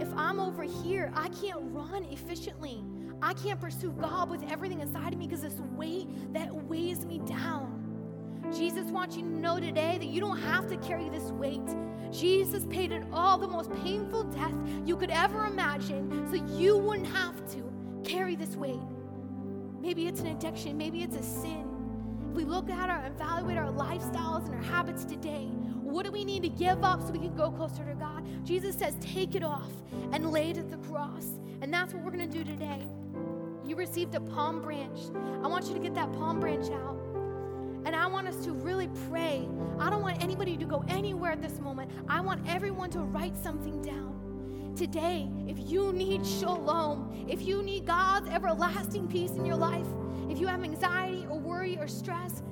If 0.00 0.08
I'm 0.16 0.38
over 0.38 0.62
here, 0.62 1.12
I 1.16 1.30
can't 1.30 1.58
run 1.72 2.04
efficiently. 2.04 2.84
I 3.20 3.34
can't 3.34 3.60
pursue 3.60 3.90
God 3.90 4.30
with 4.30 4.44
everything 4.48 4.78
inside 4.78 5.14
of 5.14 5.18
me 5.18 5.26
because 5.26 5.42
this 5.42 5.60
weight 5.74 6.06
that 6.32 6.54
weighs 6.54 7.04
me 7.04 7.18
down. 7.26 7.65
Jesus 8.54 8.86
wants 8.90 9.16
you 9.16 9.22
to 9.22 9.28
know 9.28 9.58
today 9.58 9.98
that 9.98 10.06
you 10.06 10.20
don't 10.20 10.38
have 10.38 10.68
to 10.68 10.76
carry 10.78 11.08
this 11.08 11.30
weight. 11.32 11.68
Jesus 12.10 12.64
paid 12.70 12.92
it 12.92 13.02
all, 13.12 13.36
the 13.38 13.48
most 13.48 13.72
painful 13.82 14.24
death 14.24 14.54
you 14.84 14.96
could 14.96 15.10
ever 15.10 15.44
imagine, 15.46 16.28
so 16.30 16.34
you 16.56 16.78
wouldn't 16.78 17.08
have 17.08 17.36
to 17.52 17.72
carry 18.04 18.36
this 18.36 18.56
weight. 18.56 18.80
Maybe 19.80 20.06
it's 20.06 20.20
an 20.20 20.28
addiction, 20.28 20.76
maybe 20.76 21.02
it's 21.02 21.16
a 21.16 21.22
sin, 21.22 21.64
If 22.30 22.36
we 22.36 22.44
look 22.44 22.68
at 22.68 22.90
our 22.90 23.06
evaluate 23.06 23.56
our 23.56 23.72
lifestyles 23.72 24.46
and 24.46 24.54
our 24.54 24.62
habits 24.62 25.04
today, 25.04 25.46
what 25.82 26.04
do 26.04 26.12
we 26.12 26.24
need 26.24 26.42
to 26.42 26.48
give 26.48 26.84
up 26.84 27.00
so 27.00 27.10
we 27.10 27.18
can 27.18 27.34
go 27.34 27.50
closer 27.50 27.84
to 27.84 27.94
God? 27.94 28.26
Jesus 28.44 28.76
says, 28.76 28.94
take 29.00 29.34
it 29.34 29.42
off 29.42 29.70
and 30.12 30.30
lay 30.30 30.50
it 30.50 30.58
at 30.58 30.70
the 30.70 30.76
cross. 30.76 31.26
And 31.62 31.72
that's 31.72 31.94
what 31.94 32.04
we're 32.04 32.10
going 32.10 32.30
to 32.30 32.38
do 32.38 32.44
today. 32.44 32.86
You 33.64 33.76
received 33.76 34.14
a 34.14 34.20
palm 34.20 34.60
branch. 34.60 34.98
I 35.42 35.46
want 35.46 35.66
you 35.66 35.74
to 35.74 35.80
get 35.80 35.94
that 35.94 36.12
palm 36.12 36.40
branch 36.40 36.70
out. 36.70 36.98
And 37.86 37.94
I 37.94 38.08
want 38.08 38.26
us 38.26 38.44
to 38.44 38.52
really 38.52 38.88
pray. 39.08 39.48
I 39.78 39.90
don't 39.90 40.02
want 40.02 40.20
anybody 40.20 40.56
to 40.56 40.64
go 40.64 40.84
anywhere 40.88 41.30
at 41.30 41.40
this 41.40 41.60
moment. 41.60 41.88
I 42.08 42.20
want 42.20 42.44
everyone 42.48 42.90
to 42.90 42.98
write 42.98 43.36
something 43.36 43.80
down. 43.80 44.72
Today, 44.74 45.30
if 45.46 45.70
you 45.70 45.92
need 45.92 46.26
shalom, 46.26 47.26
if 47.28 47.42
you 47.42 47.62
need 47.62 47.86
God's 47.86 48.28
everlasting 48.28 49.06
peace 49.06 49.30
in 49.30 49.46
your 49.46 49.54
life, 49.54 49.86
if 50.28 50.40
you 50.40 50.48
have 50.48 50.64
anxiety 50.64 51.26
or 51.30 51.38
worry 51.38 51.78
or 51.78 51.86
stress, 51.86 52.42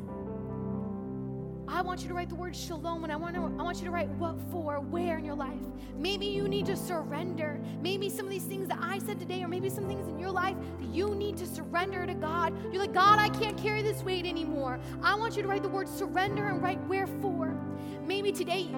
I 1.67 1.83
want 1.83 2.03
you 2.03 2.09
to 2.09 2.15
write 2.15 2.29
the 2.29 2.35
word 2.35 2.55
shalom 2.55 3.05
and 3.05 3.12
I 3.12 3.17
want, 3.17 3.35
to, 3.35 3.43
I 3.43 3.62
want 3.62 3.79
you 3.79 3.85
to 3.85 3.91
write 3.91 4.09
what 4.11 4.37
for, 4.51 4.81
where 4.81 5.19
in 5.19 5.25
your 5.25 5.35
life. 5.35 5.61
Maybe 5.97 6.27
you 6.27 6.49
need 6.49 6.67
to 6.67 6.77
surrender. 6.77 7.61
Maybe 7.81 8.09
some 8.11 8.27
of 8.27 8.31
these 8.33 8.45
things 8.45 8.69
that 8.69 8.79
I 8.81 8.99
said 8.99 9.19
today, 9.19 9.43
or 9.43 9.49
maybe 9.49 9.71
some 9.71 9.87
things 9.87 10.09
in 10.09 10.19
your 10.19 10.31
life 10.31 10.57
that 10.81 10.89
you 10.89 11.15
need 11.15 11.37
to 11.39 11.47
surrender 11.47 12.07
to 12.07 12.15
God. 12.15 12.53
You're 12.73 12.83
like, 12.83 12.93
God, 12.93 13.19
I 13.19 13.29
can't 13.29 13.57
carry 13.57 13.83
this 13.83 14.03
weight 14.03 14.27
anymore. 14.27 14.79
I 15.03 15.15
want 15.15 15.37
you 15.37 15.43
to 15.43 15.49
write 15.49 15.62
the 15.62 15.69
word 15.69 15.89
surrender 15.89 16.49
and 16.49 16.62
write 16.62 16.81
where 16.87 17.07
for. 17.07 17.57
Maybe 18.07 18.33
today 18.33 18.69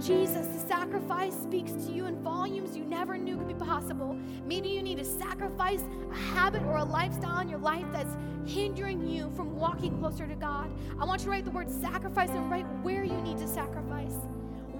Jesus, 0.00 0.46
the 0.46 0.66
sacrifice 0.66 1.34
speaks 1.34 1.72
to 1.72 1.92
you 1.92 2.06
in 2.06 2.22
volumes 2.22 2.74
you 2.74 2.84
never 2.84 3.18
knew 3.18 3.36
could 3.36 3.48
be 3.48 3.54
possible. 3.54 4.16
Maybe 4.46 4.70
you 4.70 4.82
need 4.82 4.96
to 4.96 5.04
sacrifice 5.04 5.82
a 6.10 6.14
habit 6.14 6.62
or 6.62 6.78
a 6.78 6.84
lifestyle 6.84 7.40
in 7.40 7.50
your 7.50 7.58
life 7.58 7.84
that's 7.92 8.16
hindering 8.46 9.06
you 9.06 9.30
from 9.36 9.56
walking 9.56 9.98
closer 9.98 10.26
to 10.26 10.34
God. 10.34 10.70
I 10.98 11.04
want 11.04 11.20
you 11.20 11.26
to 11.26 11.30
write 11.30 11.44
the 11.44 11.50
word 11.50 11.70
sacrifice 11.70 12.30
and 12.30 12.50
write 12.50 12.64
where 12.82 13.04
you 13.04 13.20
need 13.20 13.36
to 13.38 13.48
sacrifice. 13.48 14.14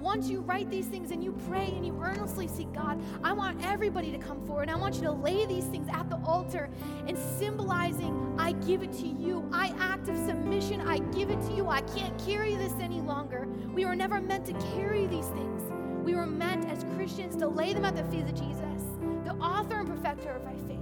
Once 0.01 0.27
you 0.27 0.41
write 0.41 0.67
these 0.71 0.87
things 0.87 1.11
and 1.11 1.23
you 1.23 1.31
pray 1.47 1.71
and 1.75 1.85
you 1.85 1.95
earnestly 2.01 2.47
seek 2.47 2.71
God, 2.73 2.99
I 3.23 3.33
want 3.33 3.63
everybody 3.63 4.11
to 4.11 4.17
come 4.17 4.43
forward. 4.47 4.67
I 4.67 4.75
want 4.75 4.95
you 4.95 5.01
to 5.03 5.11
lay 5.11 5.45
these 5.45 5.65
things 5.65 5.87
at 5.93 6.09
the 6.09 6.17
altar 6.25 6.71
and 7.07 7.15
symbolizing, 7.15 8.35
I 8.39 8.53
give 8.53 8.81
it 8.81 8.91
to 8.93 9.07
you. 9.07 9.47
I 9.53 9.73
act 9.79 10.09
of 10.09 10.17
submission. 10.17 10.81
I 10.81 10.97
give 11.15 11.29
it 11.29 11.39
to 11.43 11.53
you. 11.53 11.69
I 11.69 11.81
can't 11.81 12.17
carry 12.25 12.55
this 12.55 12.73
any 12.81 12.99
longer. 12.99 13.47
We 13.73 13.85
were 13.85 13.95
never 13.95 14.19
meant 14.19 14.45
to 14.47 14.53
carry 14.75 15.05
these 15.05 15.27
things. 15.27 15.61
We 16.03 16.15
were 16.15 16.25
meant 16.25 16.65
as 16.65 16.83
Christians 16.95 17.35
to 17.35 17.47
lay 17.47 17.73
them 17.73 17.85
at 17.85 17.95
the 17.95 18.03
feet 18.05 18.23
of 18.23 18.33
Jesus, 18.33 18.83
the 19.23 19.35
author 19.35 19.79
and 19.79 19.87
perfecter 19.87 20.31
of 20.31 20.43
our 20.47 20.57
faith. 20.67 20.80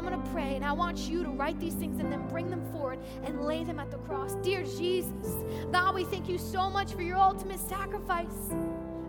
I'm 0.00 0.06
going 0.06 0.22
to 0.22 0.30
pray, 0.30 0.56
and 0.56 0.64
I 0.64 0.72
want 0.72 0.96
you 0.96 1.22
to 1.24 1.28
write 1.28 1.60
these 1.60 1.74
things 1.74 2.00
and 2.00 2.10
then 2.10 2.26
bring 2.26 2.48
them 2.48 2.64
forward 2.72 3.00
and 3.22 3.44
lay 3.44 3.64
them 3.64 3.78
at 3.78 3.90
the 3.90 3.98
cross. 3.98 4.34
Dear 4.36 4.62
Jesus, 4.62 5.34
God, 5.70 5.94
we 5.94 6.04
thank 6.04 6.26
you 6.26 6.38
so 6.38 6.70
much 6.70 6.94
for 6.94 7.02
your 7.02 7.18
ultimate 7.18 7.60
sacrifice. 7.60 8.54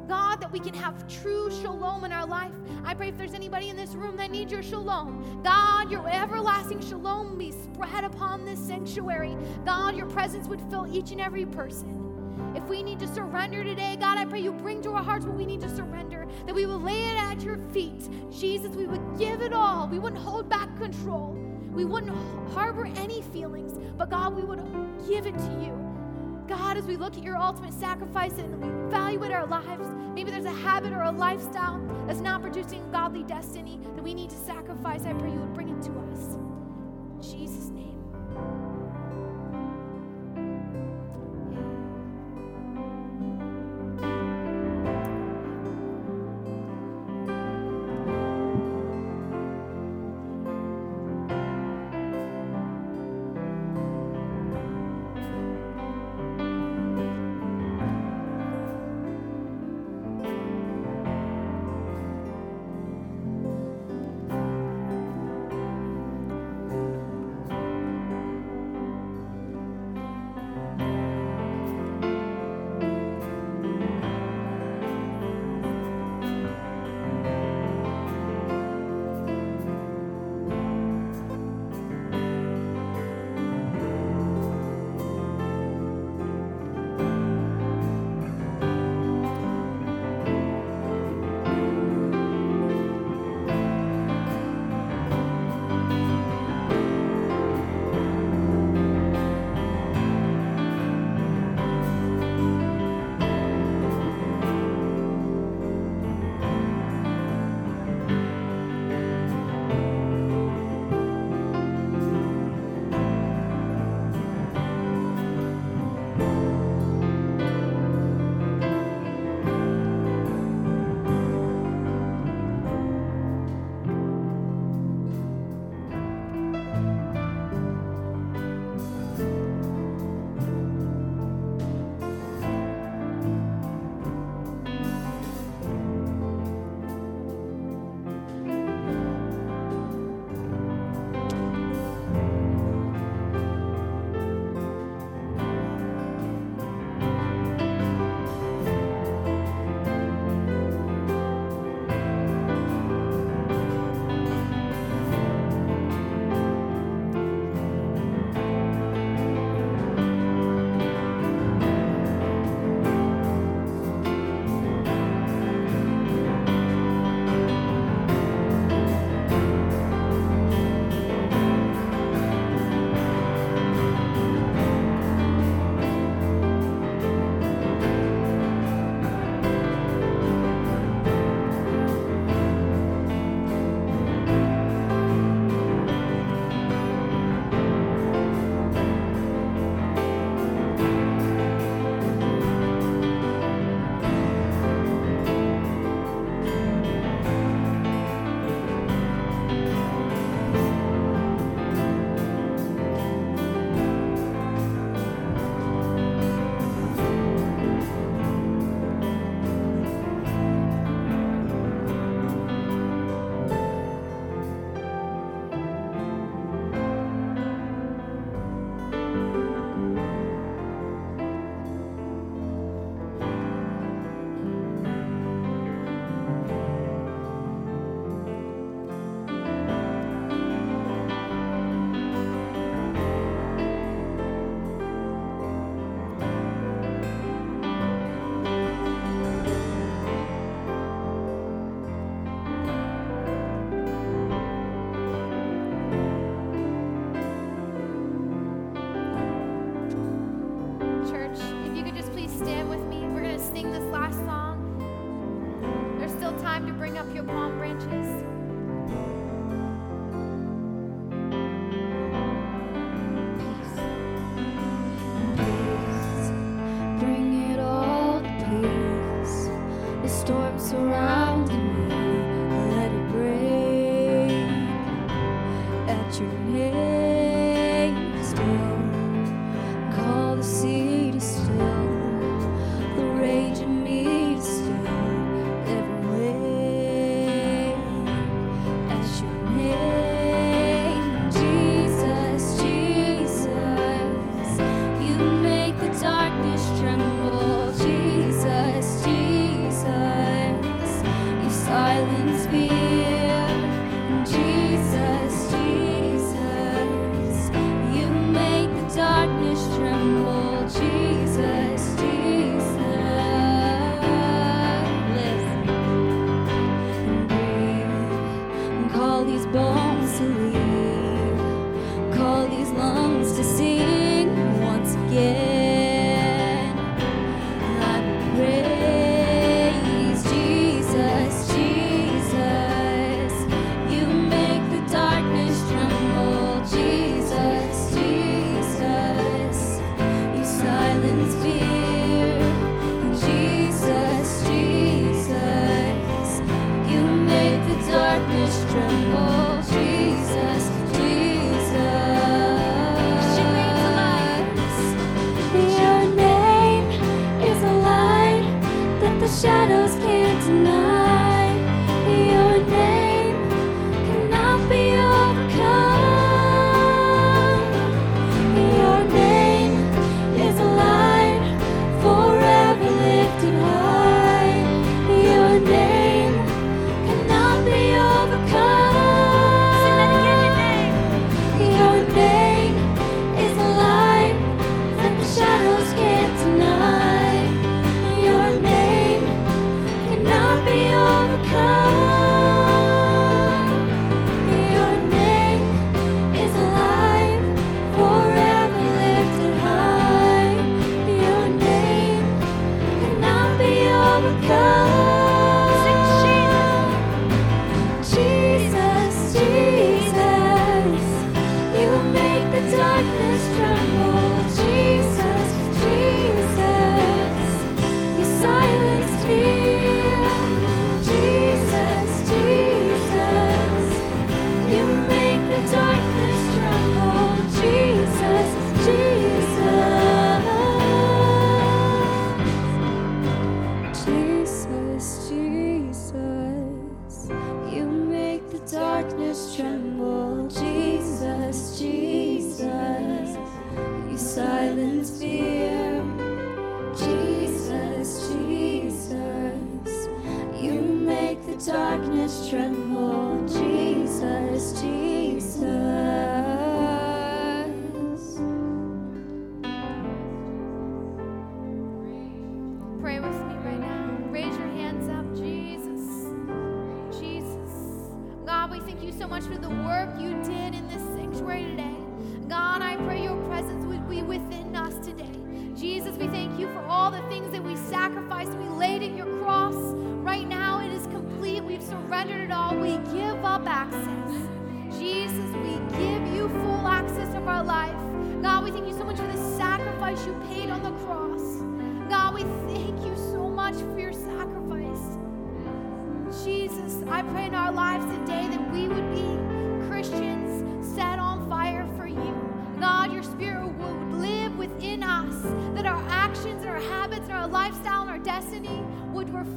God, 0.10 0.42
that 0.42 0.52
we 0.52 0.60
can 0.60 0.74
have 0.74 1.08
true 1.08 1.50
shalom 1.50 2.04
in 2.04 2.12
our 2.12 2.26
life. 2.26 2.52
I 2.84 2.94
pray 2.94 3.08
if 3.08 3.18
there's 3.18 3.34
anybody 3.34 3.70
in 3.70 3.78
this 3.78 3.92
room 3.92 4.18
that 4.18 4.32
needs 4.32 4.52
your 4.52 4.64
shalom, 4.64 5.42
God, 5.42 5.90
your 5.90 6.10
everlasting 6.10 6.82
shalom 6.82 7.38
be 7.38 7.54
spread 7.54 8.04
upon 8.04 8.44
this 8.44 8.60
sanctuary. 8.60 9.38
God, 9.64 9.96
your 9.96 10.08
presence 10.08 10.50
would 10.50 10.60
fill 10.70 10.94
each 10.94 11.12
and 11.12 11.22
every 11.22 11.46
person. 11.46 12.01
If 12.56 12.64
we 12.68 12.84
need 12.84 13.00
to 13.00 13.08
surrender 13.08 13.64
today, 13.64 13.96
God, 14.00 14.18
I 14.18 14.26
pray 14.26 14.42
you 14.42 14.52
bring 14.52 14.82
to 14.84 14.92
our 14.92 15.04
hearts 15.04 15.26
what 15.26 15.36
we 15.36 15.46
need 15.46 15.62
to 15.62 15.70
surrender, 15.70 16.28
that 16.46 16.54
we 16.54 16.66
will 16.66 16.82
lay 16.82 17.02
it 17.06 17.18
at 17.18 17.42
your 17.42 17.58
feet. 17.72 18.10
Jesus, 18.32 18.76
we 18.76 18.86
would 18.86 19.18
give 19.18 19.42
it 19.42 19.54
all. 19.54 19.88
We 19.88 20.00
wouldn't 20.00 20.22
hold 20.22 20.50
back 20.50 20.76
control. 20.78 21.38
We 21.72 21.86
wouldn't 21.86 22.14
harbor 22.52 22.86
any 22.98 23.22
feelings, 23.22 23.80
but 23.98 24.10
God, 24.10 24.36
we 24.36 24.44
would 24.44 24.60
give 25.08 25.26
it 25.26 25.38
to 25.38 25.60
you. 25.64 25.78
God, 26.48 26.76
as 26.76 26.86
we 26.86 26.98
look 26.98 27.16
at 27.16 27.24
your 27.24 27.38
ultimate 27.38 27.74
sacrifice 27.74 28.34
and 28.34 28.62
we 28.62 28.68
evaluate 28.88 29.32
our 29.32 29.48
lives, 29.48 29.88
maybe 30.14 30.32
there's 30.32 30.44
a 30.44 30.52
habit 30.52 30.92
or 30.92 31.04
a 31.04 31.12
lifestyle 31.12 31.82
that's 32.06 32.20
not 32.20 32.42
producing 32.42 32.84
godly 32.92 33.24
destiny 33.24 33.80
that 33.96 34.04
we 34.04 34.14
need 34.14 34.30
to 34.30 34.36
sacrifice. 34.36 35.06
I 35.06 35.14
pray 35.14 35.32
you 35.32 35.40
would 35.40 35.54
bring 35.54 35.70
it 35.70 35.82
to 35.84 35.92
us. 36.12 36.38
Jesus' 37.22 37.71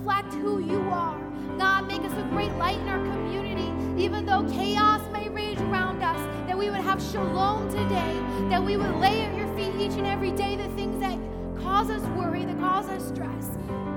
reflect 0.05 0.35
who 0.35 0.59
you 0.59 0.81
are. 0.91 1.19
God, 1.57 1.87
make 1.87 2.03
us 2.03 2.13
a 2.13 2.23
great 2.25 2.53
light 2.57 2.79
in 2.79 2.89
our 2.89 2.99
community, 2.99 3.73
even 4.03 4.27
though 4.27 4.47
chaos 4.51 5.01
may 5.15 5.31
rage 5.31 5.59
around 5.61 6.03
us, 6.03 6.21
that 6.47 6.59
we 6.59 6.69
would 6.69 6.81
have 6.81 7.03
shalom 7.03 7.71
today, 7.71 8.21
that 8.51 8.63
we 8.63 8.77
would 8.77 8.97
lay 8.97 9.23
at 9.23 9.35
your 9.35 9.49
feet 9.57 9.75
each 9.81 9.97
and 9.97 10.07
every 10.07 10.31
day 10.33 10.57
the 10.57 10.69
things 10.75 11.01
that 11.01 11.19
cause 11.63 11.89
us 11.89 12.03
worry, 12.19 12.45
that 12.45 12.59
cause 12.59 12.87
us 12.91 13.09
stress. 13.09 13.57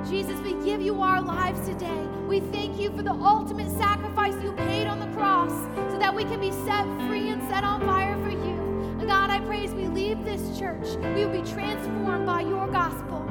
Jesus, 0.10 0.40
we 0.40 0.54
give 0.64 0.82
you 0.82 1.02
our 1.02 1.22
lives 1.22 1.68
today. 1.68 2.08
We 2.26 2.40
thank 2.40 2.80
you 2.80 2.90
for 2.96 3.02
the 3.04 3.12
ultimate 3.12 3.70
sacrifice 3.78 4.42
you 4.42 4.54
paid 4.54 4.88
on 4.88 5.00
the 5.02 5.08
cross 5.08 5.52
so 5.92 6.00
that 6.00 6.16
we 6.16 6.24
can 6.24 6.40
be 6.40 6.52
set 6.52 6.86
free 7.10 7.28
and 7.32 7.44
set 7.50 7.66
on 7.66 7.82
fire 7.82 8.16
for 8.24 8.30
you. 8.30 8.56
And 8.98 9.08
God, 9.10 9.30
I 9.30 9.42
pray 9.42 9.66
as 9.66 9.74
we 9.74 9.88
leave 9.88 10.24
this 10.24 10.58
church, 10.58 10.88
we 11.14 11.26
will 11.26 11.42
be 11.42 11.52
transformed 11.52 12.26
by 12.26 12.42
your 12.42 12.68
gospel. 12.68 13.28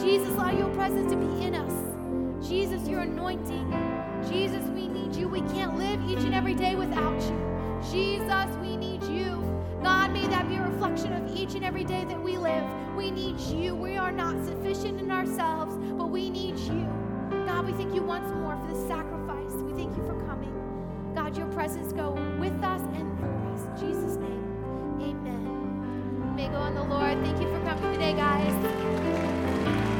Jesus, 0.00 0.30
allow 0.30 0.50
your 0.50 0.74
presence 0.74 1.12
to 1.12 1.16
be 1.16 1.44
in 1.44 1.54
us. 1.54 1.75
Your 2.88 3.00
anointing. 3.00 3.68
Jesus, 4.28 4.62
we 4.70 4.86
need 4.86 5.16
you. 5.16 5.28
We 5.28 5.40
can't 5.40 5.76
live 5.76 6.00
each 6.08 6.24
and 6.24 6.32
every 6.32 6.54
day 6.54 6.76
without 6.76 7.20
you. 7.20 7.80
Jesus, 7.90 8.56
we 8.60 8.76
need 8.76 9.02
you. 9.04 9.42
God, 9.82 10.12
may 10.12 10.26
that 10.28 10.48
be 10.48 10.56
a 10.56 10.62
reflection 10.62 11.12
of 11.12 11.36
each 11.36 11.54
and 11.54 11.64
every 11.64 11.82
day 11.82 12.04
that 12.04 12.22
we 12.22 12.36
live. 12.38 12.64
We 12.96 13.10
need 13.10 13.40
you. 13.40 13.74
We 13.74 13.96
are 13.96 14.12
not 14.12 14.44
sufficient 14.44 15.00
in 15.00 15.10
ourselves, 15.10 15.76
but 15.98 16.10
we 16.10 16.30
need 16.30 16.58
you. 16.58 16.88
God, 17.46 17.66
we 17.66 17.72
thank 17.72 17.92
you 17.92 18.02
once 18.02 18.32
more 18.34 18.56
for 18.56 18.72
the 18.72 18.86
sacrifice. 18.86 19.52
We 19.62 19.72
thank 19.72 19.96
you 19.96 20.04
for 20.04 20.14
coming. 20.24 20.54
God, 21.14 21.36
your 21.36 21.48
presence 21.48 21.92
go 21.92 22.12
with 22.38 22.62
us 22.62 22.82
and 22.94 23.18
through 23.18 23.52
us. 23.52 23.82
In 23.82 23.88
Jesus' 23.88 24.16
name, 24.16 24.98
amen. 25.00 26.36
May 26.36 26.48
go 26.48 26.56
on 26.56 26.74
the 26.74 26.84
Lord. 26.84 27.18
Thank 27.24 27.40
you 27.40 27.48
for 27.48 27.60
coming 27.64 27.92
today, 27.94 28.12
guys. 28.14 29.95